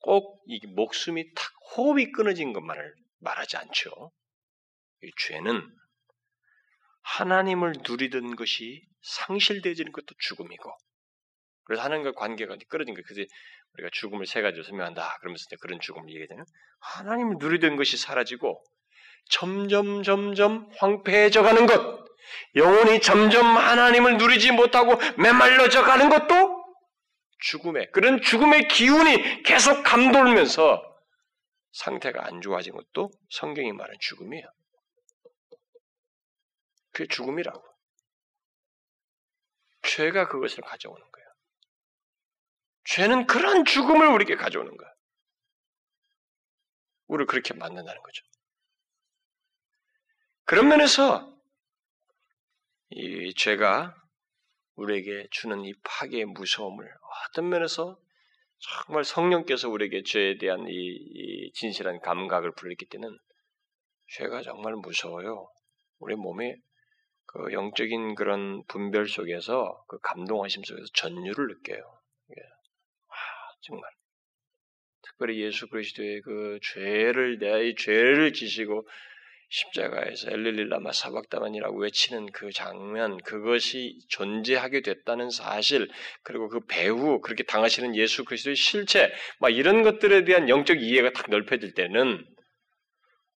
꼭 0.00 0.42
이 0.46 0.60
목숨이 0.66 1.32
탁 1.34 1.50
호흡이 1.76 2.12
끊어진 2.12 2.52
것만을 2.52 2.94
말하지 3.20 3.56
않죠. 3.56 4.12
이 5.02 5.10
죄는 5.26 5.62
하나님을 7.02 7.74
누리던 7.88 8.36
것이 8.36 8.82
상실되어지는 9.02 9.92
것도 9.92 10.06
죽음이고 10.18 10.70
그래서 11.64 11.82
하나님과 11.82 12.12
관계가 12.12 12.56
끊어진 12.68 12.94
거 12.94 13.02
그래서 13.06 13.26
우리가 13.74 13.90
죽음을 13.92 14.26
세 14.26 14.42
가지로 14.42 14.62
설명한다. 14.62 15.18
그러면서 15.20 15.44
그런 15.60 15.80
죽음을 15.80 16.08
얘기하잖아요. 16.10 16.44
하나님을 16.80 17.36
누리던 17.38 17.76
것이 17.76 17.96
사라지고 17.96 18.62
점점 19.30 20.02
점점 20.02 20.70
황폐해져 20.76 21.42
가는 21.42 21.66
것, 21.66 22.04
영혼이 22.56 23.00
점점 23.00 23.46
하나님을 23.46 24.16
누리지 24.18 24.52
못하고 24.52 24.96
메말라져 25.18 25.82
가는 25.82 26.08
것도 26.08 26.64
죽음의 27.40 27.90
그런 27.92 28.22
죽음의 28.22 28.68
기운이 28.68 29.42
계속 29.42 29.82
감돌면서 29.82 30.82
상태가 31.72 32.26
안 32.26 32.40
좋아진 32.40 32.72
것도 32.72 33.10
성경이 33.30 33.72
말하는 33.72 33.96
죽음이에요. 34.00 34.46
그게 36.92 37.08
죽음이라고. 37.08 37.60
죄가 39.82 40.28
그것을 40.28 40.62
가져오는 40.62 41.00
거예요. 41.00 41.13
죄는 42.84 43.26
그런 43.26 43.64
죽음을 43.64 44.06
우리에게 44.06 44.36
가져오는 44.36 44.76
거예요. 44.76 44.94
우리를 47.06 47.26
그렇게 47.26 47.54
만든다는 47.54 48.02
거죠. 48.02 48.24
그런 50.44 50.68
면에서 50.68 51.32
이 52.90 53.32
죄가 53.34 53.94
우리에게 54.76 55.28
주는 55.30 55.64
이 55.64 55.72
파괴의 55.82 56.26
무서움을 56.26 56.86
어떤 57.28 57.48
면에서 57.48 57.98
정말 58.58 59.04
성령께서 59.04 59.68
우리에게 59.68 60.02
죄에 60.02 60.38
대한 60.38 60.66
이, 60.68 60.72
이 60.72 61.52
진실한 61.52 62.00
감각을 62.00 62.52
불렸기 62.52 62.86
때는 62.86 63.16
죄가 64.16 64.42
정말 64.42 64.74
무서워요. 64.74 65.50
우리 65.98 66.14
몸에 66.14 66.56
그 67.26 67.52
영적인 67.52 68.14
그런 68.14 68.64
분별 68.66 69.08
속에서 69.08 69.84
그 69.88 69.98
감동하심 70.00 70.62
속에서 70.64 70.86
전율을 70.94 71.48
느껴요. 71.48 71.82
아, 73.64 73.66
정말 73.66 73.90
특별히 75.02 75.42
예수 75.42 75.68
그리스도의 75.68 76.20
그 76.22 76.58
죄를 76.62 77.38
내이 77.38 77.74
죄를 77.74 78.32
지시고 78.32 78.86
십자가에서 79.48 80.30
엘릴릴라마 80.30 80.92
사박다만이라고 80.92 81.78
외치는 81.78 82.32
그 82.32 82.50
장면, 82.50 83.18
그것이 83.18 83.98
존재하게 84.08 84.80
됐다는 84.80 85.30
사실, 85.30 85.88
그리고 86.22 86.48
그 86.48 86.60
배후 86.66 87.20
그렇게 87.20 87.44
당하시는 87.44 87.94
예수 87.94 88.24
그리스도의 88.24 88.56
실체, 88.56 89.12
막 89.38 89.50
이런 89.50 89.82
것들에 89.82 90.24
대한 90.24 90.48
영적 90.48 90.82
이해가 90.82 91.12
딱 91.12 91.30
넓혀질 91.30 91.74
때는 91.74 92.26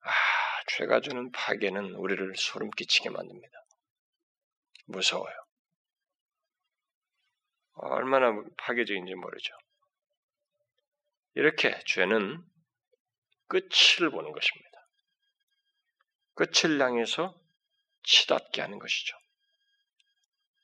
아, 0.02 0.10
죄가 0.68 1.00
주는 1.00 1.30
파괴는 1.32 1.94
우리를 1.96 2.32
소름 2.36 2.70
끼치게 2.70 3.10
만듭니다. 3.10 3.58
무서워요. 4.86 5.34
얼마나 7.74 8.32
파괴적인지 8.56 9.14
모르죠. 9.14 9.52
이렇게 11.36 11.78
죄는 11.84 12.42
끝을 13.48 14.10
보는 14.10 14.32
것입니다. 14.32 14.88
끝을 16.34 16.80
향해서 16.80 17.38
치닫게 18.04 18.62
하는 18.62 18.78
것이죠. 18.78 19.16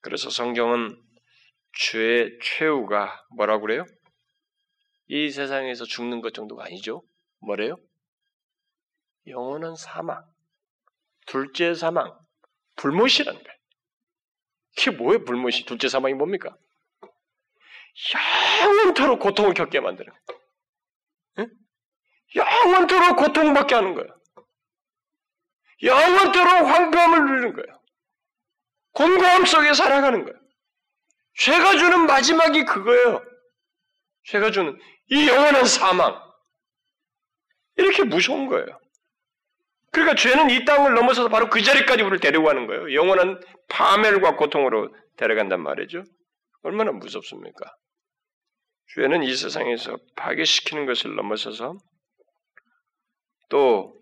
그래서 0.01 0.31
성경은 0.31 1.01
죄의 1.79 2.39
최후가 2.43 3.27
뭐라고 3.37 3.63
그래요? 3.67 3.85
이 5.09 5.31
세상에서 5.31 5.85
죽는 5.85 6.23
것 6.23 6.33
정도가 6.33 6.65
아니죠. 6.65 7.03
뭐래요? 7.41 7.77
영원한 9.27 9.77
사망, 9.77 10.25
둘째 11.27 11.75
사망, 11.75 12.19
불못이라는 12.77 13.43
거예요. 13.43 13.59
이게 14.79 14.91
뭐예요, 14.91 15.25
불못이? 15.25 15.67
둘째 15.67 15.89
사망이 15.89 16.15
뭡니까? 16.15 16.57
영원토록 18.63 19.21
고통을 19.21 19.53
겪게 19.55 19.81
만드는 19.81 20.11
거예요. 20.11 20.22
응? 21.39 21.49
영원토록 22.35 23.17
고통받게 23.17 23.75
하는 23.75 23.95
거예요. 23.95 24.09
영원토록 25.83 26.69
황폐함을 26.69 27.25
누리는 27.27 27.53
거예요. 27.55 27.83
곤고함 28.93 29.45
속에 29.47 29.73
살아가는 29.75 30.25
거예요. 30.25 30.39
죄가 31.39 31.77
주는 31.79 32.07
마지막이 32.07 32.65
그거예요. 32.65 33.23
죄가 34.25 34.51
주는 34.51 34.79
이 35.11 35.29
영원한 35.29 35.65
사망. 35.65 36.21
이렇게 37.77 38.05
무서운 38.05 38.47
거예요. 38.47 38.79
그러니까 39.91 40.15
죄는 40.15 40.51
이 40.51 40.65
땅을 40.65 40.95
넘어서서 40.95 41.29
바로 41.29 41.49
그 41.51 41.63
자리까지 41.63 42.03
우리를 42.03 42.21
데려가는 42.21 42.67
거예요. 42.67 42.95
영원한 42.95 43.41
파멸과 43.69 44.37
고통으로 44.37 44.95
데려간단 45.17 45.63
말이죠. 45.63 46.05
얼마나 46.63 46.93
무섭습니까? 46.93 47.75
죄는 48.95 49.23
이 49.23 49.35
세상에서 49.35 49.97
파괴시키는 50.17 50.87
것을 50.87 51.15
넘어서서 51.15 51.79
또이 53.49 53.93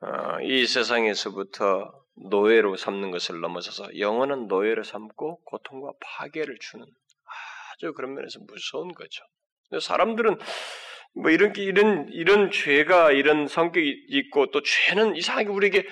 어, 0.00 0.66
세상에서부터 0.66 2.02
노예로 2.30 2.76
삼는 2.76 3.10
것을 3.10 3.40
넘어서서 3.40 3.98
영원한 3.98 4.46
노예로 4.46 4.82
삼고 4.82 5.44
고통과 5.44 5.92
파괴를 6.00 6.56
주는 6.60 6.86
아주 7.72 7.92
그런 7.94 8.14
면에서 8.14 8.38
무서운 8.40 8.92
거죠. 8.92 9.24
사람들은 9.80 10.38
뭐 11.14 11.30
이런 11.30 11.54
이런 11.56 12.08
이런 12.10 12.50
죄가 12.50 13.12
이런 13.12 13.48
성격이 13.48 14.06
있고 14.08 14.50
또 14.50 14.62
죄는 14.62 15.16
이상하게 15.16 15.48
우리에게 15.48 15.86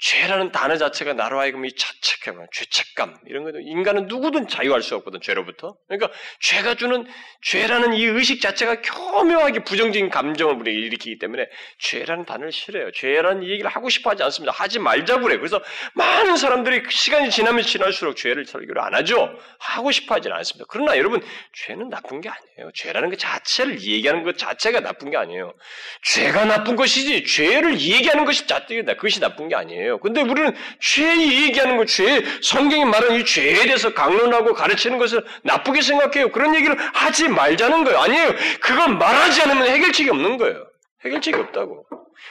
죄라는 0.00 0.52
단어 0.52 0.76
자체가 0.76 1.12
나로 1.12 1.40
하여금 1.40 1.64
이 1.64 1.70
자책감, 1.74 2.46
죄책감 2.52 3.18
이런 3.26 3.42
것도 3.42 3.58
인간은 3.60 4.06
누구든 4.06 4.46
자유할 4.46 4.80
수 4.80 4.94
없거든 4.94 5.20
죄로부터. 5.20 5.76
그러니까 5.88 6.10
죄가 6.40 6.76
주는 6.76 7.04
죄라는 7.42 7.94
이 7.94 8.04
의식 8.04 8.40
자체가 8.40 8.80
교묘하게 8.82 9.64
부정적인 9.64 10.10
감정을 10.10 10.54
우리에게 10.54 10.80
일으키기 10.86 11.18
때문에 11.18 11.46
죄라는 11.78 12.26
단어를 12.26 12.52
싫어요. 12.52 12.92
죄라는 12.92 13.42
얘기를 13.42 13.68
하고 13.68 13.88
싶어하지 13.88 14.22
않습니다. 14.22 14.52
하지 14.52 14.78
말자고 14.78 15.22
그래. 15.22 15.36
그래서 15.36 15.60
많은 15.94 16.36
사람들이 16.36 16.82
시간이 16.88 17.30
지나면 17.30 17.64
지날수록 17.64 18.16
죄를 18.16 18.46
설교를 18.46 18.80
안 18.80 18.94
하죠. 18.94 19.36
하고 19.58 19.90
싶어하지는 19.90 20.36
않습니다. 20.36 20.66
그러나 20.68 20.96
여러분 20.96 21.20
죄는 21.54 21.88
나쁜 21.88 22.20
게 22.20 22.28
아니에요. 22.28 22.70
죄라는 22.72 23.10
것 23.10 23.18
자체를 23.18 23.80
얘기하는 23.80 24.22
것 24.22 24.38
자체가 24.38 24.78
나쁜 24.78 25.10
게 25.10 25.16
아니에요. 25.16 25.54
죄가 26.02 26.44
나쁜 26.44 26.76
것이지 26.76 27.24
죄를 27.24 27.80
얘기하는 27.80 28.24
것이 28.24 28.46
자체가 28.46 28.94
그것이 28.94 29.18
나쁜 29.18 29.48
게 29.48 29.56
아니에요. 29.56 29.87
아니에요. 29.88 29.98
근데 29.98 30.20
우리는 30.20 30.54
죄 30.80 31.16
얘기하는 31.16 31.76
거, 31.78 31.84
죄, 31.86 32.22
성경이 32.42 32.84
말하는 32.84 33.20
이 33.20 33.24
죄에 33.24 33.64
대해서 33.64 33.92
강론하고 33.94 34.54
가르치는 34.54 34.98
것을 34.98 35.24
나쁘게 35.42 35.80
생각해요. 35.80 36.30
그런 36.30 36.54
얘기를 36.54 36.76
하지 36.94 37.28
말자는 37.28 37.84
거예요. 37.84 37.98
아니에요. 37.98 38.34
그건 38.60 38.98
말하지 38.98 39.42
않으면 39.42 39.66
해결책이 39.66 40.10
없는 40.10 40.36
거예요. 40.36 40.66
해결책이 41.04 41.38
없다고. 41.38 41.86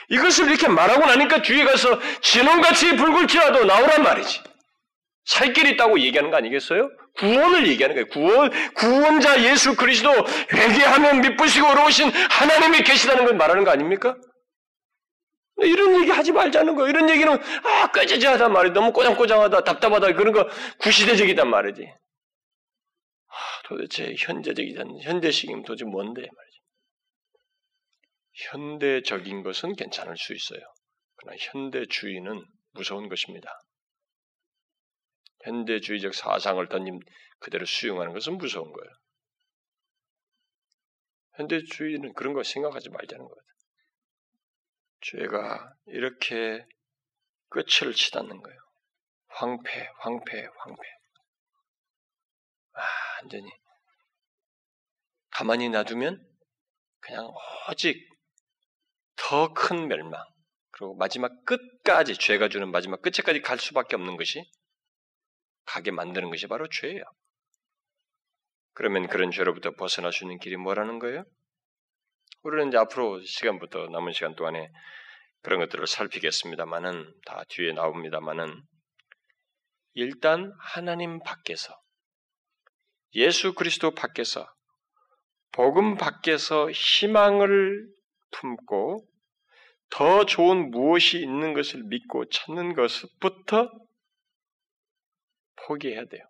이것을 0.09 0.49
이렇게 0.49 0.67
말하고 0.67 1.05
나니까 1.05 1.41
뒤에 1.41 1.65
가서 1.65 1.99
진홍같이 2.21 2.95
붉을지라도 2.95 3.65
나오란 3.65 4.03
말이지. 4.03 4.41
살 5.25 5.51
길이 5.51 5.71
있다고 5.71 5.99
얘기하는 5.99 6.31
거 6.31 6.37
아니겠어요? 6.37 6.89
구원을 7.17 7.67
얘기하는 7.67 7.95
거예요. 7.95 8.07
구원, 8.07 8.51
구원자 8.75 9.41
예수 9.43 9.75
그리스도 9.75 10.11
회개하면 10.53 11.21
믿으시고 11.21 11.67
어려우신 11.67 12.11
하나님이 12.11 12.83
계시다는 12.83 13.25
걸 13.25 13.35
말하는 13.35 13.63
거 13.63 13.71
아닙니까? 13.71 14.15
이런 15.63 15.99
얘기 16.01 16.11
하지 16.11 16.31
말자는 16.31 16.75
거예요. 16.75 16.89
이런 16.89 17.09
얘기는 17.09 17.31
아 17.31 17.91
꾀지지하단 17.91 18.53
말이지. 18.53 18.73
너무 18.73 18.93
꼬장꼬장하다, 18.93 19.63
답답하다 19.63 20.13
그런 20.13 20.33
거 20.33 20.47
구시대적이단 20.79 21.49
말이지. 21.49 21.83
아, 23.27 23.61
도대체 23.65 24.13
현재적이든 24.17 25.01
현대식이면 25.01 25.63
도대체 25.63 25.85
뭔데 25.85 26.21
말이지. 26.21 26.57
현대적인 28.51 29.41
것은 29.43 29.75
괜찮을 29.75 30.15
수 30.17 30.33
있어요. 30.33 30.61
그러나 31.15 31.37
현대주의는 31.39 32.45
무서운 32.73 33.09
것입니다. 33.09 33.49
현대주의적 35.43 36.13
사상을 36.13 36.67
던님 36.69 36.99
그대로 37.39 37.65
수용하는 37.65 38.13
것은 38.13 38.37
무서운 38.37 38.71
거예요. 38.71 38.93
현대주의는 41.37 42.13
그런 42.13 42.33
거 42.33 42.43
생각하지 42.43 42.89
말자는 42.89 43.25
거예요. 43.25 43.41
죄가 45.01 45.73
이렇게 45.87 46.65
끝을 47.49 47.93
치닫는 47.93 48.41
거예요. 48.41 48.59
황폐, 49.29 49.89
황폐, 49.99 50.47
황폐. 50.57 50.81
아, 52.73 52.81
완전히 53.21 53.49
가만히 55.31 55.69
놔두면 55.69 56.25
그냥 56.99 57.31
오직 57.69 58.07
더 59.15 59.53
큰 59.53 59.87
멸망, 59.87 60.23
그리고 60.71 60.95
마지막 60.95 61.31
끝까지 61.45 62.15
죄가 62.15 62.49
주는 62.49 62.69
마지막 62.71 63.01
끝에까지 63.01 63.41
갈 63.41 63.59
수밖에 63.59 63.95
없는 63.95 64.15
것이 64.17 64.43
가게 65.65 65.91
만드는 65.91 66.29
것이 66.29 66.47
바로 66.47 66.67
죄예요. 66.69 67.03
그러면 68.73 69.07
그런 69.07 69.31
죄로부터 69.31 69.71
벗어날 69.71 70.13
수 70.13 70.23
있는 70.23 70.37
길이 70.39 70.55
뭐라는 70.55 70.99
거예요? 70.99 71.23
우리는 72.47 72.69
이제 72.69 72.77
앞으로 72.77 73.21
시간부터 73.25 73.87
남은 73.87 74.13
시간 74.13 74.33
동안에 74.33 74.71
그런 75.41 75.59
것들을 75.59 75.85
살피겠습니다만은 75.85 77.13
다 77.25 77.43
뒤에 77.49 77.73
나옵니다만은 77.73 78.63
일단 79.95 80.53
하나님 80.57 81.19
밖에서 81.19 81.77
예수 83.15 83.53
그리스도 83.53 83.91
밖에서 83.91 84.49
복음 85.51 85.97
밖에서 85.97 86.71
희망을 86.71 87.85
품고 88.31 89.05
더 89.89 90.25
좋은 90.25 90.71
무엇이 90.71 91.19
있는 91.19 91.53
것을 91.53 91.83
믿고 91.83 92.29
찾는 92.29 92.75
것부터 92.75 93.69
포기해야 95.67 96.05
돼요. 96.05 96.23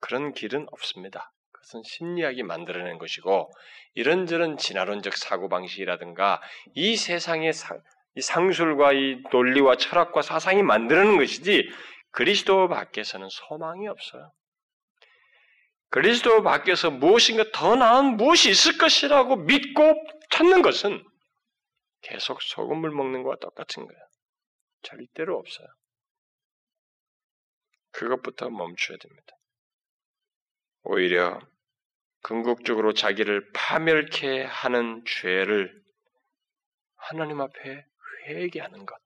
그런 0.00 0.32
길은 0.32 0.66
없습니다. 0.72 1.30
그것은 1.58 1.82
심리학이 1.84 2.42
만들어낸 2.42 2.98
것이고 2.98 3.50
이런저런 3.94 4.56
진화론적 4.56 5.16
사고방식이라든가 5.16 6.40
이 6.74 6.96
세상의 6.96 7.52
상, 7.52 7.80
이 8.14 8.20
상술과 8.20 8.92
이 8.92 9.22
논리와 9.30 9.76
철학과 9.76 10.22
사상이 10.22 10.62
만들어낸 10.62 11.16
것이지 11.18 11.68
그리스도 12.10 12.68
밖에서는 12.68 13.28
소망이 13.30 13.86
없어요. 13.88 14.32
그리스도 15.90 16.42
밖에서 16.42 16.90
무엇인가 16.90 17.44
더 17.52 17.74
나은 17.76 18.16
무엇이 18.16 18.50
있을 18.50 18.76
것이라고 18.78 19.36
믿고 19.36 19.94
찾는 20.30 20.62
것은 20.62 21.02
계속 22.02 22.42
소금물 22.42 22.90
먹는 22.90 23.22
것과 23.22 23.36
똑같은 23.40 23.86
거예요. 23.86 24.00
절대로 24.82 25.38
없어요. 25.38 25.66
그것부터 27.92 28.50
멈춰야 28.50 28.98
됩니다. 28.98 29.37
오히려 30.90 31.38
궁극적으로 32.22 32.94
자기를 32.94 33.52
파멸케 33.52 34.44
하는 34.44 35.04
죄를 35.04 35.82
하나님 36.96 37.42
앞에 37.42 37.84
회개하는 38.24 38.86
것, 38.86 38.96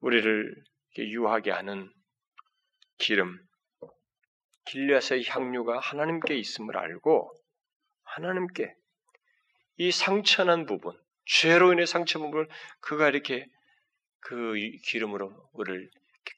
우리를 0.00 0.64
유하게 0.98 1.52
하는 1.52 1.88
기름, 2.98 3.38
길앗의 4.64 5.24
향유가 5.28 5.78
하나님께 5.78 6.34
있음을 6.36 6.76
알고 6.76 7.32
하나님께 8.02 8.74
이 9.76 9.92
상처난 9.92 10.66
부분, 10.66 11.00
죄로 11.26 11.72
인해 11.72 11.86
상처 11.86 12.18
부분을 12.18 12.48
그가 12.80 13.08
이렇게 13.08 13.46
그 14.18 14.54
기름으로 14.84 15.32
우리를 15.52 15.88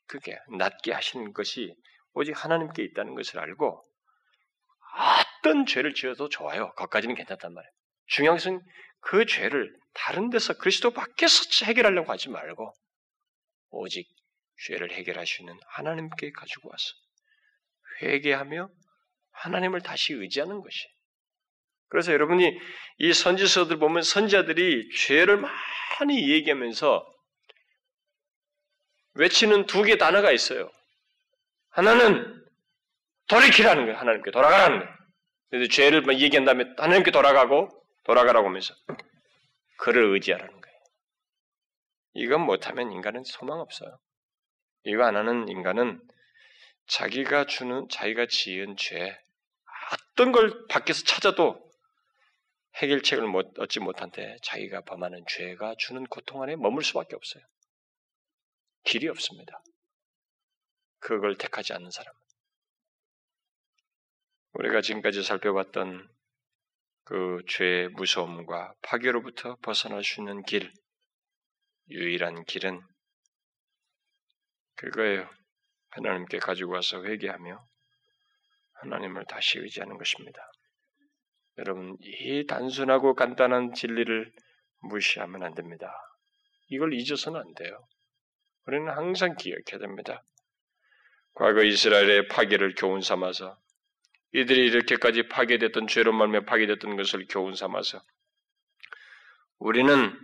크게 0.07 0.39
낫게 0.59 0.93
하시는 0.93 1.33
것이 1.33 1.75
오직 2.13 2.33
하나님께 2.45 2.85
있다는 2.85 3.15
것을 3.15 3.39
알고 3.39 3.83
어떤 4.95 5.67
죄를 5.67 5.95
지어도 5.95 6.29
좋아요. 6.29 6.73
거기까지는 6.75 7.15
괜찮단 7.15 7.53
말이에요. 7.53 7.73
중요한 8.07 8.37
것은 8.39 8.61
그 9.01 9.27
죄를 9.27 9.75
다른 9.95 10.31
데서 10.31 10.55
그리스도 10.55 10.91
밖에서 10.93 11.65
해결하려고 11.65 12.11
하지 12.13 12.29
말고 12.29 12.73
오직 13.71 14.07
죄를 14.67 14.93
해결하시는 14.93 15.59
하나님께 15.67 16.31
가지고 16.33 16.71
와서 16.71 16.85
회개하며 18.03 18.69
하나님을 19.33 19.83
다시 19.83 20.13
의지하는 20.13 20.61
것이. 20.61 20.87
그래서 21.89 22.13
여러분이 22.13 22.59
이 22.99 23.13
선지서들 23.13 23.79
보면 23.79 24.03
선자들이 24.03 24.91
죄를 24.97 25.39
많이 25.39 26.31
얘기하면서 26.31 27.07
외치는 29.15 29.67
두 29.67 29.83
개 29.85 29.99
단어가 29.99 30.33
있어요. 30.33 30.71
하나는 31.71 32.42
돌이키라는 33.33 33.87
거예요. 33.87 33.99
하나님께 33.99 34.31
돌아가라는 34.31 34.81
거예요. 34.81 34.95
그래서 35.49 35.73
죄를 35.73 36.05
얘기한 36.21 36.45
다음에 36.45 36.65
하나님께 36.77 37.11
돌아가고 37.11 37.69
돌아가라고 38.05 38.49
하면서 38.49 38.75
그를 39.79 40.13
의지하라는 40.13 40.61
거예요. 40.61 40.79
이건 42.15 42.43
못하면 42.43 42.93
인간은 42.93 43.25
소망 43.25 43.61
없어요. 43.61 43.99
이거 44.85 45.05
안 45.05 45.17
하는 45.17 45.49
인간은 45.49 46.01
자기가 46.87 47.47
주는 47.47 47.89
자기가 47.89 48.27
지은 48.27 48.77
죄 48.77 49.19
어떤 50.13 50.33
걸 50.33 50.67
밖에서 50.69 51.05
찾아도 51.05 51.71
해결책을 52.77 53.27
못, 53.27 53.59
얻지 53.59 53.81
못한데 53.81 54.37
자기가 54.43 54.83
범하는 54.83 55.25
죄가 55.29 55.75
주는 55.79 56.05
고통 56.05 56.43
안에 56.43 56.57
머물 56.57 56.83
수밖에 56.85 57.15
없어요. 57.15 57.43
길이 58.85 59.09
없습니다. 59.09 59.63
그걸 60.99 61.37
택하지 61.37 61.73
않는 61.73 61.91
사람. 61.91 62.13
우리가 64.55 64.81
지금까지 64.83 65.23
살펴봤던 65.23 66.09
그 67.05 67.43
죄의 67.49 67.89
무서움과 67.91 68.75
파괴로부터 68.83 69.57
벗어날 69.63 70.05
수 70.05 70.21
있는 70.21 70.43
길, 70.43 70.73
유일한 71.91 72.45
길은 72.45 72.81
그거예요. 74.77 75.29
하나님께 75.91 76.39
가지고 76.39 76.73
와서 76.73 77.03
회개하며 77.05 77.65
하나님을 78.83 79.25
다시 79.27 79.59
의지하는 79.59 79.97
것입니다. 79.97 80.41
여러분, 81.59 81.97
이 82.01 82.47
단순하고 82.47 83.15
간단한 83.15 83.75
진리를 83.75 84.33
무시하면 84.81 85.43
안 85.43 85.55
됩니다. 85.55 85.93
이걸 86.69 86.95
잊어서는 86.95 87.41
안 87.41 87.55
돼요. 87.55 87.87
우리는 88.67 88.89
항상 88.91 89.37
기억해야 89.37 89.79
됩니다. 89.81 90.23
과거 91.35 91.63
이스라엘의 91.63 92.29
파괴를 92.29 92.75
교훈 92.75 93.01
삼아서 93.01 93.62
이들이 94.33 94.67
이렇게까지 94.67 95.29
파괴됐던 95.29 95.87
죄로 95.89 96.13
말며 96.13 96.45
파괴됐던 96.45 96.97
것을 96.97 97.27
교훈 97.29 97.55
삼아서 97.55 98.03
우리는 99.59 100.19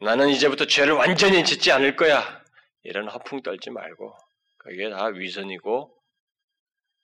나는 0.00 0.28
이제부터 0.28 0.66
죄를 0.66 0.94
완전히 0.94 1.44
짓지 1.44 1.72
않을 1.72 1.96
거야. 1.96 2.44
이런 2.82 3.08
허풍 3.08 3.42
떨지 3.42 3.70
말고 3.70 4.16
그게 4.58 4.88
다 4.90 5.06
위선이고 5.06 5.96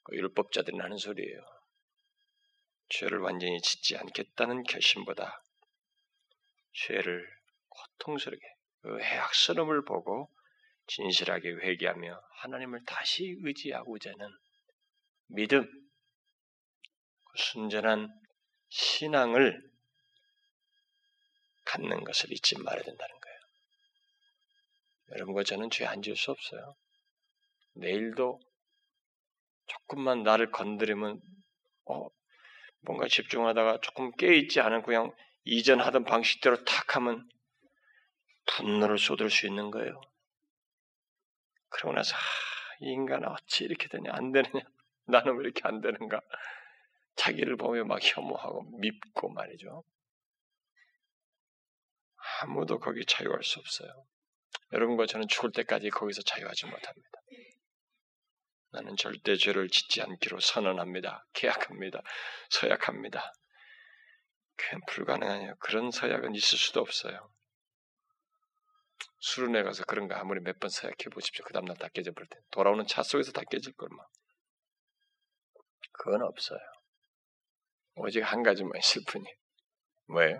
그 0.03 0.15
율법자들이 0.15 0.77
하는 0.77 0.97
소리예요. 0.97 1.41
죄를 2.89 3.19
완전히 3.19 3.59
짓지 3.61 3.97
않겠다는 3.97 4.63
결심보다 4.63 5.43
죄를 6.73 7.27
고통스럽게 7.69 8.45
그 8.81 8.99
해악스러움을 9.01 9.83
보고 9.85 10.29
진실하게 10.87 11.49
회개하며 11.49 12.21
하나님을 12.41 12.83
다시 12.85 13.37
의지하고자 13.41 14.11
하는 14.11 14.29
믿음, 15.27 15.63
그 15.65 15.82
순전한 17.35 18.09
신앙을 18.69 19.61
갖는 21.65 22.03
것을 22.03 22.31
잊지 22.31 22.59
말아야 22.59 22.83
된다는 22.83 23.19
거예요. 23.19 23.39
여러분과 25.11 25.43
저는 25.43 25.69
죄 25.69 25.85
안 25.85 26.01
지을 26.01 26.15
수 26.15 26.31
없어요. 26.31 26.75
내일도 27.75 28.39
조금만 29.67 30.23
나를 30.23 30.51
건드리면 30.51 31.21
어, 31.85 32.07
뭔가 32.81 33.07
집중하다가 33.07 33.79
조금 33.81 34.11
깨있지 34.15 34.59
않은 34.59 34.83
그냥 34.83 35.11
이전 35.45 35.79
하던 35.81 36.03
방식대로 36.03 36.63
탁 36.63 36.95
하면 36.95 37.27
분노를 38.45 38.97
쏟을 38.97 39.29
수 39.29 39.47
있는 39.47 39.71
거예요. 39.71 40.01
그러고 41.69 41.93
나서 41.95 42.15
아, 42.15 42.19
이 42.81 42.91
인간은 42.91 43.27
어찌 43.27 43.63
이렇게 43.63 43.87
되냐 43.87 44.11
안 44.13 44.31
되느냐 44.31 44.63
나는 45.07 45.37
왜 45.37 45.45
이렇게 45.45 45.61
안 45.63 45.81
되는가 45.81 46.21
자기를 47.15 47.57
보며 47.57 47.83
막 47.83 47.99
혐오하고 48.01 48.63
밉고 48.79 49.29
말이죠. 49.29 49.83
아무도 52.41 52.79
거기 52.79 53.05
자유할 53.05 53.43
수 53.43 53.59
없어요. 53.59 54.05
여러분과 54.71 55.05
저는 55.05 55.27
죽을 55.27 55.51
때까지 55.51 55.89
거기서 55.89 56.21
자유하지 56.23 56.65
못합니다. 56.65 57.19
나는 58.71 58.95
절대 58.97 59.35
죄를 59.35 59.69
짓지 59.69 60.01
않기로 60.01 60.39
선언합니다. 60.39 61.25
계약합니다. 61.33 62.01
서약합니다. 62.49 63.31
그냥 64.55 64.81
불가능하냐. 64.87 65.53
그런 65.59 65.91
서약은 65.91 66.33
있을 66.35 66.57
수도 66.57 66.81
없어요. 66.81 67.31
수련회 69.19 69.63
가서 69.63 69.83
그런 69.85 70.07
거 70.07 70.15
아무리 70.15 70.41
몇 70.41 70.59
번 70.59 70.69
서약해 70.69 71.09
보십시오. 71.11 71.45
그 71.45 71.53
다음날 71.53 71.77
다 71.77 71.87
깨져버릴 71.89 72.27
때. 72.29 72.39
돌아오는 72.51 72.85
차 72.87 73.03
속에서 73.03 73.31
다 73.31 73.41
깨질 73.49 73.73
걸 73.73 73.89
뭐. 73.89 74.05
그건 75.91 76.23
없어요. 76.23 76.59
오직 77.95 78.21
한 78.21 78.43
가지만 78.43 78.71
있을 78.77 79.01
뿐이. 79.07 79.25
뭐예요? 80.07 80.39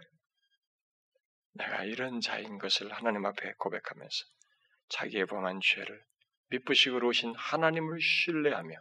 내가 1.54 1.84
이런 1.84 2.20
자인 2.20 2.58
것을 2.58 2.91
하나님 2.91 3.26
앞에 3.26 3.54
고백하면서 3.60 4.26
자기의 4.89 5.28
범한 5.28 5.60
죄를 5.64 6.04
미쁘시고 6.49 7.06
오신 7.06 7.34
하나님을 7.36 7.99
신뢰하며 8.01 8.76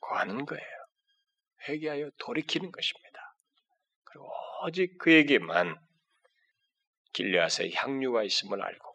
구하는 0.00 0.44
거예요. 0.44 0.66
회개하여 1.68 2.10
돌이키는 2.18 2.70
것입니다. 2.70 3.34
그리고 4.04 4.30
오직 4.64 4.98
그에게만 4.98 5.76
길리앗의 7.12 7.74
향유가 7.74 8.24
있음을 8.24 8.62
알고 8.62 8.92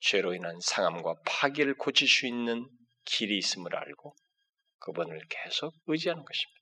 죄로 0.00 0.34
인한 0.34 0.58
상함과 0.60 1.14
파괴를 1.24 1.74
고칠 1.74 2.08
수 2.08 2.26
있는 2.26 2.68
길이 3.04 3.38
있음을 3.38 3.74
알고 3.74 4.14
그분을 4.80 5.20
계속 5.28 5.74
의지하는 5.86 6.24
것입니다. 6.24 6.61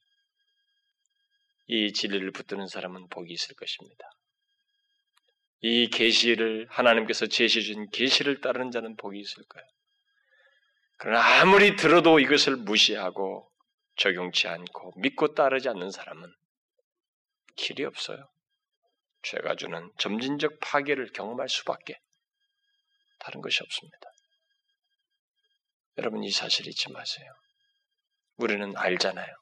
이 1.72 1.92
진리를 1.92 2.32
붙드는 2.32 2.66
사람은 2.66 3.06
복이 3.10 3.32
있을 3.32 3.54
것입니다. 3.54 4.04
이 5.60 5.88
계시를 5.88 6.66
하나님께서 6.68 7.26
제시해 7.28 7.62
주신 7.62 7.88
계시를 7.90 8.40
따르는 8.40 8.72
자는 8.72 8.96
복이 8.96 9.20
있을 9.20 9.44
거예요. 9.44 9.66
그러나 10.96 11.40
아무리 11.40 11.76
들어도 11.76 12.18
이것을 12.18 12.56
무시하고 12.56 13.48
적용치 13.98 14.48
않고 14.48 14.94
믿고 14.96 15.34
따르지 15.34 15.68
않는 15.68 15.92
사람은 15.92 16.34
길이 17.54 17.84
없어요. 17.84 18.28
죄가 19.22 19.54
주는 19.54 19.92
점진적 19.96 20.58
파괴를 20.60 21.12
경험할 21.12 21.48
수밖에 21.48 22.00
다른 23.20 23.42
것이 23.42 23.62
없습니다. 23.62 24.10
여러분 25.98 26.24
이 26.24 26.32
사실 26.32 26.66
잊지 26.66 26.90
마세요. 26.90 27.30
우리는 28.38 28.76
알잖아요. 28.76 29.32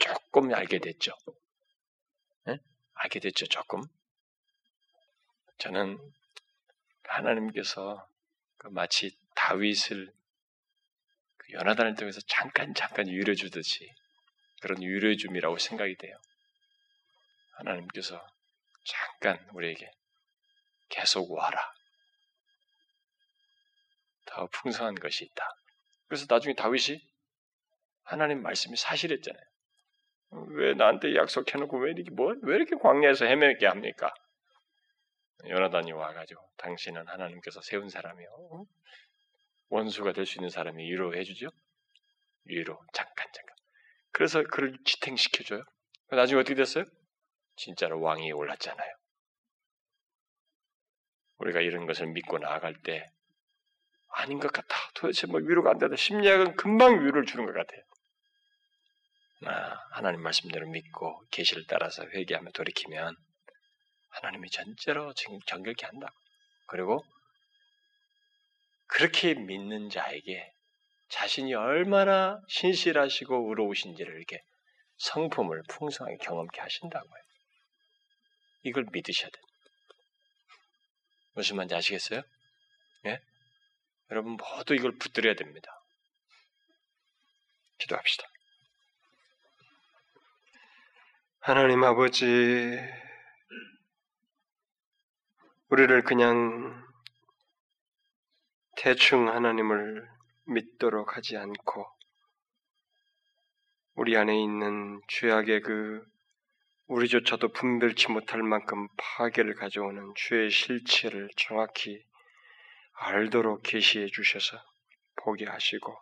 조금 0.00 0.52
알게 0.52 0.78
됐죠. 0.78 1.12
네? 2.46 2.58
알게 2.94 3.20
됐죠, 3.20 3.46
조금. 3.46 3.82
저는 5.58 5.98
하나님께서 7.04 8.08
그 8.56 8.68
마치 8.68 9.16
다윗을 9.34 10.12
연하단을 11.52 11.94
통해서 11.94 12.20
잠깐 12.26 12.74
잠깐 12.74 13.08
유려 13.08 13.34
주듯이 13.34 13.92
그런 14.60 14.82
유려 14.82 15.14
줌이라고 15.16 15.58
생각이 15.58 15.96
돼요. 15.96 16.16
하나님께서 17.52 18.24
잠깐 18.84 19.48
우리에게 19.52 19.90
계속 20.88 21.30
와라. 21.30 21.72
더 24.26 24.46
풍성한 24.46 24.94
것이 24.94 25.24
있다. 25.24 25.48
그래서 26.06 26.26
나중에 26.28 26.54
다윗이 26.54 27.00
하나님 28.04 28.42
말씀이 28.42 28.76
사실했잖아요. 28.76 29.49
왜 30.30 30.74
나한테 30.74 31.16
약속해놓고 31.16 31.78
왜 31.78 31.90
이렇게 31.92 32.10
뭐, 32.10 32.34
왜 32.42 32.56
이렇게 32.56 32.76
광야에서 32.76 33.24
헤매게 33.26 33.66
합니까? 33.66 34.12
요나단이 35.48 35.92
와가지고 35.92 36.40
당신은 36.58 37.08
하나님께서 37.08 37.60
세운 37.62 37.88
사람이요 37.88 38.66
원수가 39.70 40.12
될 40.12 40.26
수 40.26 40.38
있는 40.38 40.50
사람이 40.50 40.84
위로해 40.84 41.24
주죠. 41.24 41.48
위로 42.44 42.78
잠깐 42.92 43.26
잠깐. 43.32 43.56
그래서 44.12 44.42
그를 44.42 44.76
지탱시켜 44.84 45.44
줘요. 45.44 45.64
나중에 46.10 46.40
어떻게 46.40 46.54
됐어요? 46.54 46.84
진짜로 47.56 48.00
왕이 48.00 48.32
올랐잖아요. 48.32 48.92
우리가 51.38 51.60
이런 51.60 51.86
것을 51.86 52.06
믿고 52.08 52.38
나아갈 52.38 52.74
때 52.82 53.06
아닌 54.08 54.40
것 54.40 54.52
같아. 54.52 54.76
도대체 54.94 55.26
뭐 55.26 55.40
위로가 55.40 55.70
안 55.70 55.78
되다. 55.78 55.96
심리학은 55.96 56.56
금방 56.56 57.00
위로를 57.00 57.24
주는 57.24 57.46
것 57.46 57.52
같아요. 57.52 57.82
아, 59.46 59.78
하나님 59.92 60.20
말씀대로 60.22 60.68
믿고 60.68 61.24
계시를 61.30 61.64
따라서 61.66 62.04
회개하며 62.04 62.50
돌이키면 62.50 63.16
하나님이 64.10 64.50
전제로 64.50 65.14
정결케 65.14 65.86
한다. 65.86 66.12
그리고 66.66 67.04
그렇게 68.86 69.34
믿는 69.34 69.88
자에게 69.88 70.52
자신이 71.08 71.54
얼마나 71.54 72.40
신실하시고 72.48 73.48
의로우신지를 73.48 74.14
이렇게 74.14 74.42
성품을 74.98 75.62
풍성하게 75.68 76.18
경험케 76.18 76.60
하신다고요. 76.60 77.22
이걸 78.64 78.84
믿으셔야 78.92 79.30
돼요. 79.30 79.42
무슨 81.32 81.56
말인지 81.56 81.74
아시겠어요? 81.74 82.22
예? 83.06 83.20
여러분 84.10 84.32
모두 84.32 84.74
이걸 84.74 84.98
붙들어야 84.98 85.34
됩니다. 85.34 85.70
기도합시다. 87.78 88.29
하나님 91.42 91.82
아버지, 91.84 92.78
우리를 95.70 96.02
그냥 96.02 96.86
대충 98.76 99.26
하나님을 99.26 100.06
믿도록 100.44 101.16
하지 101.16 101.38
않고 101.38 101.86
우리 103.94 104.18
안에 104.18 104.38
있는 104.38 105.00
죄악의 105.08 105.62
그 105.62 106.04
우리조차도 106.88 107.54
분별치 107.54 108.12
못할 108.12 108.42
만큼 108.42 108.86
파괴를 108.98 109.54
가져오는 109.54 110.12
죄의 110.16 110.50
실체를 110.50 111.30
정확히 111.38 112.04
알도록 112.92 113.62
계시해 113.62 114.08
주셔서 114.08 114.58
보게 115.16 115.46
하시고 115.46 115.96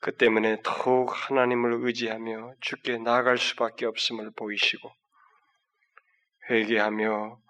그 0.00 0.16
때문에 0.16 0.60
더욱 0.62 1.10
하나님을 1.12 1.84
의지하며 1.84 2.54
죽게 2.60 2.98
나아갈 2.98 3.36
수밖에 3.36 3.86
없음을 3.86 4.30
보이시고 4.36 4.90
회개하며 6.50 7.40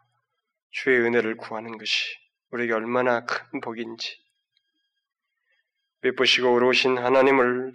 주의 0.70 1.00
은혜를 1.00 1.36
구하는 1.36 1.76
것이 1.76 2.16
우리에게 2.50 2.72
얼마나 2.72 3.24
큰 3.24 3.60
복인지 3.60 4.16
베푸시고 6.00 6.54
오르신 6.54 6.96
하나님을 6.98 7.74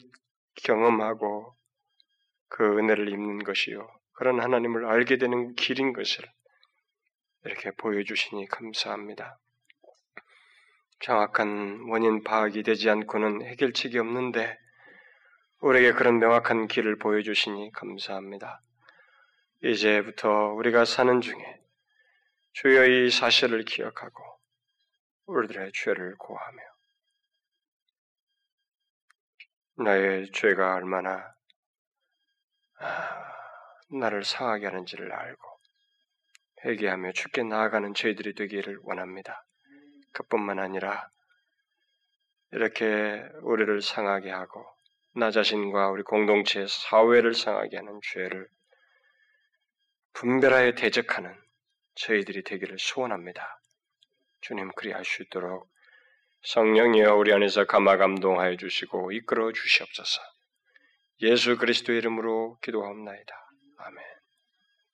경험하고 0.63 1.55
그 2.49 2.77
은혜를 2.77 3.09
입는 3.09 3.43
것이요 3.43 3.87
그런 4.13 4.39
하나님을 4.39 4.85
알게 4.85 5.17
되는 5.17 5.53
길인 5.55 5.93
것을 5.93 6.25
이렇게 7.45 7.71
보여주시니 7.71 8.47
감사합니다. 8.47 9.39
정확한 11.01 11.87
원인 11.89 12.23
파악이 12.23 12.63
되지 12.63 12.89
않고는 12.89 13.45
해결책이 13.45 13.99
없는데 13.99 14.57
우리에게 15.63 15.93
그런 15.93 16.19
명확한 16.19 16.67
길을 16.67 16.97
보여주시니 16.97 17.71
감사합니다. 17.71 18.61
이제부터 19.63 20.51
우리가 20.55 20.83
사는 20.83 21.21
중에 21.21 21.61
주여 22.51 22.85
이 22.85 23.09
사실을 23.09 23.63
기억하고 23.63 24.21
우리들의 25.25 25.71
죄를 25.73 26.17
고하며 26.17 26.57
나의 29.77 30.31
죄가 30.33 30.75
얼마나 30.75 31.33
아, 32.79 33.33
나를 33.89 34.25
상하게 34.25 34.65
하는지를 34.65 35.13
알고 35.13 35.59
회개하며 36.65 37.13
죽게 37.13 37.43
나아가는 37.43 37.93
저희들이 37.93 38.35
되기를 38.35 38.79
원합니다. 38.83 39.45
그뿐만 40.11 40.59
아니라 40.59 41.09
이렇게 42.51 43.23
우리를 43.43 43.81
상하게 43.81 44.29
하고 44.29 44.72
나 45.15 45.29
자신과 45.29 45.89
우리 45.89 46.01
공동체 46.01 46.65
사회를 46.67 47.35
상하게 47.35 47.77
하는 47.77 47.99
죄를 48.03 48.47
분별하여 50.13 50.73
대적하는 50.73 51.35
저희들이 51.95 52.43
되기를 52.43 52.77
소원합니다. 52.79 53.59
주님 54.41 54.71
그리할 54.71 55.05
수 55.05 55.21
있도록 55.23 55.69
성령이여 56.43 57.15
우리 57.15 57.31
안에서 57.31 57.65
감화 57.65 57.97
감동하여 57.97 58.57
주시고 58.57 59.11
이끌어 59.11 59.51
주시옵소서. 59.51 60.21
예수 61.21 61.57
그리스도의 61.57 61.99
이름으로 61.99 62.57
기도하옵나이다. 62.61 63.35
아멘. 63.77 64.12